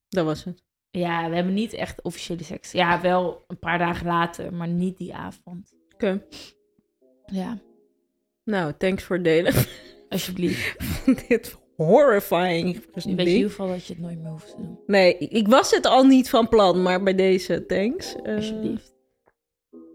Dat 0.08 0.26
was 0.26 0.44
het. 0.44 0.64
ja, 0.90 1.30
we 1.30 1.36
hebben 1.36 1.54
niet 1.54 1.74
echt 1.74 2.02
officiële 2.02 2.44
seks. 2.44 2.72
Ja, 2.72 3.02
wel 3.02 3.44
een 3.48 3.60
paar 3.60 3.78
dagen 3.78 4.08
later, 4.08 4.54
maar 4.54 4.68
niet 4.68 4.98
die 4.98 5.14
avond. 5.16 5.74
Oké. 5.94 6.26
Ja, 7.26 7.58
Nou, 8.44 8.74
thanks 8.78 9.04
voor 9.04 9.16
het 9.16 9.26
delen 9.26 9.54
alsjeblieft. 10.10 10.78
dit 11.28 11.58
horrifying. 11.76 12.74
Nu 13.06 13.16
weet 13.16 13.28
in 13.28 13.34
ieder 13.34 13.50
geval 13.50 13.68
dat 13.68 13.86
je 13.86 13.94
het 13.94 14.02
nooit 14.02 14.20
meer 14.20 14.32
hoeft 14.32 14.50
te 14.50 14.56
doen. 14.56 14.80
Nee, 14.88 15.18
ik 15.18 15.48
was 15.48 15.72
het 15.72 15.86
al 15.86 16.04
niet 16.04 16.30
van 16.30 16.50
plan, 16.50 16.82
maar 16.82 17.04
bij 17.04 17.16
deze, 17.16 17.66
thanks. 17.66 18.16
Eh, 18.16 18.36
Alsjeblieft. 18.36 18.94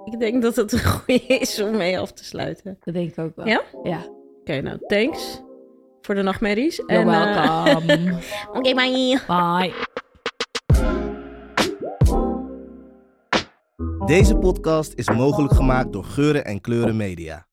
Ik 0.07 0.19
denk 0.19 0.43
dat 0.43 0.57
het 0.57 0.73
een 0.73 0.85
goede 0.85 1.27
is 1.27 1.61
om 1.61 1.77
mee 1.77 1.99
af 1.99 2.13
te 2.13 2.25
sluiten. 2.25 2.79
Dat 2.85 2.95
denk 2.95 3.11
ik 3.11 3.19
ook 3.19 3.37
wel. 3.37 3.47
Ja? 3.47 3.63
Ja. 3.83 4.07
Oké, 4.41 4.61
nou, 4.61 4.79
thanks 4.87 5.43
voor 6.01 6.15
de 6.15 6.23
nachtmerries. 6.23 6.77
You're 6.77 6.95
En, 6.95 7.09
eh, 7.09 7.65
welcome. 7.65 8.19
Oké, 8.59 8.75
bye. 8.75 9.21
Bye. 9.27 9.73
Deze 14.07 14.37
podcast 14.37 14.93
is 14.95 15.11
mogelijk 15.11 15.55
gemaakt 15.55 15.93
door 15.93 16.05
Geuren 16.05 16.45
en 16.45 16.61
Kleuren 16.61 16.97
Media. 16.97 17.47